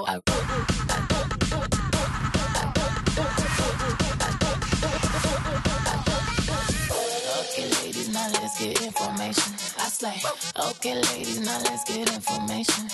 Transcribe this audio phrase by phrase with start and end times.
[0.00, 0.16] Okay,
[7.80, 9.54] ladies, now let's get information.
[9.78, 10.20] I slay.
[10.58, 12.88] Okay, ladies, now let's get information.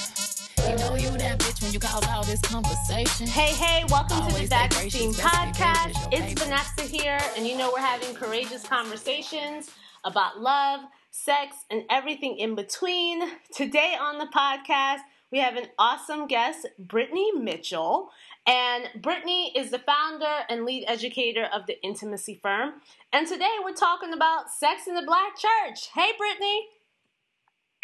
[0.69, 3.27] You know you that bitch when you cause all this conversation.
[3.27, 5.97] Hey, hey, welcome to the Always say Team Podcast.
[6.13, 6.35] It's.
[6.43, 9.71] Vanessa here, and you know we're having courageous conversations
[10.05, 10.81] about love,
[11.13, 13.23] sex, and everything in between.
[13.55, 14.99] Today on the podcast,
[15.31, 18.11] we have an awesome guest, Brittany Mitchell.
[18.47, 22.75] And Brittany is the founder and lead educator of the Intimacy Firm.
[23.13, 25.91] And today we're talking about sex in the Black Church.
[25.95, 26.67] Hey, Brittany.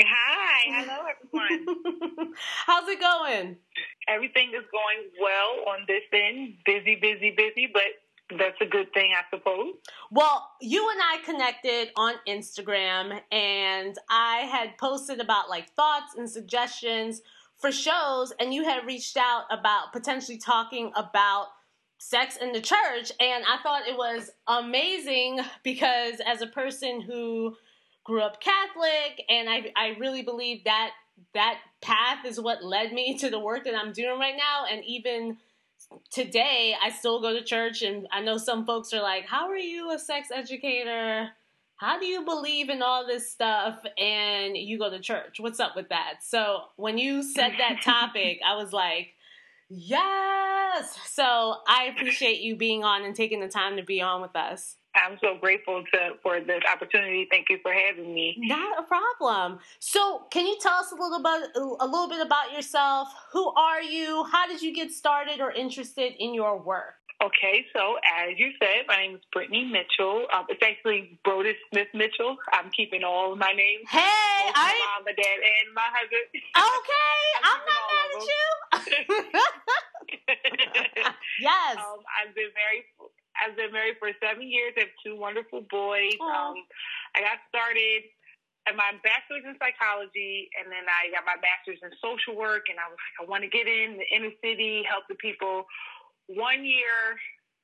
[0.03, 2.35] Hi, hello everyone.
[2.67, 3.57] How's it going?
[4.09, 6.55] Everything is going well on this end.
[6.67, 9.75] Busy, busy, busy, but that's a good thing, I suppose.
[10.11, 16.29] Well, you and I connected on Instagram, and I had posted about like thoughts and
[16.29, 17.23] suggestions
[17.59, 21.49] for shows, and you had reached out about potentially talking about
[21.99, 23.11] sex in the church.
[23.19, 27.57] And I thought it was amazing because, as a person who
[28.05, 30.91] grew up Catholic, and I, I really believe that
[31.35, 34.85] that path is what led me to the work that I'm doing right now, and
[34.85, 35.39] even
[36.11, 39.59] today I still go to church and I know some folks are like, How are
[39.59, 41.31] you a sex educator?
[41.77, 45.37] How do you believe in all this stuff and you go to church?
[45.39, 46.15] What's up with that?
[46.23, 49.09] So when you said that topic, I was like,
[49.69, 50.97] Yes.
[51.07, 54.77] So I appreciate you being on and taking the time to be on with us.
[54.95, 57.27] I'm so grateful to for this opportunity.
[57.31, 58.37] Thank you for having me.
[58.39, 59.59] Not a problem.
[59.79, 63.09] So, can you tell us a little bit a little bit about yourself?
[63.33, 64.25] Who are you?
[64.33, 66.95] How did you get started or interested in your work?
[67.25, 70.27] Okay, so as you said, my name is Brittany Mitchell.
[70.37, 72.37] Um, it's actually Brodus Smith Mitchell.
[72.53, 73.89] I'm keeping all of my names.
[73.89, 74.05] Hey,
[74.45, 76.29] Both my I mom, my dad, and my husband.
[76.29, 77.25] okay.
[77.49, 78.45] I'm keeping not mad at you.
[81.41, 81.81] yes.
[81.81, 82.85] um, I've been married.
[83.41, 84.77] I've been married for seven years.
[84.77, 86.21] I have two wonderful boys.
[86.21, 86.61] Um,
[87.17, 88.13] I got started
[88.69, 92.69] at my bachelor's in psychology, and then I got my master's in social work.
[92.69, 95.65] And I was like, I want to get in the inner city, help the people.
[96.29, 97.17] One year,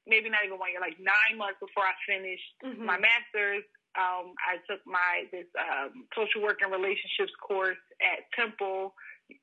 [0.07, 2.79] maybe not even one year, like nine months before I finished Mhm.
[2.79, 3.65] my master's,
[3.95, 8.95] um, I took my this um, social work and relationships course at Temple,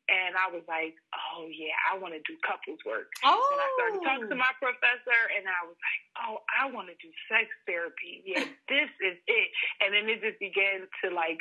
[0.10, 3.08] and I was like, oh yeah, I want to do couples work.
[3.24, 3.38] Oh.
[3.54, 6.96] And I started talking to my professor, and I was like, "Oh, I want to
[7.02, 8.24] do sex therapy.
[8.26, 9.50] Yeah, this is it."
[9.82, 11.40] And then it just began to like,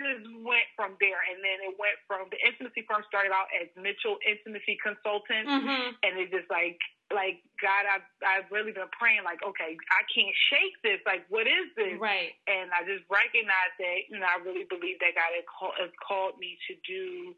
[0.00, 3.68] just went from there, and then it went from the intimacy firm started out as
[3.76, 5.94] Mitchell Intimacy Consultant, Mhm.
[6.02, 6.80] and it just like,
[7.12, 11.00] like God, I've I've really been praying, like, okay, I can't shake this.
[11.04, 11.98] Like, what is this?
[11.98, 12.34] Right.
[12.46, 15.90] and I just recognized that, you know, I really believe that God has, call, has
[16.00, 17.34] called me to do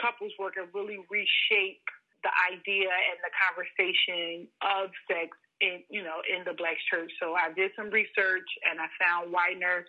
[0.00, 1.82] couples work and really reshape
[2.22, 7.10] the idea and the conversation of sex in, you know, in the Black church.
[7.18, 9.86] So I did some research and I found Widener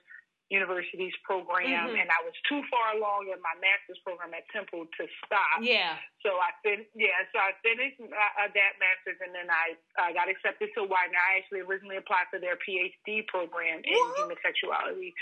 [0.49, 2.01] University's program, Mhm.
[2.01, 5.61] and I was too far along in my master's program at Temple to stop.
[5.61, 5.97] Yeah.
[6.25, 8.05] So I fin yeah, so I finished uh,
[8.41, 11.19] uh, that master's, and then I uh, got accepted to Widener.
[11.21, 14.17] I actually originally applied for their PhD program in What?
[14.17, 15.13] human sexuality,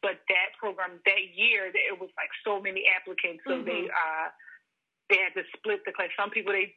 [0.00, 4.30] but that program that year, it was like so many applicants, so they uh,
[5.08, 6.10] they had to split the class.
[6.16, 6.74] Some people they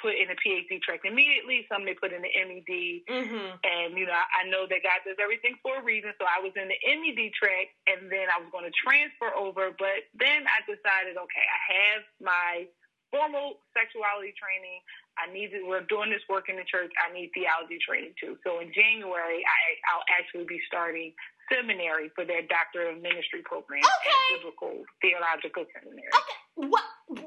[0.00, 3.04] put in a PhD track immediately, some they put in the MED.
[3.06, 3.58] Mhm.
[3.64, 6.14] And you know, I I know that God does everything for a reason.
[6.18, 9.70] So I was in the MED track, and then I was going to transfer over.
[9.72, 12.66] But then I decided, okay, I have my
[13.10, 14.80] formal sexuality training.
[15.18, 15.66] I need to.
[15.66, 16.92] We're doing this work in the church.
[17.02, 18.38] I need theology training too.
[18.44, 19.60] So in January, I,
[19.90, 21.12] I'll actually be starting
[21.52, 24.12] seminary for their Doctor of Ministry program Okay.
[24.12, 26.08] at Biblical Theological Seminary.
[26.12, 26.38] Okay.
[26.68, 26.84] What?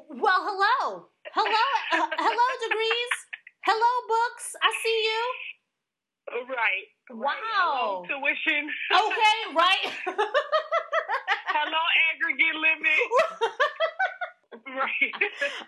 [0.10, 3.14] Well, hello, hello, uh, hello, degrees,
[3.66, 4.54] hello, books.
[4.62, 5.24] I see you.
[6.32, 6.86] Right.
[7.10, 7.36] right.
[7.42, 8.06] Wow.
[8.08, 8.70] Hello, tuition.
[8.94, 9.86] Okay, right.
[11.52, 11.82] Hello,
[12.14, 13.02] aggregate limit.
[14.80, 15.12] right.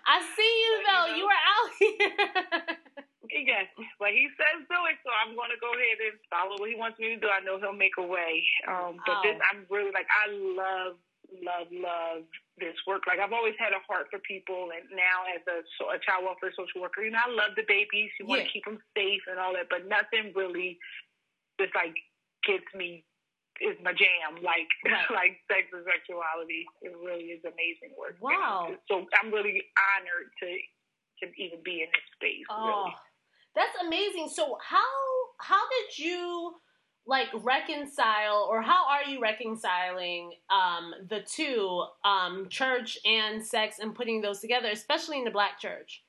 [0.06, 1.06] I see you you though.
[1.08, 2.76] know- You are out here.
[3.34, 3.66] Yes,
[3.98, 6.78] but he says do it, so I'm going to go ahead and follow what he
[6.78, 7.26] wants me to do.
[7.26, 8.44] I know he'll make a way.
[8.70, 10.94] Um, but this, I'm really like, I love,
[11.42, 12.22] love, love
[12.62, 13.10] this work.
[13.10, 16.22] Like I've always had a heart for people, and now as a, so- a child
[16.30, 18.14] welfare social worker, you know, I love the babies.
[18.22, 20.78] You want to keep them safe and all that, but nothing really
[21.58, 21.96] just like
[22.46, 23.02] gets me.
[23.60, 25.10] Is my jam like Right.
[25.14, 26.66] like sex and sexuality?
[26.82, 28.16] It really is amazing work.
[28.20, 28.74] Wow.
[28.90, 30.46] So I'm really honored to
[31.22, 32.44] to even be in this space.
[32.50, 32.94] Oh, Really.
[33.54, 34.28] that's amazing.
[34.34, 34.82] So how
[35.40, 36.54] how did you
[37.06, 43.94] like reconcile or how are you reconciling um, the two um, church and sex and
[43.94, 46.02] putting those together especially in the black church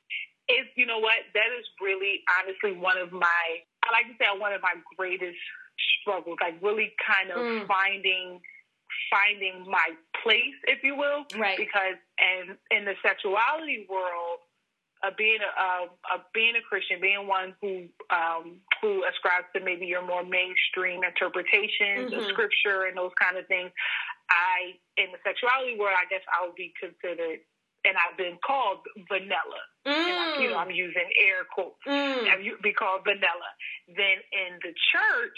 [0.48, 3.44] it's you know what that is really honestly one of my
[3.84, 5.36] i like to say one of my greatest
[6.02, 7.68] struggles like really kind of mm.
[7.68, 8.40] finding
[9.12, 9.90] finding my
[10.24, 14.40] place if you will right because and in the sexuality world
[15.06, 19.86] uh, being a, uh, being a Christian, being one who um, who ascribes to maybe
[19.86, 22.20] your more mainstream interpretations mm-hmm.
[22.20, 23.72] of scripture and those kind of things,
[24.30, 27.44] I in the sexuality world, I guess I would be considered,
[27.84, 28.82] and I've been called
[29.12, 29.62] vanilla.
[29.86, 29.94] Mm.
[29.94, 31.78] I, you know, I'm using air quotes.
[31.86, 32.26] Mm.
[32.26, 33.52] I've be called vanilla.
[33.88, 35.38] Then in the church,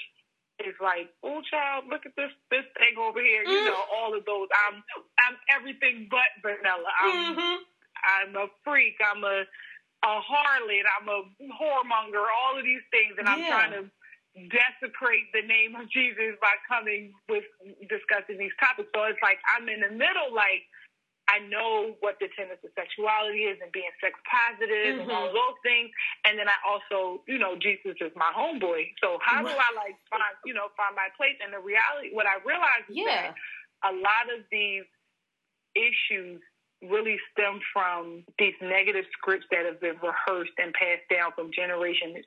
[0.60, 3.46] it's like, oh child, look at this this thing over here.
[3.46, 3.52] Mm.
[3.52, 4.50] You know, all of those.
[4.68, 4.82] I'm
[5.22, 6.92] I'm everything but vanilla.
[7.02, 7.58] I'm mm-hmm.
[8.02, 8.98] I'm a freak.
[9.02, 9.46] I'm a
[10.06, 10.86] a harlot.
[10.98, 11.20] I'm a
[11.58, 12.26] whoremonger.
[12.26, 13.84] All of these things, and I'm trying to
[14.50, 17.46] desecrate the name of Jesus by coming with
[17.90, 18.90] discussing these topics.
[18.94, 20.66] So it's like I'm in the middle, like
[21.28, 25.08] I know what the tenets of sexuality is and being sex positive mm-hmm.
[25.08, 25.92] and all those things.
[26.24, 28.96] And then I also, you know, Jesus is my homeboy.
[29.04, 31.36] So how do I like find, you know, find my place?
[31.44, 33.36] And the reality, what I realized is that
[33.84, 34.88] a lot of these
[35.76, 36.40] issues
[36.82, 42.22] really stem from these negative scripts that have been rehearsed and passed down from generation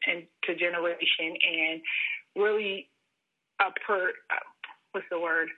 [0.45, 1.81] to generation and
[2.35, 2.91] really
[3.61, 4.45] a per uh,
[4.93, 5.49] what's the word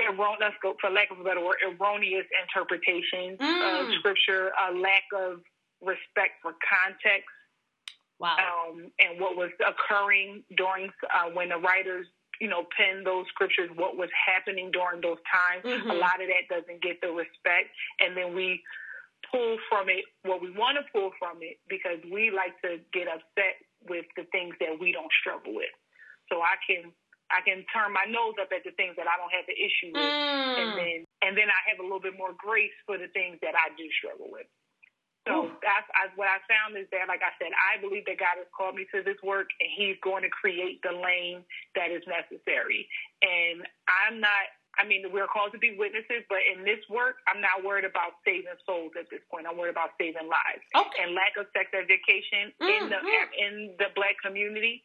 [0.00, 3.80] erroneous for lack of a better word erroneous interpretations mm.
[3.80, 5.40] of scripture a lack of
[5.80, 7.28] respect for context
[8.18, 12.06] wow um, and what was occurring during uh, when the writers
[12.42, 15.62] you know, penned those scriptures, what was happening during those times.
[15.62, 15.90] Mm-hmm.
[15.90, 17.70] A lot of that doesn't get the respect.
[18.02, 18.58] And then we
[19.30, 23.06] pull from it what we want to pull from it because we like to get
[23.06, 25.70] upset with the things that we don't struggle with.
[26.30, 26.90] So I can
[27.32, 29.90] I can turn my nose up at the things that I don't have the issue
[29.96, 30.54] with, mm.
[30.60, 33.56] and then and then I have a little bit more grace for the things that
[33.56, 34.46] I do struggle with.
[35.22, 38.42] So that's I, what I found is that, like I said, I believe that God
[38.42, 41.46] has called me to this work, and He's going to create the lane
[41.78, 42.90] that is necessary.
[43.22, 44.50] And I'm not.
[44.80, 48.16] I mean, we're called to be witnesses, but in this work, I'm not worried about
[48.24, 49.44] saving souls at this point.
[49.44, 50.64] I'm worried about saving lives.
[50.72, 51.04] Okay.
[51.04, 52.66] And lack of sex education mm-hmm.
[52.66, 54.82] in the in the black community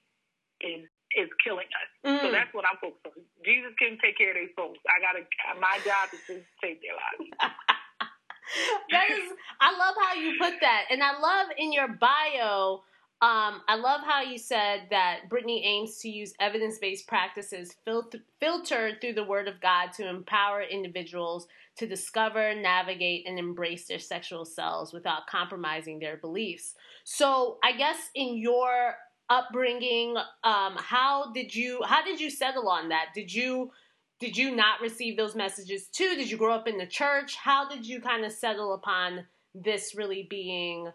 [0.62, 1.90] is is killing us.
[2.04, 2.22] Mm.
[2.22, 3.24] So that's what I'm focused on.
[3.46, 4.78] Jesus can take care of their souls.
[4.88, 5.24] I gotta.
[5.60, 7.32] My job is to save their lives.
[8.92, 9.32] that is,
[9.62, 12.84] I love how you put that, and I love in your bio.
[13.20, 18.20] Um, I love how you said that Brittany aims to use evidence based practices filter,
[18.40, 24.00] filtered through the Word of God to empower individuals to discover, navigate, and embrace their
[24.00, 26.76] sexual selves without compromising their beliefs.
[27.04, 28.96] So, I guess in your
[29.30, 33.08] upbringing, um, how did you how did you settle on that?
[33.14, 33.72] Did you
[34.20, 36.16] did you not receive those messages too?
[36.16, 37.36] Did you grow up in the church?
[37.36, 40.90] How did you kind of settle upon this really being,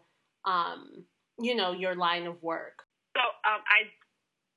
[0.45, 1.05] um,
[1.39, 2.83] you know, your line of work?
[3.17, 3.87] So um, I,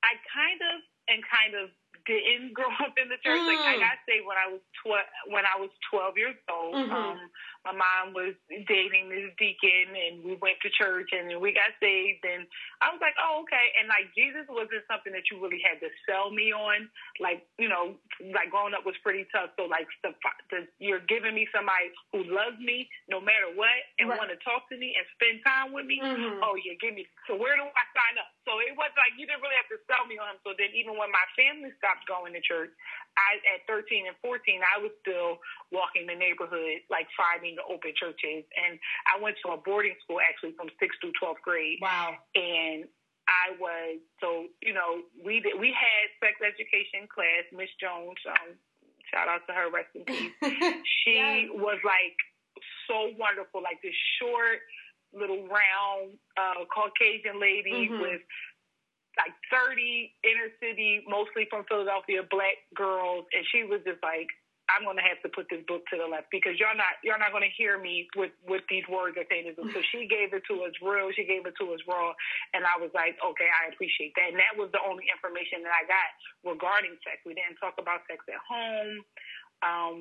[0.03, 1.69] I kind of and kind of
[2.05, 3.37] didn't grow up in the church.
[3.37, 3.47] Mm.
[3.47, 3.85] Like I mm.
[3.85, 5.09] got saved when I was twelve.
[5.29, 6.91] When I was twelve years old, mm-hmm.
[6.91, 7.19] um,
[7.65, 8.37] my mom was
[8.69, 12.21] dating this deacon, and we went to church, and we got saved.
[12.21, 12.45] And
[12.79, 13.73] I was like, oh, okay.
[13.81, 16.85] And like Jesus wasn't something that you really had to sell me on.
[17.17, 17.97] Like you know,
[18.31, 19.57] like growing up was pretty tough.
[19.57, 20.13] So like the,
[20.53, 24.21] the, you're giving me somebody who loves me no matter what, and right.
[24.21, 25.97] want to talk to me and spend time with me.
[25.97, 26.45] Mm-hmm.
[26.45, 27.09] Oh yeah, give me.
[27.25, 28.29] So where do I sign up?
[28.45, 30.39] So it was like you didn't really have to sell me on him.
[30.45, 32.69] So then even when my family stopped going to church,
[33.15, 35.39] I at 13 and 14, I was still
[35.71, 38.43] walking the neighborhood, like finding the open churches.
[38.59, 38.75] And
[39.07, 41.79] I went to a boarding school actually from sixth through 12th grade.
[41.81, 42.19] Wow.
[42.35, 42.85] And
[43.25, 47.45] I was so you know we did we had sex education class.
[47.49, 48.53] Miss Jones, um,
[49.09, 50.33] shout out to her, rest in peace.
[51.01, 51.49] she yes.
[51.49, 52.17] was like
[52.85, 54.61] so wonderful, like this short
[55.13, 58.01] little round uh, Caucasian lady mm-hmm.
[58.01, 58.21] with
[59.15, 64.27] like 30 inner city, mostly from Philadelphia, black girls, and she was just like,
[64.65, 67.21] I'm going to have to put this book to the left because you're not you're
[67.21, 69.53] not going to hear me with with these words say this.
[69.53, 71.13] So she gave it to us real.
[71.13, 72.17] She gave it to us raw,
[72.57, 74.33] and I was like, okay, I appreciate that.
[74.33, 76.09] And that was the only information that I got
[76.41, 77.21] regarding sex.
[77.29, 79.05] We didn't talk about sex at home.
[79.61, 79.95] Um,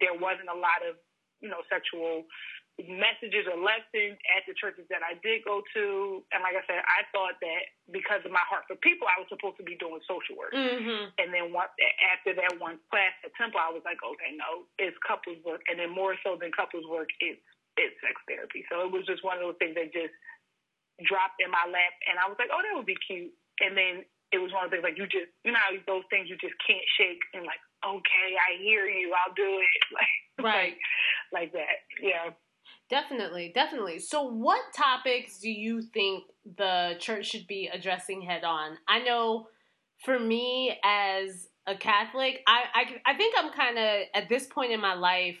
[0.00, 0.96] there wasn't a lot of
[1.44, 2.24] you know sexual
[2.84, 6.20] messages or lessons at the churches that I did go to.
[6.36, 9.32] And like I said, I thought that because of my heart for people, I was
[9.32, 10.52] supposed to be doing social work.
[10.52, 11.16] Mm-hmm.
[11.16, 11.72] And then once,
[12.12, 15.64] after that one class at Temple, I was like, okay, no, it's couples work.
[15.72, 17.40] And then more so than couples work, it's,
[17.80, 18.68] it's sex therapy.
[18.68, 20.12] So it was just one of those things that just
[21.08, 21.94] dropped in my lap.
[22.04, 23.32] And I was like, oh, that would be cute.
[23.64, 24.04] And then
[24.36, 26.58] it was one of the things like you just you know those things you just
[26.66, 30.74] can't shake and like okay I hear you I'll do it like right
[31.30, 32.34] like, like that yeah
[32.88, 36.24] definitely definitely so what topics do you think
[36.56, 39.48] the church should be addressing head on I know
[40.04, 44.72] for me as a Catholic I I, I think I'm kind of at this point
[44.72, 45.36] in my life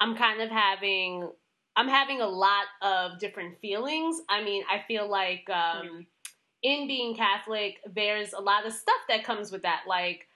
[0.00, 1.30] I'm kind of having
[1.76, 6.00] I'm having a lot of different feelings I mean I feel like um, mm-hmm
[6.62, 9.82] in being Catholic, there's a lot of stuff that comes with that.
[9.86, 10.26] Like,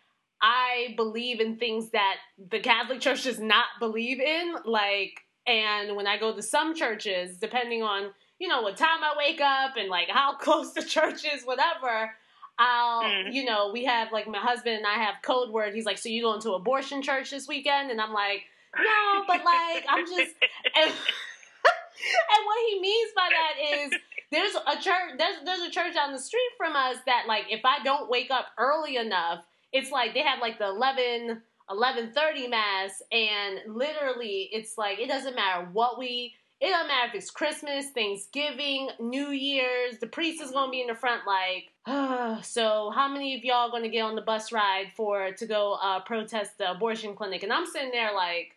[0.40, 2.16] I believe in things that
[2.50, 4.56] the Catholic Church does not believe in.
[4.64, 9.14] Like, and when I go to some churches, depending on, you know, what time I
[9.16, 12.12] wake up and like how close the church is, whatever,
[12.58, 13.32] I'll, mm.
[13.32, 15.74] you know, we have like my husband and I have code word.
[15.74, 17.90] He's like, So you going to abortion church this weekend?
[17.90, 18.42] And I'm like,
[18.76, 20.34] No, but like, I'm just.
[20.76, 20.90] And,
[22.34, 23.92] and what he means by that is
[24.32, 27.64] there's a church there's there's a church down the street from us that like if
[27.64, 33.02] I don't wake up early enough, it's like they have like the 11 11:30 mass
[33.10, 37.90] and literally it's like it doesn't matter what we it doesn't matter if it's Christmas,
[37.90, 42.90] Thanksgiving, New Year's, the priest is going to be in the front like, oh, so
[42.94, 46.00] how many of y'all going to get on the bus ride for to go uh,
[46.00, 47.42] protest the abortion clinic?
[47.42, 48.56] And I'm sitting there like,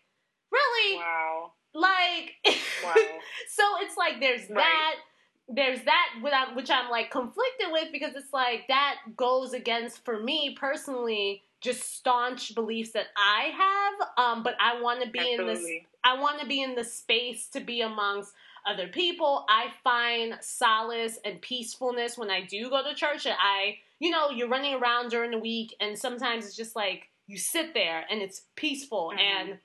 [0.51, 0.99] really?
[0.99, 1.51] Wow.
[1.73, 2.35] Like,
[2.83, 2.93] wow.
[3.49, 4.55] so it's like there's right.
[4.55, 4.95] that
[5.49, 6.09] there's that
[6.55, 11.95] which I'm like conflicted with because it's like that goes against for me personally just
[11.95, 14.09] staunch beliefs that I have.
[14.17, 15.43] Um, but I want to be Absolutely.
[15.43, 15.85] in this.
[16.03, 18.31] I want to be in the space to be amongst
[18.65, 19.45] other people.
[19.49, 23.25] I find solace and peacefulness when I do go to church.
[23.25, 27.09] And I, you know, you're running around during the week, and sometimes it's just like
[27.27, 29.19] you sit there and it's peaceful, mm-hmm.
[29.19, 29.59] and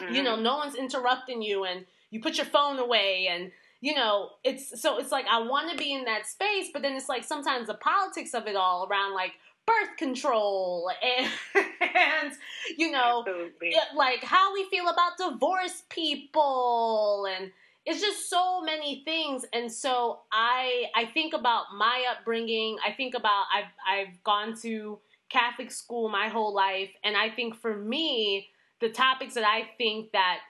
[0.00, 0.14] mm-hmm.
[0.14, 0.42] you know, mm-hmm.
[0.42, 4.98] no one's interrupting you, and you put your phone away, and you know, it's so
[4.98, 7.74] it's like I want to be in that space, but then it's like sometimes the
[7.74, 9.32] politics of it all around like
[9.66, 11.30] birth control and,
[11.80, 12.32] and
[12.76, 13.24] you know,
[13.94, 17.50] like how we feel about divorced people and
[17.84, 19.44] it's just so many things.
[19.52, 22.76] And so i i think about my upbringing.
[22.84, 26.90] I think about i've i've gone to catholic school my whole life.
[27.04, 28.48] And i think for me
[28.80, 30.40] the topics that i think that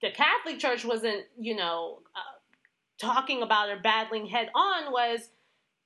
[0.00, 2.34] the catholic church wasn't you know uh,
[2.98, 5.28] talking about or battling head on was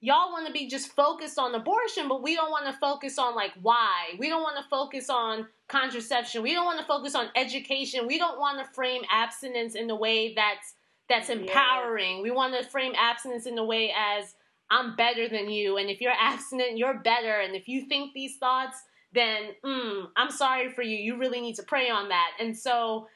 [0.01, 3.35] y'all want to be just focused on abortion, but we don't want to focus on
[3.35, 4.15] like why.
[4.19, 6.43] We don't want to focus on contraception.
[6.43, 8.07] We don't want to focus on education.
[8.07, 10.75] We don't want to frame abstinence in the way that's
[11.09, 12.19] that's empowering.
[12.19, 12.23] Yeah.
[12.23, 14.35] We want to frame abstinence in the way as
[14.71, 17.41] I'm better than you, and if you're abstinent, you're better.
[17.41, 18.77] And if you think these thoughts,
[19.13, 20.97] then mm, I'm sorry for you.
[20.97, 22.33] You really need to pray on that.
[22.39, 23.09] And so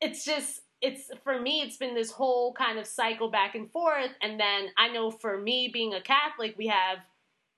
[0.00, 4.10] it's just it's for me it's been this whole kind of cycle back and forth
[4.20, 6.98] and then i know for me being a catholic we have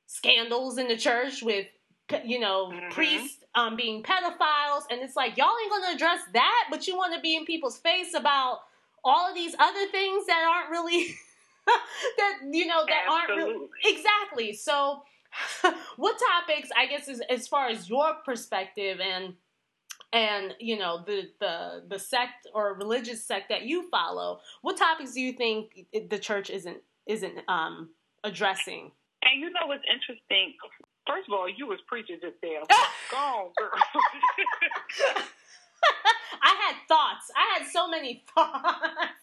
[0.06, 1.66] scandals in the church with
[2.24, 2.90] you know mm-hmm.
[2.90, 7.14] priests um, being pedophiles and it's like y'all ain't gonna address that but you want
[7.14, 8.60] to be in people's face about
[9.02, 11.14] all of these other things that aren't really
[12.18, 13.42] that you know that Absolutely.
[13.42, 15.02] aren't really exactly so
[15.96, 19.34] what topics i guess is as far as your perspective and
[20.14, 25.12] and you know the the the sect or religious sect that you follow what topics
[25.12, 27.90] do you think the church isn't isn't um
[28.22, 28.92] addressing?
[29.22, 30.54] And you know what's interesting?
[31.06, 32.62] First of all you was preaching just there
[33.10, 33.74] go on girl.
[36.40, 37.28] I had thoughts.
[37.36, 39.18] I had so many thoughts.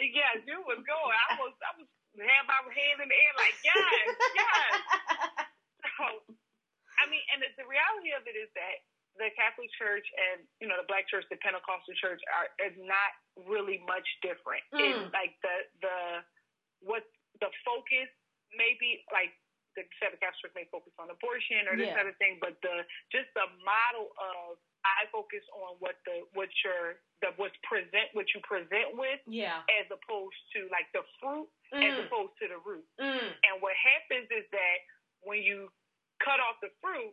[0.00, 1.16] Yeah you was going.
[1.28, 3.76] I was i was have my hand in the air like yes
[4.32, 4.72] yes.
[6.00, 6.32] So
[6.96, 8.80] i mean and the, the reality of it is that
[9.16, 13.12] the Catholic Church and you know the Black Church, the Pentecostal Church are is not
[13.48, 14.64] really much different.
[14.72, 14.80] Mm.
[14.80, 15.98] In like the the
[16.84, 17.04] what
[17.40, 18.08] the focus
[18.54, 19.32] maybe like
[19.76, 21.96] the Catholic Church may focus on abortion or this yeah.
[22.00, 24.56] kind of thing, but the just the model of
[24.86, 29.66] I focus on what the what your the what's present what you present with, yeah,
[29.68, 31.84] as opposed to like the fruit mm.
[31.84, 32.86] as opposed to the root.
[32.96, 33.32] Mm.
[33.44, 34.78] And what happens is that
[35.26, 35.68] when you
[36.24, 37.12] cut off the fruit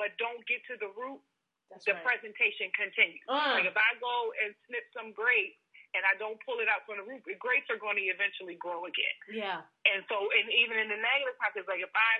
[0.00, 1.20] but don't get to the root,
[1.70, 2.02] that's the right.
[2.02, 3.22] presentation continues.
[3.30, 3.56] Uh.
[3.56, 5.58] Like if I go and snip some grapes
[5.94, 8.58] and I don't pull it out from the root, the grapes are going to eventually
[8.58, 9.16] grow again.
[9.30, 9.62] Yeah.
[9.86, 12.12] And so, and even in the negative context, like if I,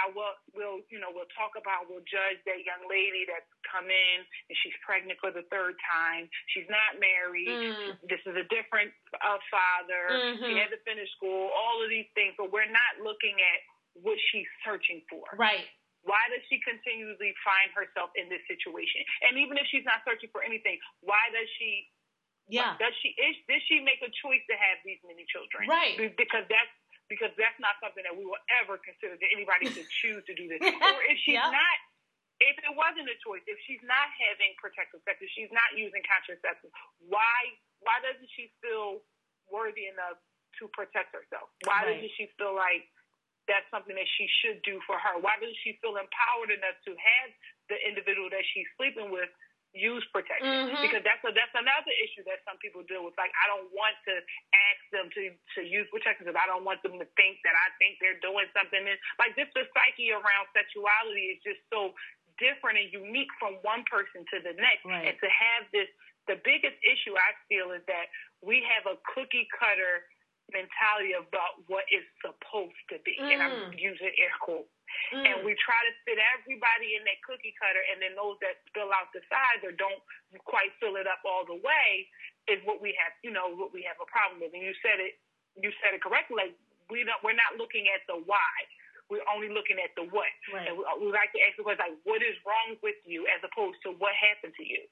[0.00, 3.86] I will, will, you know, we'll talk about, we'll judge that young lady that's come
[3.86, 4.18] in
[4.48, 6.26] and she's pregnant for the third time.
[6.50, 7.46] She's not married.
[7.46, 8.00] Mm.
[8.08, 8.90] This is a different
[9.20, 10.04] uh, father.
[10.10, 10.48] Mm-hmm.
[10.48, 11.52] She had to finish school.
[11.52, 13.58] All of these things, but we're not looking at
[14.00, 15.28] what she's searching for.
[15.36, 15.68] Right.
[16.02, 19.06] Why does she continually find herself in this situation?
[19.22, 21.86] And even if she's not searching for anything, why does she?
[22.50, 22.74] Yeah.
[22.82, 23.14] Does she?
[23.14, 25.70] Is, did she make a choice to have these many children?
[25.70, 25.94] Right.
[26.18, 26.74] Because that's
[27.06, 30.48] because that's not something that we will ever consider that anybody should choose to do
[30.48, 30.64] this.
[30.64, 31.52] or if she's yep.
[31.52, 31.76] not,
[32.40, 36.02] if it wasn't a choice, if she's not having protective sex, if she's not using
[36.02, 36.72] contraceptives,
[37.06, 37.38] why
[37.84, 39.06] why doesn't she feel
[39.50, 40.18] worthy enough
[40.58, 41.52] to protect herself?
[41.68, 41.94] Why right.
[41.94, 42.88] doesn't she feel like
[43.50, 45.18] that's something that she should do for her?
[45.18, 47.28] Why doesn't she feel empowered enough to have
[47.70, 49.30] the individual that she's sleeping with
[49.72, 50.84] use protection mm-hmm.
[50.84, 53.16] because that's a, that's another issue that some people deal with.
[53.16, 54.20] Like I don't want to
[54.52, 57.72] ask them to to use protection because I don't want them to think that I
[57.80, 58.84] think they're doing something.
[58.84, 61.96] And like just the psyche around sexuality is just so
[62.36, 64.84] different and unique from one person to the next.
[64.84, 65.08] Right.
[65.08, 65.88] And to have this,
[66.28, 68.12] the biggest issue I feel is that
[68.44, 70.04] we have a cookie cutter
[70.50, 73.30] mentality about what is supposed to be, mm.
[73.30, 73.78] and I'm mm.
[73.78, 74.68] using air quotes.
[75.14, 75.24] Mm.
[75.24, 78.92] And we try to fit everybody in that cookie cutter, and then those that spill
[78.92, 80.02] out the sides or don't
[80.44, 82.08] quite fill it up all the way
[82.50, 84.52] is what we have, you know, what we have a problem with.
[84.52, 85.16] And you said it,
[85.56, 86.36] you said it correctly.
[86.36, 86.54] Like
[86.90, 88.54] we don't, we're not looking at the why.
[89.10, 90.32] We're only looking at the what.
[90.50, 90.68] Right.
[90.68, 93.44] And we, we like to ask the question like, what is wrong with you, as
[93.44, 94.82] opposed to what happened to you.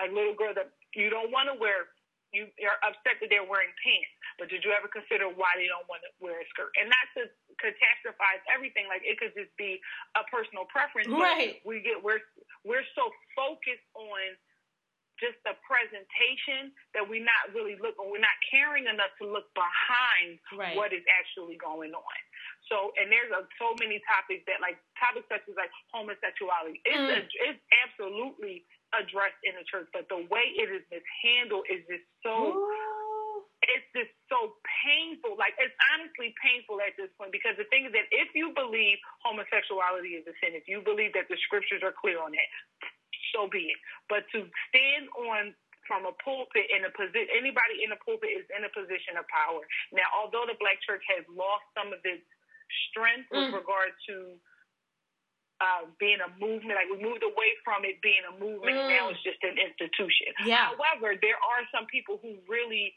[0.00, 1.90] Like little girl that you don't want to wear
[2.32, 5.88] you are upset that they're wearing pants, but did you ever consider why they don't
[5.88, 6.72] want to wear a skirt?
[6.76, 7.22] And not to
[7.56, 9.80] catastrophize everything, like it could just be
[10.14, 11.08] a personal preference.
[11.08, 11.64] Right.
[11.64, 12.20] We get we're
[12.64, 14.36] we're so focused on
[15.18, 20.38] just the presentation that we're not really looking, we're not caring enough to look behind
[20.54, 20.78] right.
[20.78, 22.18] what is actually going on.
[22.70, 27.02] So, and there's a, so many topics that, like topics such as like homosexuality, it's
[27.02, 27.18] mm.
[27.18, 27.20] a,
[27.50, 28.62] it's absolutely
[28.96, 32.56] addressed in the church, but the way it is mishandled is just so.
[32.56, 32.86] Ooh.
[33.58, 34.54] It's just so
[34.86, 35.34] painful.
[35.34, 38.96] Like it's honestly painful at this point because the thing is that if you believe
[39.26, 42.48] homosexuality is a sin, if you believe that the scriptures are clear on that,
[43.34, 43.80] so be it.
[44.06, 45.58] But to stand on
[45.90, 49.24] from a pulpit in a position, anybody in a pulpit is in a position of
[49.26, 49.64] power.
[49.90, 52.24] Now, although the black church has lost some of its
[52.88, 53.56] strength with mm.
[53.56, 54.36] regard to
[55.60, 56.78] uh, being a movement.
[56.78, 58.88] Like we moved away from it being a movement, mm.
[58.88, 60.30] now it's just an institution.
[60.46, 60.70] Yeah.
[60.74, 62.94] However, there are some people who really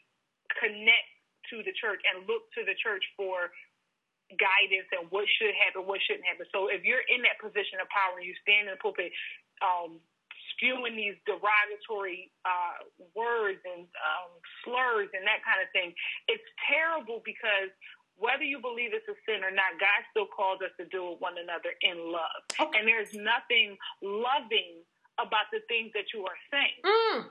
[0.58, 1.10] connect
[1.50, 3.50] to the church and look to the church for
[4.38, 6.46] guidance and what should happen, what shouldn't happen.
[6.54, 9.12] So if you're in that position of power and you stand in the pulpit,
[9.60, 10.00] um,
[10.54, 14.30] spewing these derogatory uh, words and um,
[14.62, 15.92] slurs and that kind of thing,
[16.30, 17.72] it's terrible because
[18.22, 21.18] whether you believe it's a sin or not, God still calls us to do with
[21.18, 22.46] one another in love.
[22.54, 22.70] Okay.
[22.78, 24.86] And there's nothing loving
[25.18, 26.78] about the things that you are saying.
[26.86, 27.26] Mm.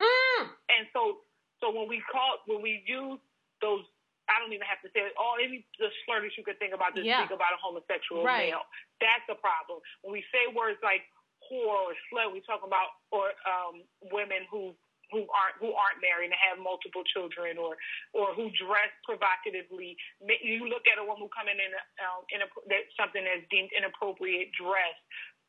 [0.00, 0.42] Mm.
[0.72, 1.20] And so,
[1.60, 3.20] so when we call, when we use
[3.60, 3.84] those,
[4.32, 6.72] I don't even have to say it, all any the slur that you could think
[6.72, 7.20] about to yeah.
[7.20, 8.48] speak about a homosexual right.
[8.48, 8.64] male.
[9.04, 9.84] That's a problem.
[10.00, 11.04] When we say words like
[11.44, 14.72] whore or slut, we talk about or um, women who
[15.10, 17.76] who aren't who aren't married and have multiple children or
[18.14, 19.98] or who dress provocatively.
[20.22, 23.74] You look at a woman who coming in um, in a, that something that's deemed
[23.74, 24.96] inappropriate dress,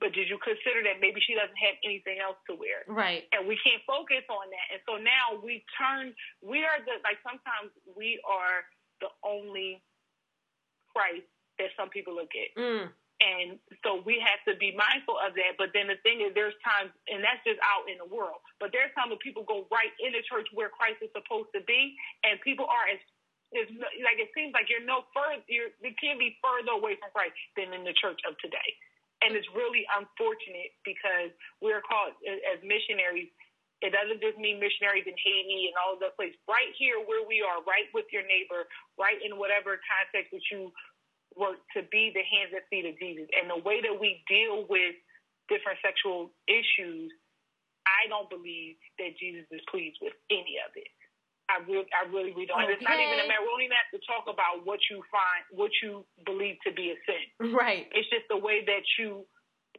[0.01, 2.81] but did you consider that maybe she doesn't have anything else to wear?
[2.89, 3.29] Right.
[3.31, 4.67] And we can't focus on that.
[4.73, 6.17] And so now we turn.
[6.41, 8.65] We are the like sometimes we are
[8.97, 9.81] the only
[10.89, 11.29] Christ
[11.61, 12.49] that some people look at.
[12.57, 12.89] Mm.
[13.21, 15.53] And so we have to be mindful of that.
[15.61, 18.41] But then the thing is, there's times, and that's just out in the world.
[18.57, 21.61] But there's times when people go right in the church where Christ is supposed to
[21.69, 21.93] be,
[22.25, 22.97] and people are as
[23.51, 23.67] is
[24.01, 27.35] like it seems like you're no further, you're, you can't be further away from Christ
[27.59, 28.71] than in the church of today.
[29.21, 31.29] And it's really unfortunate because
[31.61, 33.29] we're called as missionaries.
[33.83, 36.39] It doesn't just mean missionaries in Haiti and all those places.
[36.47, 38.65] Right here, where we are, right with your neighbor,
[38.97, 40.71] right in whatever context that you
[41.35, 43.27] were to be the hands and feet of Jesus.
[43.35, 44.95] And the way that we deal with
[45.47, 47.11] different sexual issues,
[47.87, 50.91] I don't believe that Jesus is pleased with any of it.
[51.51, 52.63] I really, I really, really don't.
[52.63, 52.79] Okay.
[52.79, 53.43] It's not even a matter.
[53.43, 56.95] We don't even have to talk about what you find, what you believe to be
[56.95, 57.51] a sin.
[57.51, 57.91] Right.
[57.91, 59.27] It's just the way that you,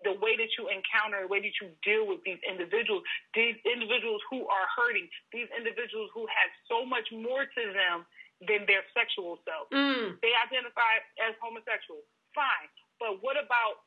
[0.05, 3.01] the way that you encounter, the way that you deal with these individuals,
[3.33, 8.05] these individuals who are hurting, these individuals who have so much more to them
[8.49, 9.71] than their sexual self.
[9.71, 10.19] Mm.
[10.23, 12.03] They identify as homosexual.
[12.35, 12.69] Fine.
[12.99, 13.87] But what about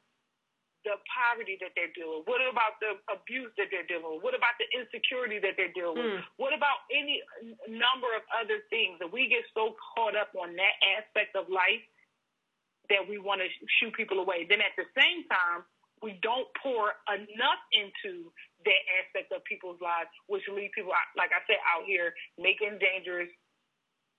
[0.85, 2.29] the poverty that they're dealing with?
[2.29, 4.23] What about the abuse that they're dealing with?
[4.23, 6.21] What about the insecurity that they're dealing with?
[6.21, 6.37] Mm.
[6.37, 7.19] What about any
[7.65, 11.81] number of other things that we get so caught up on that aspect of life
[12.93, 13.49] that we want to
[13.81, 14.45] shoot people away?
[14.45, 15.65] Then at the same time,
[16.05, 18.29] we don't pour enough into
[18.61, 23.31] that aspect of people's lives, which lead people, like I said, out here making dangerous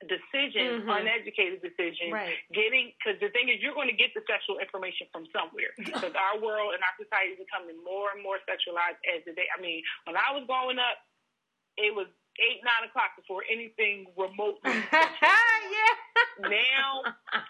[0.05, 0.93] decisions, mm-hmm.
[0.93, 2.37] uneducated decisions, right.
[2.53, 6.13] getting because the thing is you're going to get the sexual information from somewhere because
[6.13, 9.49] our world and our society is becoming more and more sexualized as the day.
[9.49, 11.01] I mean, when I was growing up,
[11.81, 14.69] it was eight, nine o'clock before anything remotely.
[14.93, 15.93] yeah.
[16.45, 17.01] now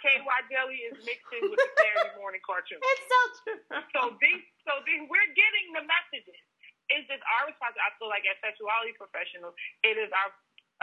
[0.03, 2.79] KY Jelly is mixed in with the Saturday morning cartoon.
[2.79, 3.59] It's so true.
[3.91, 6.39] So these, so these, we're getting the messages.
[6.87, 7.83] It's just our responsibility.
[7.83, 10.31] I feel like as sexuality professionals, it is our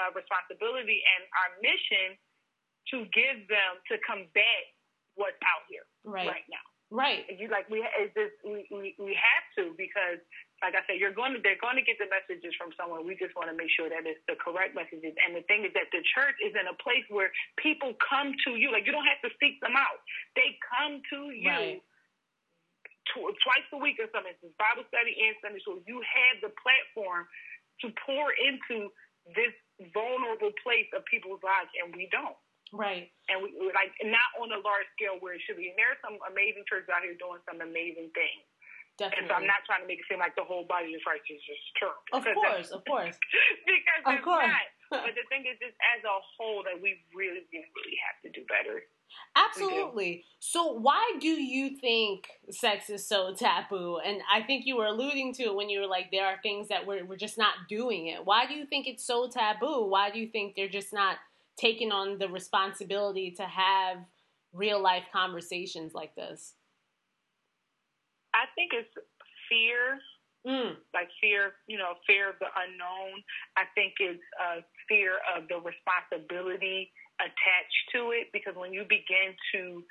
[0.02, 2.18] uh, responsibility and our mission
[2.92, 4.64] to give them to combat
[5.16, 6.28] what's out here Right.
[6.28, 6.66] right now.
[6.94, 7.26] Right.
[7.26, 10.22] You like we it's just we, we we have to because
[10.62, 13.02] like I said, you're going to they're going to get the messages from someone.
[13.10, 15.10] We just want to make sure that it's the correct messages.
[15.26, 18.62] And the thing is that the church is in a place where people come to
[18.62, 18.70] you.
[18.70, 20.06] Like you don't have to seek them out;
[20.38, 21.50] they come to you.
[21.50, 21.82] Right.
[23.10, 25.82] tw- Twice a week or something, it's Bible study and Sunday school.
[25.90, 27.26] You have the platform
[27.82, 28.94] to pour into
[29.32, 29.54] this
[29.96, 32.36] vulnerable place of people's lives, and we don't
[32.74, 33.12] Right.
[33.30, 35.70] and we like not on a large scale where it should be.
[35.70, 38.44] And there are some amazing churches out here doing some amazing things.
[38.98, 39.26] Definitely.
[39.26, 41.26] And so I'm not trying to make it seem like the whole body of Christ
[41.30, 42.02] is just terrible.
[42.14, 43.18] Of course, of course.
[43.66, 44.46] because Of course.
[44.50, 44.68] not.
[44.94, 48.30] But the thing is, just as a whole, that we really, really, really have to
[48.30, 48.86] do better.
[49.36, 50.26] Absolutely.
[50.40, 54.00] So, why do you think sex is so taboo?
[54.06, 56.68] And I think you were alluding to it when you were like, there are things
[56.68, 58.26] that we're, we're just not doing it.
[58.26, 59.88] Why do you think it's so taboo?
[59.88, 61.18] Why do you think they're just not
[61.58, 63.98] taking on the responsibility to have
[64.54, 66.54] real life conversations like this?
[68.34, 68.94] I think it's
[69.50, 70.00] fear,
[70.46, 73.24] Mm, like fear, you know, fear of the unknown.
[73.56, 76.92] I think it's uh, fear of the responsibility
[77.24, 79.84] attached to it because when you begin to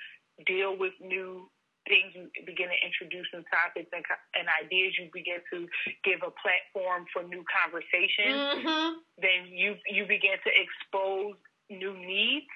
[0.45, 1.49] deal with new
[1.88, 4.05] things, you begin to introduce new topics and,
[4.38, 5.66] and ideas, you begin to
[6.07, 8.62] give a platform for new conversations.
[8.62, 11.37] hmm Then you you begin to expose
[11.71, 12.51] new needs,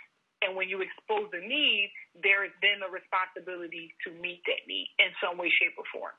[0.45, 1.91] and when you expose the need,
[2.23, 6.17] there is then a responsibility to meet that need in some way, shape, or form.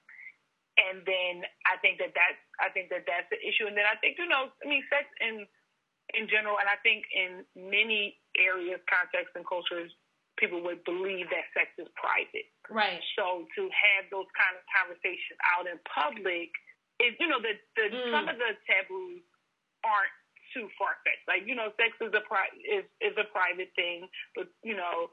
[0.77, 3.65] And then I think that that's I think that that's the issue.
[3.65, 5.47] And then I think you know I mean sex in
[6.15, 9.91] in general, and I think in many areas, contexts, and cultures,
[10.39, 12.47] people would believe that sex is private.
[12.69, 13.01] Right.
[13.17, 16.53] So to have those kind of conversations out in public
[17.01, 18.11] is, you know, the, the Mm.
[18.13, 19.25] some of the taboos
[19.83, 20.15] aren't
[20.53, 21.27] too far fetched.
[21.27, 25.09] Like, you know, sex is a pri- is is a private thing, but you know,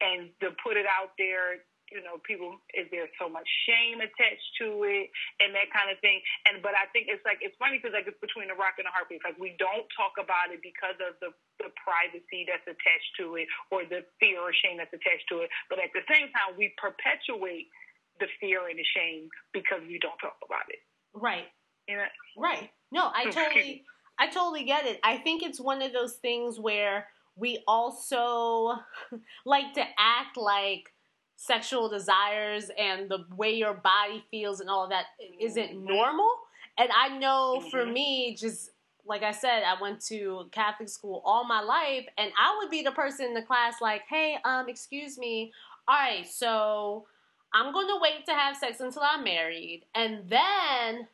[0.00, 4.50] and to put it out there, you know, people is there so much shame attached
[4.60, 5.08] to it
[5.40, 6.20] and that kind of thing.
[6.48, 8.86] And but I think it's like it's funny because like it's between a rock and
[8.88, 9.20] a hard place.
[9.24, 13.48] Like we don't talk about it because of the the privacy that's attached to it
[13.72, 15.50] or the fear or shame that's attached to it.
[15.72, 17.72] But at the same time, we perpetuate
[18.20, 20.82] the fear and the shame because we don't talk about it.
[21.14, 21.48] Right.
[21.86, 22.10] You know?
[22.36, 22.70] Right.
[22.92, 23.84] No, I totally
[24.18, 25.00] I totally get it.
[25.04, 28.74] I think it's one of those things where we also
[29.46, 30.90] like to act like
[31.38, 35.06] sexual desires and the way your body feels and all of that
[35.40, 35.84] isn't Mhm.
[35.84, 36.28] normal.
[36.76, 37.92] And I know for Mhm.
[37.92, 38.72] me just
[39.04, 42.82] like I said, I went to Catholic school all my life and I would be
[42.82, 45.52] the person in the class like, "Hey, um excuse me.
[45.86, 47.06] All right, so
[47.54, 51.08] I'm going to wait to have sex until I'm married and then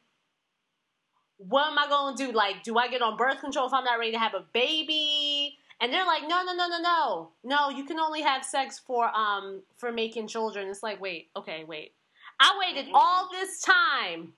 [1.36, 2.32] what am I going to do?
[2.32, 5.58] Like, do I get on birth control if I'm not ready to have a baby?
[5.84, 7.68] And they're like, no, no, no, no, no, no.
[7.68, 10.68] You can only have sex for um for making children.
[10.68, 11.92] It's like, wait, okay, wait.
[12.40, 12.94] I waited Mhm.
[12.94, 14.32] all this time.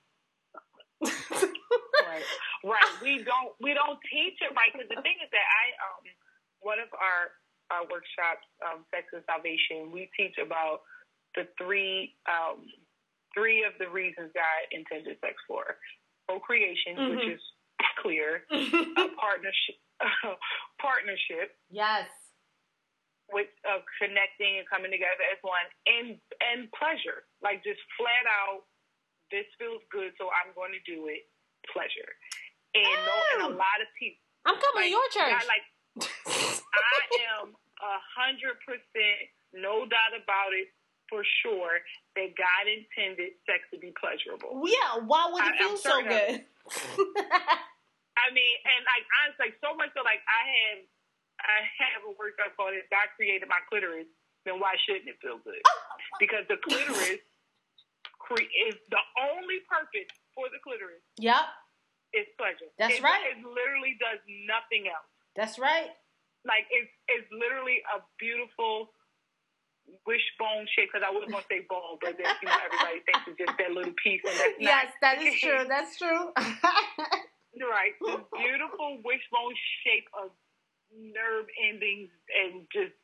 [1.04, 2.26] right,
[2.64, 2.92] right.
[3.00, 6.02] We don't we don't teach it right because the thing is that I um
[6.62, 7.30] one of our
[7.70, 10.82] our workshops, um, Sex and Salvation, we teach about
[11.37, 12.66] the three um
[13.35, 15.78] three of the reasons God intended sex for:
[16.26, 17.11] procreation, Mhm.
[17.11, 17.42] which is
[18.02, 19.78] clear, a partnership,
[20.82, 22.09] partnership, yes.
[23.32, 28.64] with of connecting and coming together as one, and and pleasure, like just flat out,
[29.35, 31.26] this feels good, so I'm going to do it.
[31.74, 32.11] Pleasure,
[32.78, 33.59] and no, and a Oh.
[33.59, 34.22] lot of people.
[34.46, 35.44] I'm coming to your I, church.
[35.50, 35.64] like
[36.06, 37.00] I
[37.42, 37.50] am
[37.82, 39.18] a hundred percent,
[39.52, 40.70] no doubt about it,
[41.11, 41.82] for sure
[42.14, 44.62] that God intended sex to be pleasurable.
[44.70, 46.44] yeah, why would it I- feel so good?
[48.16, 50.81] I mean, and like honestly, like so much so, like I have,
[51.44, 54.09] I have a workout called "If God Created My Clitoris,
[54.48, 55.61] then why shouldn't it feel good?"
[56.20, 57.20] Because the clitoris
[58.20, 61.44] cre- is the only purpose for the clitoris yep,
[62.14, 62.70] is pleasure.
[62.79, 63.37] That's It- right.
[63.37, 65.09] It literally does nothing else.
[65.35, 65.90] that's right.
[66.46, 68.94] Like it's it's literally a beautiful
[70.07, 70.88] wishbone shape.
[70.92, 73.70] Because I was gonna say ball, but then you know everybody thinks it's just that
[73.74, 75.64] little piece, and that's Yes, that the is true.
[75.66, 76.31] That's true.
[77.56, 77.96] Right.
[78.00, 80.30] The beautiful wishbone shape of
[80.92, 82.94] nerve endings and just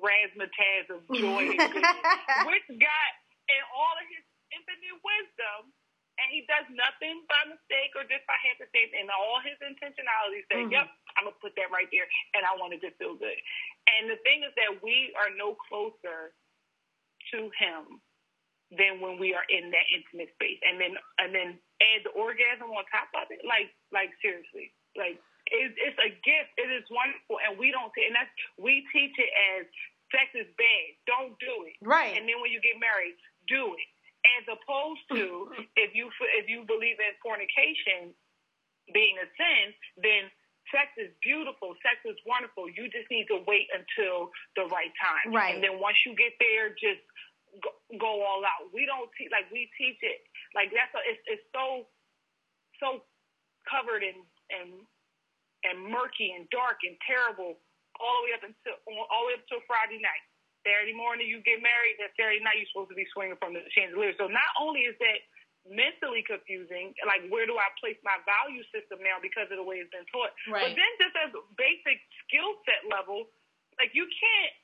[0.00, 2.08] razzmatazz of joy and goodness,
[2.48, 3.12] which God,
[3.52, 5.72] in all of his infinite wisdom
[6.20, 10.62] and he does nothing by mistake or just by happenstance, and all his intentionality say,
[10.62, 10.76] mm-hmm.
[10.76, 13.38] "Yep, I'm gonna put that right there," and I wanted to feel good.
[13.88, 16.34] And the thing is that we are no closer
[17.32, 18.00] to him
[18.70, 22.70] than when we are in that intimate space, and then and then add the orgasm
[22.70, 23.42] on top of it.
[23.42, 25.18] Like like seriously, like
[25.50, 26.50] it's, it's a gift.
[26.56, 27.90] It is wonderful, and we don't.
[27.98, 29.66] And that's we teach it as
[30.14, 30.86] sex is bad.
[31.08, 31.76] Don't do it.
[31.82, 32.14] Right.
[32.14, 33.18] And then when you get married,
[33.48, 33.88] do it.
[34.38, 35.50] As opposed to
[35.84, 38.14] if you if you believe in fornication
[38.94, 40.30] being a sin, then
[40.70, 41.74] sex is beautiful.
[41.82, 42.70] Sex is wonderful.
[42.70, 45.34] You just need to wait until the right time.
[45.34, 45.58] Right.
[45.58, 47.02] And then once you get there, just
[47.60, 48.70] go, go all out.
[48.70, 50.22] We don't teach like we teach it
[50.54, 51.88] like that's a, it's, it's so
[52.80, 53.04] so
[53.68, 54.16] covered in
[54.50, 54.84] and
[55.62, 57.58] and murky and dark and terrible
[58.00, 58.76] all the way up until
[59.10, 60.24] all the way up until Friday night.
[60.62, 61.98] Saturday morning you get married.
[61.98, 64.14] That Saturday night you're supposed to be swinging from the chandelier.
[64.14, 65.20] So not only is that
[65.66, 69.78] mentally confusing, like where do I place my value system now because of the way
[69.82, 70.70] it's been taught, right.
[70.70, 73.30] but then just as basic skill set level,
[73.78, 74.54] like you can't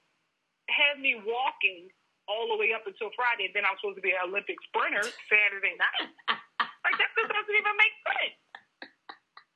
[0.71, 1.91] have me walking
[2.29, 5.03] all the way up until Friday, and then I'm supposed to be an Olympic sprinter
[5.27, 6.13] Saturday night.
[6.85, 8.37] like that just doesn't even make sense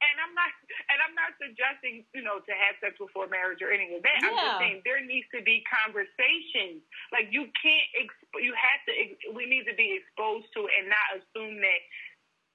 [0.02, 0.50] and I'm not
[0.90, 4.18] and I'm not suggesting you know to have sex before marriage or any of that.
[4.18, 4.28] Yeah.
[4.28, 6.82] I'm just saying there needs to be conversations.
[7.14, 8.92] Like you can't exp- you have to
[9.32, 11.80] we need to be exposed to and not assume that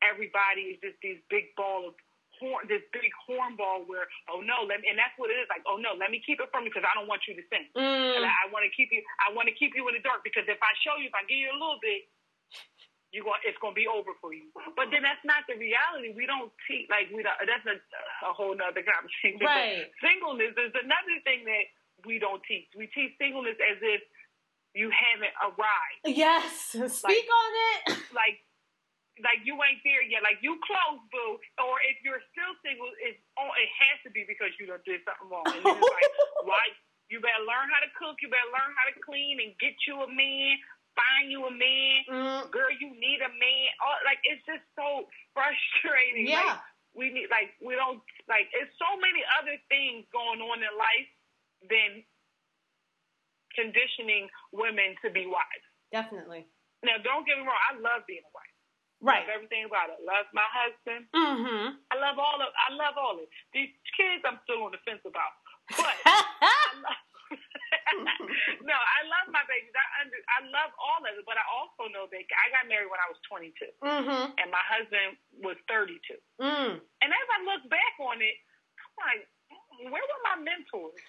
[0.04, 1.96] everybody is just these big ball of
[2.38, 5.66] horn this big hornball where oh no let me and that's what it is like
[5.66, 7.68] oh no let me keep it from you because I don't want you to sing
[7.74, 8.14] mm.
[8.16, 10.22] and I, I want to keep you I want to keep you in the dark
[10.22, 12.08] because if I show you if I give you a little bit
[13.12, 14.52] you going it's going to be over for you.
[14.76, 16.12] But then that's not the reality.
[16.12, 17.40] We don't teach like we don't.
[17.40, 17.80] That's a,
[18.28, 19.40] a whole nother conversation.
[19.40, 19.88] Right.
[19.88, 21.66] But singleness is another thing that
[22.04, 22.68] we don't teach.
[22.76, 24.04] We teach singleness as if
[24.76, 26.04] you haven't arrived.
[26.06, 27.82] Yes, speak like, on it.
[28.14, 28.44] Like.
[29.24, 30.22] Like you ain't there yet.
[30.22, 31.42] Like you close, boo.
[31.62, 35.02] Or if you're still single, it's oh, it has to be because you done did
[35.06, 35.46] something wrong.
[35.48, 36.12] And it's like,
[36.50, 36.64] why?
[37.08, 38.20] You better learn how to cook.
[38.20, 40.60] You better learn how to clean and get you a man
[40.98, 41.98] find you a man.
[42.10, 42.50] Mm.
[42.50, 43.70] Girl, you need a man.
[43.86, 45.06] Oh, like it's just so
[45.38, 46.26] frustrating.
[46.26, 46.58] Yeah.
[46.58, 46.66] Like,
[46.98, 51.10] we need like we don't like it's so many other things going on in life
[51.70, 52.02] than
[53.54, 55.68] conditioning women to be wives.
[55.94, 56.50] Definitely.
[56.82, 58.57] Now don't get me wrong, I love being a wife.
[58.98, 59.26] Right.
[59.30, 60.02] Love everything about it.
[60.02, 61.06] Love my husband.
[61.14, 61.78] Mm-hmm.
[61.94, 63.30] I love all of I love all of it.
[63.54, 65.34] These kids I'm still on the fence about.
[65.70, 65.96] But
[68.64, 69.74] no, I love my babies.
[69.76, 72.92] I under, I love all of it, but I also know that I got married
[72.92, 73.52] when I was 22,
[73.84, 74.26] mm-hmm.
[74.40, 76.00] and my husband was 32.
[76.40, 76.80] Mm.
[76.80, 78.38] And as I look back on it,
[78.80, 79.24] I'm like,
[79.92, 81.00] where were my mentors?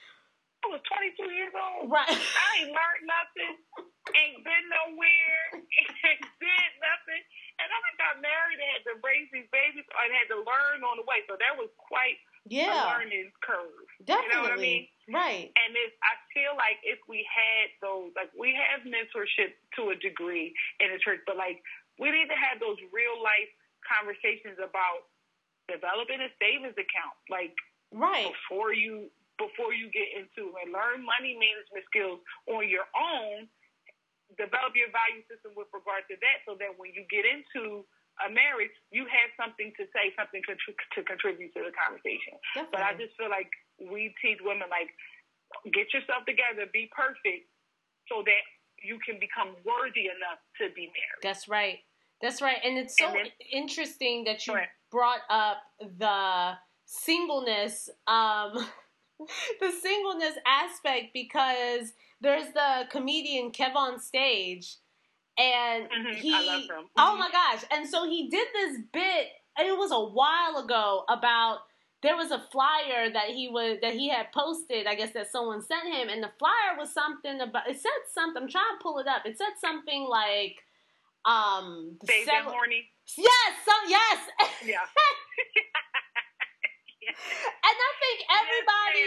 [0.66, 1.87] I was 22 years old.
[1.87, 2.11] Right.
[2.11, 3.55] I ain't learned nothing,
[4.18, 7.22] ain't been nowhere, ain't did nothing.
[7.58, 10.86] And then I got married and had to raise these babies and had to learn
[10.86, 11.26] on the way.
[11.26, 12.70] So that was quite yeah.
[12.70, 13.86] a learning curve.
[14.06, 14.30] Definitely.
[14.30, 14.84] You know what I mean?
[15.10, 15.50] Right.
[15.52, 19.96] And if I feel like if we had those, like we have mentorship to a
[19.98, 21.58] degree in the church, but like
[21.98, 23.50] we need to have those real life
[23.82, 25.10] conversations about
[25.66, 27.52] developing a savings account, like
[27.92, 32.18] right before you before you get into and learn money management skills
[32.50, 33.46] on your own.
[34.36, 37.86] Develop your value system with regard to that, so that when you get into
[38.20, 42.36] a marriage, you have something to say, something to to contribute to the conversation.
[42.52, 42.74] Definitely.
[42.74, 43.48] But I just feel like
[43.80, 44.90] we teach women like
[45.72, 47.48] get yourself together, be perfect,
[48.08, 48.44] so that
[48.82, 51.22] you can become worthy enough to be married.
[51.22, 51.78] That's right.
[52.20, 52.58] That's right.
[52.64, 54.56] And it's so and then, interesting that you
[54.90, 58.52] brought up the singleness, um,
[59.60, 64.76] the singleness aspect because there's the comedian KevOnStage
[65.38, 66.14] and mm-hmm.
[66.14, 66.85] he mm-hmm.
[66.96, 67.64] oh my gosh.
[67.70, 69.28] And so he did this bit
[69.61, 71.59] it was a while ago about
[72.02, 75.61] there was a flyer that he was that he had posted i guess that someone
[75.61, 78.98] sent him and the flyer was something about it said something i'm trying to pull
[78.98, 80.54] it up it said something like
[81.24, 82.87] um seven, horny.
[83.16, 84.18] Yes so yes.
[84.64, 84.78] Yeah.
[87.68, 89.04] And I think everybody,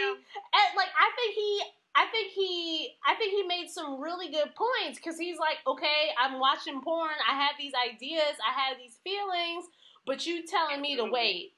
[0.52, 1.50] yes, like I think he
[1.94, 6.10] I think he I think he made some really good points because he's like, okay,
[6.18, 9.66] I'm watching porn, I have these ideas, I have these feelings,
[10.06, 11.52] but you telling me to wait.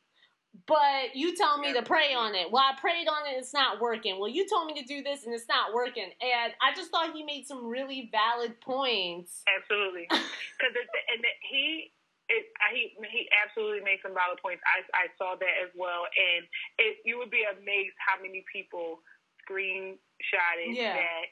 [0.67, 2.47] But you tell me to pray on it.
[2.51, 4.21] Well, I prayed on it, it's not working.
[4.21, 6.11] Well, you told me to do this and it's not working.
[6.23, 9.43] And I just thought he made some really valid points.
[9.51, 10.75] Absolutely, because
[11.11, 11.91] and he
[12.29, 14.63] it, he he absolutely made some valid points.
[14.65, 16.47] I I saw that as well, and
[16.79, 19.03] it you would be amazed how many people
[19.45, 20.97] screenshotted yeah.
[20.97, 21.27] that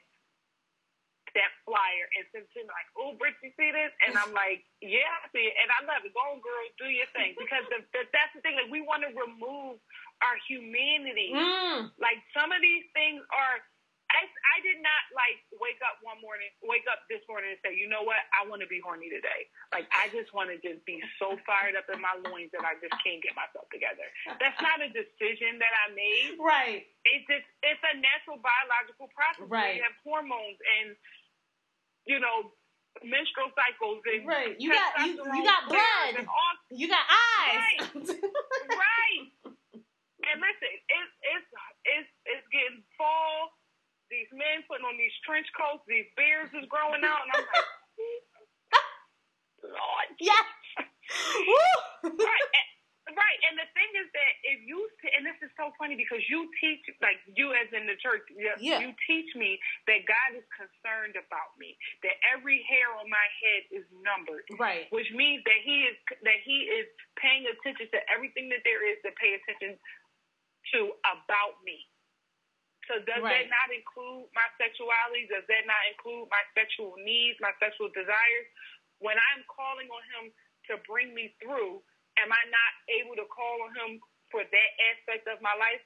[1.33, 4.61] that flyer and sent to me like, "Oh, Brit, you see this?" And I'm like,
[4.85, 6.13] "Yeah, I see it," and I love it.
[6.13, 8.55] Go on, girl, do your thing because the, the, that's the thing.
[8.55, 9.81] Like we want to remove
[10.21, 11.33] our humanity.
[11.33, 11.89] Mm.
[11.97, 13.61] Like some of these things are.
[14.13, 17.73] I, I did not like wake up one morning, wake up this morning and say,
[17.73, 19.49] you know what, I want to be horny today.
[19.73, 22.77] Like I just want to just be so fired up in my loins that I
[22.77, 24.05] just can't get myself together.
[24.37, 26.37] That's not a decision that I made.
[26.37, 26.85] Right.
[27.09, 29.49] It's just it's a natural biological process.
[29.49, 29.81] Right.
[29.81, 30.93] We have hormones and
[32.05, 32.53] you know
[33.01, 34.53] menstrual cycles and Right.
[34.61, 36.13] You got you, you got blood.
[36.29, 38.13] all You got eyes.
[38.69, 39.25] right.
[40.23, 41.47] And listen, it's it's
[41.83, 43.51] it's it's getting fall.
[44.11, 45.83] These men putting on these trench coats.
[45.87, 47.69] These beards is growing out, and I'm like,
[49.63, 50.47] Lord, yes.
[52.03, 52.49] Right.
[53.07, 53.39] And, right.
[53.47, 54.75] And the thing is that if you
[55.15, 58.51] and this is so funny because you teach like you as in the church, you,
[58.59, 58.83] Yeah.
[58.83, 59.55] you teach me
[59.87, 61.79] that God is concerned about me.
[62.03, 64.43] That every hair on my head is numbered.
[64.59, 64.91] Right.
[64.91, 65.95] which means that he is
[66.27, 66.87] that he is
[67.19, 69.79] paying attention to everything that there is to pay attention
[70.75, 71.87] to about me.
[72.87, 73.47] So does Right.
[73.47, 75.27] that not include my sexuality?
[75.27, 78.47] Does that not include my sexual needs, my sexual desires?
[78.99, 80.33] When I'm calling on him
[80.71, 81.83] to bring me through,
[82.17, 83.99] am I not able to call on him
[84.31, 85.81] for that aspect of my life?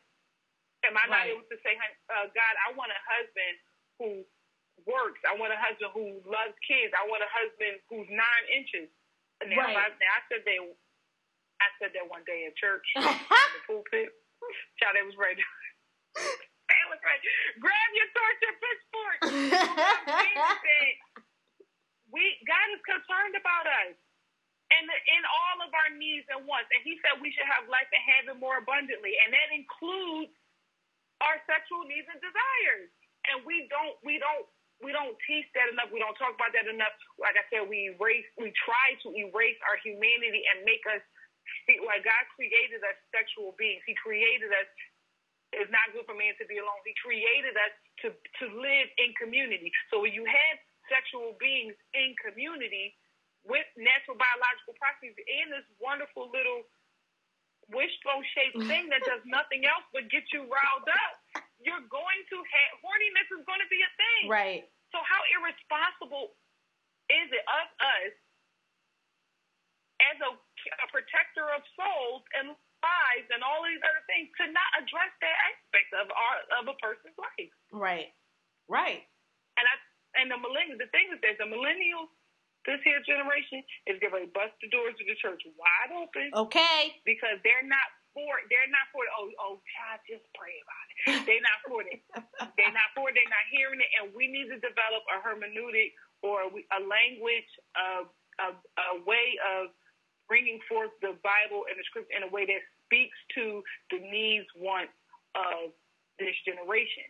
[0.86, 1.74] Am I not able to say,
[2.10, 3.56] uh, God, I want a husband
[3.98, 4.08] who
[4.86, 5.20] works.
[5.26, 6.94] I want a husband who loves kids.
[6.94, 8.90] I want a husband who's nine inches.
[9.42, 9.78] Now, Right.
[9.78, 10.62] I, now I said that.
[11.62, 14.10] I said that one day at church in the pulpit.
[14.78, 15.38] Child, that was right.
[17.08, 17.22] right.
[17.64, 19.20] Grab your torch and pitchfork.
[19.24, 20.94] What I'm saying is that
[22.12, 23.96] we God is concerned about us.
[24.68, 26.68] And in all of our needs and wants.
[26.76, 29.16] And he said we should have life and have it more abundantly.
[29.24, 30.36] And that includes
[31.24, 32.92] our sexual needs and desires.
[33.32, 34.44] And we don't we don't
[34.84, 35.90] we don't teach that enough.
[35.90, 36.94] We don't talk about that enough.
[37.16, 41.02] Like I said, we erase we try to erase our humanity and make us
[41.64, 43.82] feel like God created us sexual beings.
[43.88, 44.68] He created us
[45.56, 46.80] it's not good for man to be alone.
[46.84, 49.72] He created us to to live in community.
[49.92, 50.56] So when you have
[50.92, 52.96] sexual beings in community
[53.48, 56.68] with natural biological processes and this wonderful little
[57.72, 62.38] wishbone shaped thing that does nothing else but get you riled up, you're going to
[62.40, 64.24] have horniness is going to be a thing.
[64.32, 64.64] right.
[64.96, 66.32] So how irresponsible
[67.12, 68.14] is it of us
[70.00, 74.70] as a, a protector of souls and lives and all these other things to not
[74.82, 77.52] address that aspect of our of a person's life?
[77.74, 78.12] Right.
[78.70, 79.04] Right.
[79.58, 79.76] And I
[80.22, 82.10] and the millennial the thing is that the millennials,
[82.66, 86.98] this here generation, is to bust the doors of the church wide open Okay.
[87.06, 87.88] because they're not
[88.18, 90.96] for they're not for oh oh child just pray about it.
[91.30, 92.02] They're not for it.
[92.58, 93.14] they're not for it.
[93.14, 95.94] They're not hearing it, and we need to develop a hermeneutic
[96.26, 98.10] or a language of
[98.42, 99.70] a, a way of
[100.28, 104.48] bringing forth the Bible and the script in a way that speaks to the needs,
[104.56, 104.94] wants
[105.36, 105.72] of
[106.20, 107.08] this generation.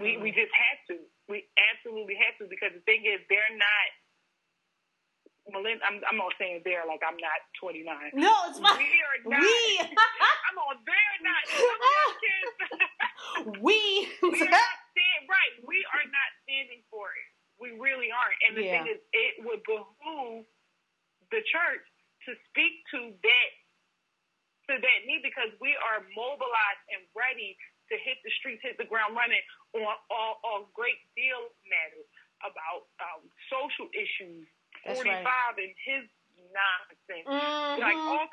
[0.00, 1.02] We we just have to.
[1.28, 3.88] We absolutely have to because the thing is, they're not.
[5.50, 7.82] Millenn- I'm, I'm not saying they're like I'm not 29.
[8.14, 8.78] No, it's fine.
[8.78, 9.42] We are not.
[9.42, 9.82] We.
[10.46, 11.42] I'm on they're not.
[11.50, 12.50] Some of kids.
[13.58, 13.78] we.
[14.22, 15.54] we are not stand, right.
[15.66, 17.26] We are not standing for it.
[17.58, 18.38] We really aren't.
[18.46, 18.86] And the Yeah.
[18.86, 20.46] thing is, it would behoove
[21.34, 21.82] the church
[22.28, 23.50] to speak to that
[24.70, 27.58] to that need because we are mobilized and ready
[27.90, 29.42] to hit the streets, hit the ground running
[29.74, 32.06] on all, all great deal matters
[32.46, 34.46] about um, social issues.
[34.86, 35.26] That's Forty right.
[35.58, 36.06] and his
[36.50, 37.26] nonsense
[37.78, 38.10] like Mhm.
[38.10, 38.28] all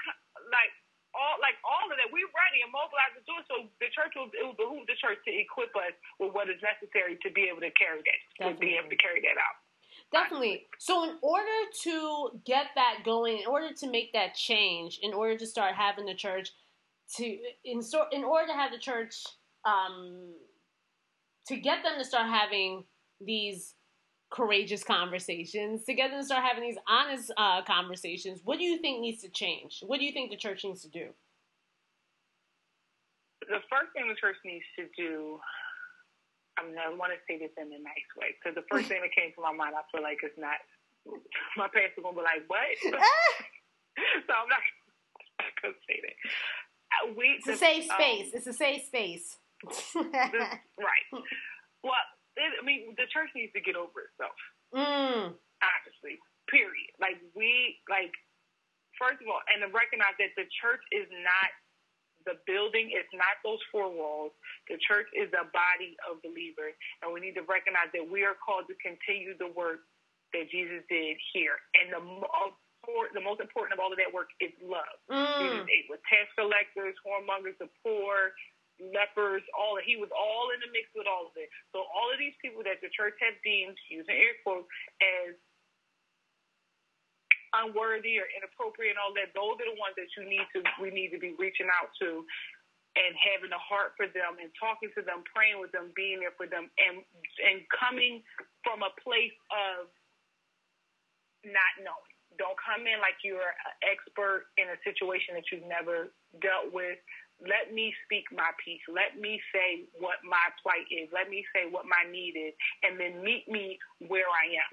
[0.50, 0.74] like
[1.14, 2.10] all like all of that.
[2.10, 3.46] We're ready and mobilized to do it.
[3.50, 6.62] So the church will it will behoove the church to equip us with what is
[6.62, 9.58] necessary to be able to carry that to be able to carry that out.
[10.12, 10.66] Definitely.
[10.80, 11.46] So, in order
[11.84, 16.06] to get that going, in order to make that change, in order to start having
[16.06, 16.50] the church
[17.18, 19.24] to in sort in order to have the church
[19.66, 20.34] um
[21.48, 22.84] to get them to start having
[23.20, 23.74] these
[24.30, 28.78] courageous conversations, to get them to start having these honest uh, conversations, what do you
[28.78, 29.80] think needs to change?
[29.86, 31.08] What do you think the church needs to do?
[33.42, 35.40] The first thing the church needs to do.
[36.60, 39.00] I mean, I want to say this in a nice way because the first thing
[39.00, 40.60] that came to my mind, I feel like it's not.
[41.56, 44.64] My pastor gonna be like, "What?" so I'm not,
[45.40, 46.16] not gonna say that.
[47.16, 48.28] We It's a the- safe um, space.
[48.36, 49.38] It's a safe space.
[49.64, 51.06] the- right.
[51.84, 52.04] Well,
[52.36, 54.36] it, I mean, the church needs to get over itself.
[54.76, 55.32] mm,
[55.64, 56.20] honestly.
[56.52, 56.92] Period.
[57.00, 58.12] Like we like
[59.00, 61.50] first of all, and to recognize that the church is not
[62.26, 64.36] the building is not those four walls.
[64.68, 68.36] The church is a body of believers, and we need to recognize that we are
[68.36, 69.84] called to continue the work
[70.34, 71.58] that Jesus did here.
[71.78, 72.58] And the most
[73.14, 74.98] the most important of all of that work is love.
[75.12, 75.22] Mm.
[75.22, 78.34] Jesus ate with tax collectors, whoremongers, the poor,
[78.80, 79.86] lepers, all that.
[79.86, 81.52] He was all in the mix with all of it.
[81.76, 84.66] So all of these people that the church have deemed, using air quotes,
[85.04, 85.36] as
[87.54, 90.94] unworthy or inappropriate and all that, those are the ones that you need to we
[90.94, 92.24] need to be reaching out to
[92.98, 96.34] and having a heart for them and talking to them, praying with them, being there
[96.36, 97.06] for them and
[97.46, 98.22] and coming
[98.66, 99.88] from a place of
[101.46, 102.14] not knowing.
[102.38, 107.00] Don't come in like you're an expert in a situation that you've never dealt with.
[107.40, 108.84] Let me speak my piece.
[108.92, 111.08] Let me say what my plight is.
[111.16, 114.72] Let me say what my need is, and then meet me where I am.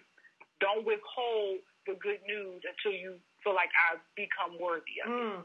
[0.59, 5.15] Don't withhold the good news until you feel like I've become worthy of it.
[5.15, 5.43] Mm.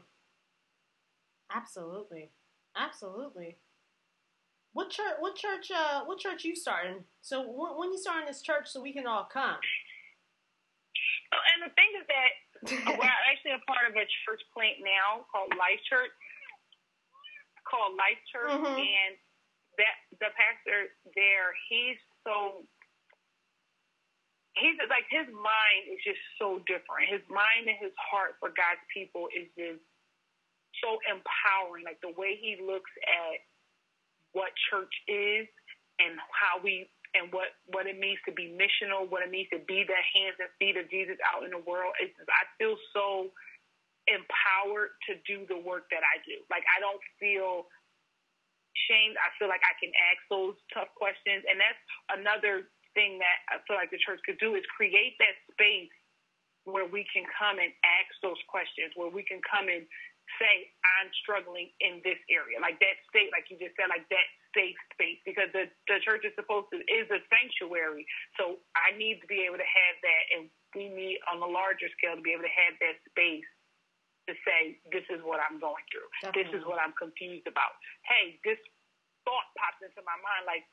[1.54, 2.30] Absolutely,
[2.76, 3.56] absolutely.
[4.72, 5.20] What church?
[5.20, 5.70] What church?
[5.70, 7.04] Uh, what church you starting?
[7.20, 9.60] So when, when you starting this church, so we can all come?
[11.32, 12.32] Oh, and the thing is that
[12.96, 16.08] we're actually a part of a church plant now called Life Church.
[17.68, 18.80] Called Life Church, Mhm.
[18.80, 19.12] and
[19.76, 22.64] that the pastor there, he's so
[24.56, 27.08] he's like his mind is just so different.
[27.08, 29.80] His mind and his heart for God's people is just
[30.80, 31.84] so empowering.
[31.84, 33.40] Like the way he looks at
[34.32, 35.48] what church is
[36.00, 39.60] and how we and what what it means to be missional, what it means to
[39.64, 41.92] be the hands and feet of Jesus out in the world.
[42.00, 43.32] It's just, I feel so
[44.08, 46.40] empowered to do the work that I do.
[46.48, 47.68] Like I don't feel
[48.88, 49.16] shamed.
[49.20, 51.82] I feel like I can ask those tough questions, and that's
[52.16, 55.92] another thing that I feel like the church could do is create that space
[56.64, 59.82] where we can come and ask those questions, where we can come and
[60.38, 62.62] say, I'm struggling in this area.
[62.62, 65.18] Like that state, like you just said, like that safe space.
[65.26, 68.06] Because the, the church is supposed to is a sanctuary.
[68.38, 71.90] So I need to be able to have that and we need on a larger
[71.98, 73.48] scale to be able to have that space
[74.30, 76.08] to say, This is what I'm going through.
[76.32, 77.74] This is what I'm confused about.
[78.06, 78.60] Hey, this
[79.26, 80.64] thought pops into my mind like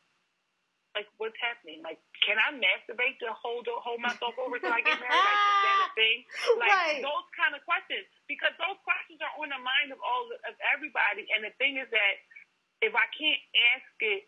[0.97, 1.81] like what's happening?
[1.85, 5.25] Like, can I masturbate to hold hold myself over till I get married?
[5.25, 6.17] Like, is that a thing?
[6.59, 7.01] Like Right.
[7.05, 11.29] those kind of questions, because those questions are on the mind of all of everybody.
[11.35, 12.13] And the thing is that
[12.81, 13.41] if I can't
[13.75, 14.27] ask it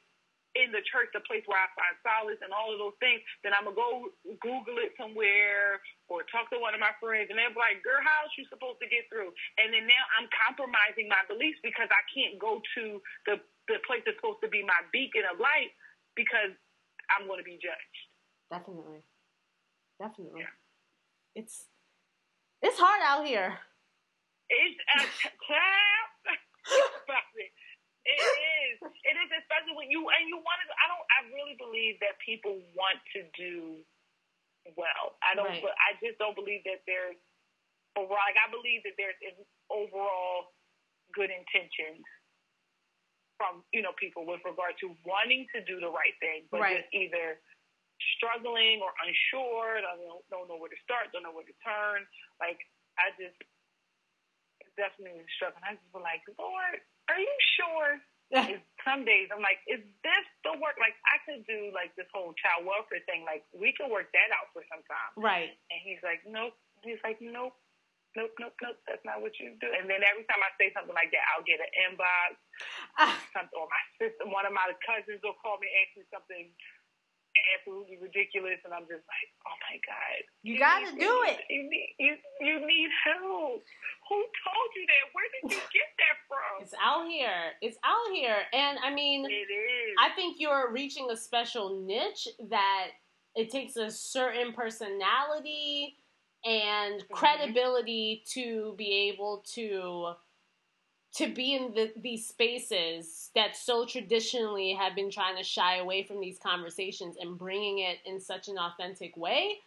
[0.51, 3.55] in the church, the place where I find solace and all of those things, then
[3.55, 4.11] I'm gonna go
[4.43, 5.79] Google it somewhere
[6.11, 8.83] or talk to one of my friends, and they're like, "Girl, how else you supposed
[8.83, 13.01] to get through?" And then now I'm compromising my beliefs because I can't go to
[13.25, 13.39] the
[13.71, 15.71] the place that's supposed to be my beacon of light
[16.15, 16.53] because
[17.11, 17.99] I'm going to be judged.
[18.51, 19.03] Definitely,
[19.99, 20.43] definitely.
[20.43, 20.53] Yeah.
[21.35, 21.71] It's
[22.61, 23.55] it's hard out here.
[24.51, 26.09] It's uh, a trap.
[28.05, 28.75] it is.
[28.83, 30.67] It is, especially when you and you want to.
[30.75, 31.05] I don't.
[31.07, 33.81] I really believe that people want to do
[34.75, 35.15] well.
[35.23, 35.47] I don't.
[35.47, 35.63] Right.
[35.63, 37.17] I just don't believe that there's
[37.95, 38.21] overall.
[38.27, 39.17] Like I believe that there's
[39.71, 40.51] overall
[41.15, 42.03] good intentions
[43.41, 46.77] from you know people with regard to wanting to do the right thing, but Right.
[46.85, 47.41] just either
[48.21, 49.81] struggling or unsure.
[49.81, 51.09] Don't don't know where to start.
[51.09, 52.05] Don't know where to turn.
[52.37, 52.61] Like
[53.01, 53.33] I just
[54.77, 55.65] definitely struggling.
[55.65, 56.77] I just feel like, Lord,
[57.09, 57.91] are you sure?
[58.87, 60.79] Some days I'm like, is this the work?
[60.79, 63.27] Like I could do like this whole child welfare thing.
[63.27, 65.11] Like we could work that out for some time.
[65.19, 65.51] right.
[65.73, 66.55] And he's like, nope.
[66.85, 67.53] He's like, nope.
[68.15, 68.75] Nope, nope, nope.
[68.87, 69.71] That's not what you do.
[69.71, 72.35] And then every time I say something like that, I'll get an inbox,
[72.99, 76.03] Ah, something, or my sister, one of my cousins will call me and ask me
[76.11, 76.45] something
[77.57, 81.39] absolutely ridiculous, and I'm just like, oh my god, You gotta need- do you it.
[81.49, 83.63] You need, you, you need help.
[84.11, 85.05] Who told you that?
[85.15, 86.61] Where did you get that from?
[86.61, 87.55] it's out here.
[87.61, 89.95] It's out here, and I mean, It is.
[89.99, 92.87] I think you're reaching a special niche that
[93.35, 95.95] it takes a certain personality
[96.45, 100.13] and credibility to be able to
[101.13, 106.03] to be in the, these spaces that so traditionally have been trying to shy away
[106.03, 109.57] from these conversations and bringing it in such an authentic way.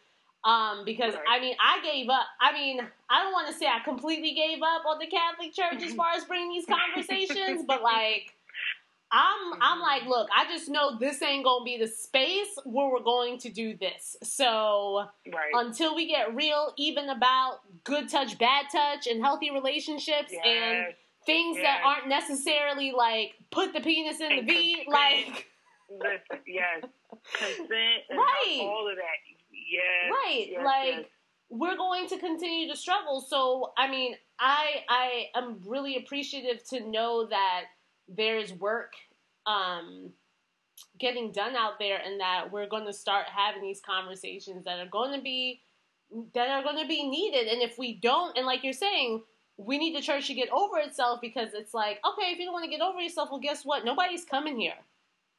[0.44, 1.24] Um, because Right.
[1.28, 2.26] I mean, I gave up.
[2.40, 5.82] I mean, I don't want to say I completely gave up on the Catholic Church
[5.82, 8.34] as far as bringing these conversations, but like,
[9.14, 9.80] I'm I'm mm-hmm.
[9.80, 13.48] like, look, I just know this ain't gonna be the space where we're going to
[13.48, 14.16] do this.
[14.24, 15.52] So right.
[15.54, 20.92] until we get real, even about good touch, bad touch, and healthy relationships, and yes.
[21.24, 24.88] things that aren't necessarily like put the penis in the And V, consent.
[24.88, 25.46] like
[25.90, 26.84] Listen, yes.
[27.34, 27.70] Consent
[28.08, 28.60] and Right.
[28.62, 29.02] all of that.
[29.52, 30.10] Yes.
[30.10, 31.04] right, yes, like yes.
[31.50, 33.20] we're going to continue to struggle.
[33.20, 37.66] So, I mean, I I am really appreciative to know that
[38.08, 38.92] there's work
[39.46, 40.10] um,
[40.98, 44.88] getting done out there, and that we're going to start having these conversations that are
[44.90, 45.60] going to be
[46.34, 47.48] that are going to be needed.
[47.48, 49.22] And if we don't, and like you're saying,
[49.56, 52.52] we need the church to get over itself because it's like, okay, if you don't
[52.52, 53.84] want to get over yourself, well, guess what?
[53.84, 54.74] Nobody's coming here.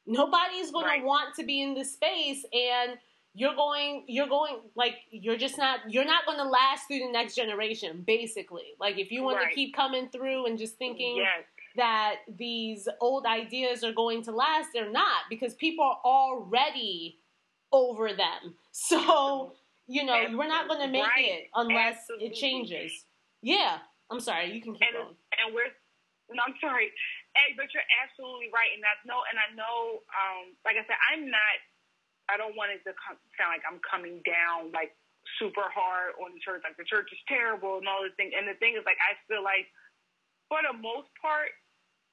[0.06, 1.00] Nobody's going right.
[1.00, 2.98] to want to be in this space, and
[3.36, 7.12] you're going you're going like you're just not you're not going to last through the
[7.12, 9.50] next generation basically like if you want right.
[9.50, 11.44] to keep coming through and just thinking yes.
[11.76, 17.18] That these old ideas are going to last they're not because people are already
[17.72, 19.52] over them so
[19.86, 20.36] you know Absolutely.
[20.36, 21.24] we're not going to make right.
[21.24, 22.26] it unless Absolutely.
[22.26, 22.92] it changes
[23.42, 23.78] yeah
[24.10, 25.70] i'm sorry you can keep and, going and we're
[26.34, 26.90] no, i'm sorry
[27.34, 30.98] hey but you're absolutely right and i know and i know um like i said
[31.12, 31.56] i'm not
[32.26, 34.94] I don't want it to come, sound like I'm coming down like
[35.38, 38.34] super hard on the church, like the church is terrible and all this thing.
[38.34, 39.70] And the thing is, like, I feel like
[40.50, 41.54] for the most part,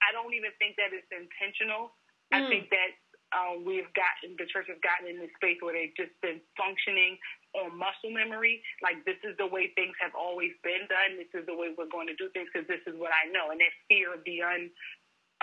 [0.04, 1.96] I don't even think that it's intentional.
[2.30, 2.36] Mm.
[2.36, 2.92] I think that
[3.34, 7.18] um, we've gotten the church has gotten in this space where they've just been functioning
[7.58, 8.62] on muscle memory.
[8.86, 11.18] Like this is the way things have always been done.
[11.18, 13.50] This is the way we're going to do things because this is what I know.
[13.50, 14.70] And that fear of the un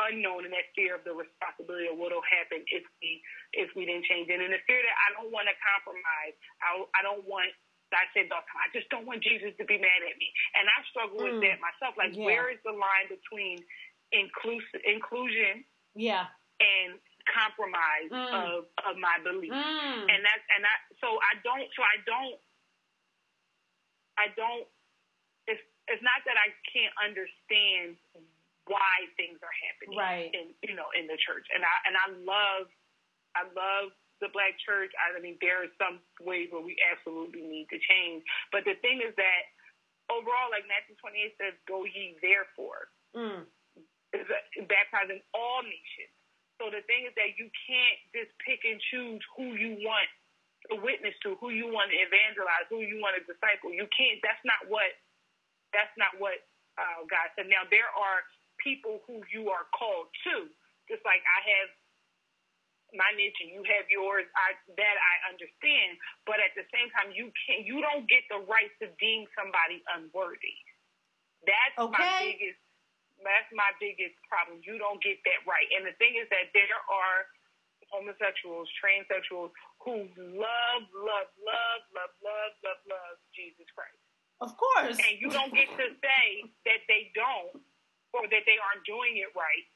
[0.01, 3.21] unknown and that fear of the responsibility of what will happen if we
[3.53, 6.35] if we didn't change it, and the fear that I don't want to compromise.
[6.63, 7.51] I I don't want.
[7.91, 10.31] I said all the time, I just don't want Jesus to be mad at me,
[10.55, 11.27] and I struggle mm.
[11.27, 11.99] with that myself.
[11.99, 12.23] Like, yeah.
[12.23, 13.59] where is the line between
[14.13, 16.99] inclusive inclusion, yeah, and
[17.29, 18.31] compromise mm.
[18.35, 19.55] of of my beliefs.
[19.55, 20.03] mm.
[20.07, 22.39] and that's and I so I don't so I don't
[24.21, 24.69] I don't.
[25.49, 27.97] It's it's not that I can't understand
[28.69, 30.29] why things are happening right.
[30.37, 31.49] in you know in the church.
[31.57, 32.69] And I and I love
[33.33, 34.93] I love the black church.
[35.01, 38.21] I mean there are some ways where we absolutely need to change.
[38.53, 39.43] But the thing is that
[40.13, 42.93] overall, like Matthew twenty eight says, Go ye therefore.
[43.17, 43.49] Mm.
[44.13, 46.15] Baptizing all nations.
[46.59, 50.09] So the thing is that you can't just pick and choose who you want
[50.69, 53.73] to witness to, who you want to evangelize, who you want to disciple.
[53.73, 54.21] You can't.
[54.21, 54.93] That's not what.
[55.73, 56.43] That's not what
[56.77, 57.47] uh, God said.
[57.47, 58.27] Now there are
[58.61, 60.51] people who you are called to.
[60.91, 61.71] Just like I have
[62.95, 65.99] my niche and you have yours, I, that I understand.
[66.27, 69.27] But at the same time, you can not you don't get the right to deem
[69.39, 70.57] somebody unworthy.
[71.47, 71.95] That's okay.
[71.95, 72.61] my biggest.
[73.21, 74.65] That's my biggest problem.
[74.65, 75.69] You don't get that right.
[75.77, 77.29] And the thing is that there are
[77.93, 79.51] homosexuals, transsexuals
[79.83, 83.99] who love, love, love, love, love, love, love Jesus Christ.
[84.41, 84.97] Of course.
[84.97, 86.27] And you don't get to say
[86.65, 87.61] that they don't
[88.17, 89.67] or that they aren't doing it right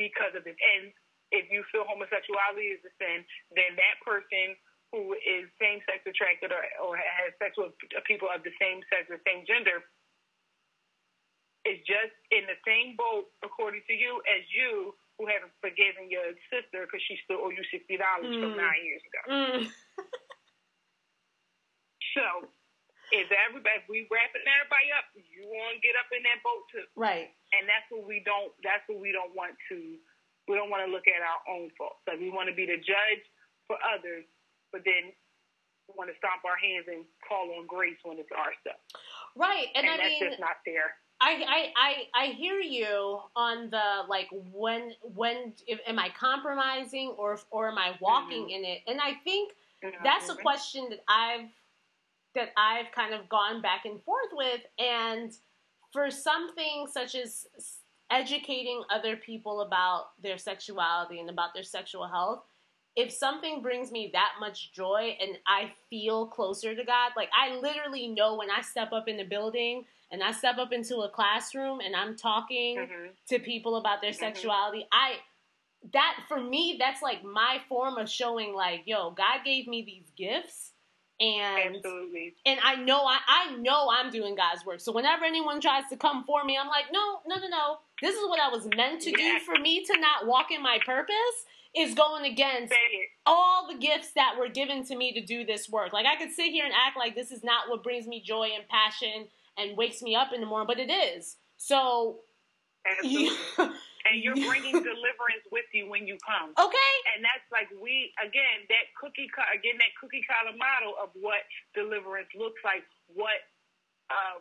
[0.00, 0.56] because of it.
[0.56, 0.94] And
[1.30, 3.22] if you feel homosexuality is a sin,
[3.52, 4.56] then that person
[4.90, 7.70] who is same sex attracted or, or has sex with
[8.08, 9.86] people of the same sex or same gender
[11.68, 16.32] is just in the same boat, according to you, as you who haven't forgiven your
[16.48, 18.40] sister because she still owe you $60 mm.
[18.40, 19.22] from nine years ago.
[19.28, 19.60] Mm.
[22.16, 22.48] so
[23.12, 26.64] if everybody if we wrapping everybody up, you want to get up in that boat
[26.72, 26.88] too.
[26.96, 27.28] Right.
[27.52, 28.54] And that's what we don't.
[28.64, 30.00] That's what we don't want to.
[30.48, 32.00] We don't want to look at our own faults.
[32.08, 33.24] Like we want to be the judge
[33.68, 34.24] for others,
[34.72, 35.12] but then
[35.86, 38.80] we want to stomp our hands and call on grace when it's our stuff.
[39.36, 39.68] Right.
[39.74, 40.96] And, and I that's mean, just not fair.
[41.20, 47.14] I, I, I, I hear you on the like when when if, am I compromising
[47.18, 48.64] or or am I walking mm-hmm.
[48.64, 48.78] in it?
[48.86, 49.52] And I think
[49.84, 50.02] mm-hmm.
[50.02, 51.48] that's a question that I've
[52.34, 54.60] that I've kind of gone back and forth with.
[54.78, 55.32] And
[55.92, 57.46] for something such as
[58.10, 62.42] educating other people about their sexuality and about their sexual health,
[62.96, 67.56] if something brings me that much joy and I feel closer to God, like I
[67.56, 71.08] literally know when I step up in the building and I step up into a
[71.08, 73.06] classroom and I'm talking mm-hmm.
[73.28, 74.20] to people about their mm-hmm.
[74.20, 75.14] sexuality, I
[75.92, 80.10] that for me that's like my form of showing like, yo, God gave me these
[80.16, 80.72] gifts
[81.20, 82.34] and Absolutely.
[82.46, 84.80] and I know I, I know I'm doing God's work.
[84.80, 87.76] So whenever anyone tries to come for me, I'm like, no, no, no, no.
[88.02, 89.38] This is what I was meant to do.
[89.40, 91.14] For me to not walk in my purpose
[91.76, 92.74] is going against
[93.26, 95.92] all the gifts that were given to me to do this work.
[95.92, 98.48] Like I could sit here and act like this is not what brings me joy
[98.56, 99.28] and passion
[99.60, 101.36] and wakes me up in the morning, but it is.
[101.56, 102.20] So
[102.86, 103.36] Absolutely.
[104.08, 106.56] and you're bringing deliverance with you when you come.
[106.56, 106.92] Okay.
[107.12, 111.44] And that's like we again that cookie again that cookie cutter model of what
[111.76, 113.44] deliverance looks like, what
[114.08, 114.40] um,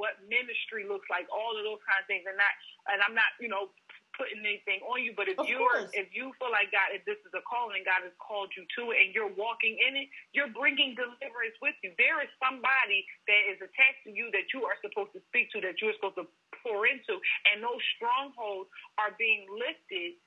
[0.00, 2.24] what ministry looks like, all of those kind of things.
[2.24, 2.54] And not
[2.88, 3.68] and I'm not you know
[4.18, 7.32] putting anything on you, but if you're if you feel like God, if this is
[7.32, 10.98] a calling, God has called you to it, and you're walking in it, you're bringing
[10.98, 11.94] deliverance with you.
[11.96, 15.62] There is somebody that is attached to you that you are supposed to speak to,
[15.62, 16.26] that you're supposed to
[16.66, 17.16] pour into,
[17.54, 20.18] and those strongholds are being lifted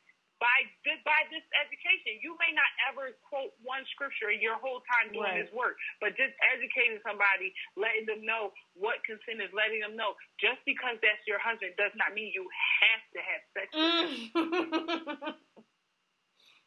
[0.41, 2.17] by this, by this education.
[2.25, 5.45] You may not ever quote one scripture your whole time doing Right.
[5.45, 10.17] this work, but just educating somebody, letting them know what consent is, letting them know
[10.41, 12.49] just because that's your husband does not mean you
[12.81, 13.20] have to
[13.56, 14.32] have sex with him.
[14.36, 15.34] Mm.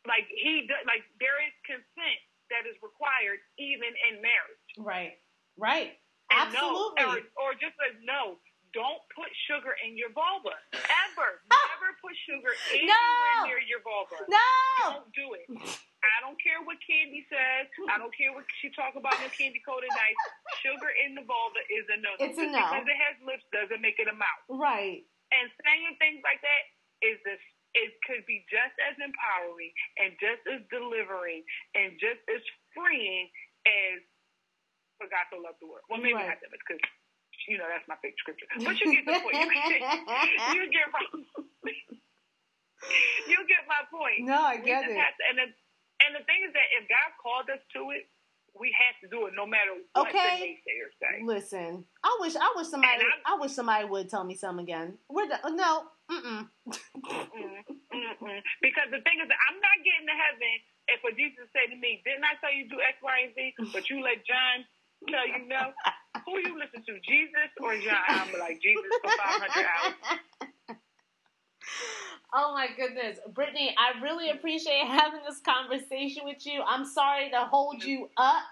[0.05, 2.21] Like he does, like there is consent
[2.53, 4.69] that is required even in marriage.
[4.77, 5.17] right.
[5.57, 5.97] Right.
[6.29, 7.01] And Absolutely.
[7.01, 8.37] No, or, or just a no.
[8.77, 11.31] Don't put sugar in your vulva ever.
[11.49, 13.49] Never put sugar anywhere No.
[13.49, 14.29] near your vulva.
[14.29, 14.99] no.
[14.99, 15.47] Don't do it.
[16.05, 17.71] I don't care what Candy says.
[17.89, 20.19] I don't care what she talk about no candy coated night.
[20.61, 22.13] Sugar in the vulva is a no.
[22.21, 22.61] It's a no.
[22.61, 24.43] Because it has lips doesn't make it a mouth.
[24.53, 25.07] Right.
[25.35, 26.63] And saying things like that
[27.03, 27.43] is this.
[27.75, 31.43] It could be just as empowering and just as delivering
[31.75, 32.39] and just as
[32.71, 33.27] freeing
[33.67, 33.99] as
[35.03, 36.31] "For God so loved the world." Well, maybe Right.
[36.31, 36.79] not that much because
[37.51, 38.47] you know that's my favorite scripture.
[38.63, 39.35] But you get the point.
[40.55, 41.03] you get my.
[43.27, 44.23] you get my point.
[44.23, 44.95] No, I get it.
[44.95, 45.47] to- and the,
[46.07, 48.07] and the thing is that if God called us to it,
[48.59, 50.39] we have to do it no matter what Okay.
[50.41, 51.15] the naysayers say.
[51.25, 54.99] Listen, I wish I wish somebody I wish somebody would tell me something again.
[55.09, 57.61] We're the, no, mm Mm,
[57.93, 58.41] mm-mm.
[58.63, 60.55] Because the thing is, that I'm not getting to heaven
[60.89, 63.55] if a Jesus say to me, "Didn't I tell you do X, Y, and Z?"
[63.73, 64.65] But you let John
[65.11, 65.73] tell you no.
[66.27, 68.01] Who you listen to, Jesus or John?
[68.09, 69.99] I'm like Jesus for 500 hours.
[72.37, 76.63] Oh my goodness, Brittany, I really appreciate having this conversation with you.
[76.67, 78.43] I'm sorry to hold you up.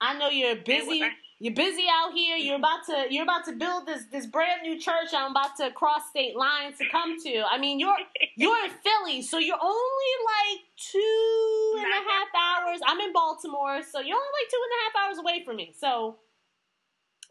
[0.00, 1.02] I know you're busy.
[1.40, 2.36] You're busy out here.
[2.36, 5.08] You're about to you're about to build this this brand new church.
[5.14, 7.42] I'm about to cross state lines to come to.
[7.50, 7.96] I mean, you're
[8.36, 12.80] you're in Philly, so you're only like two and a half hours.
[12.86, 15.74] I'm in Baltimore, so you're only like two and a half hours away from me.
[15.78, 16.18] So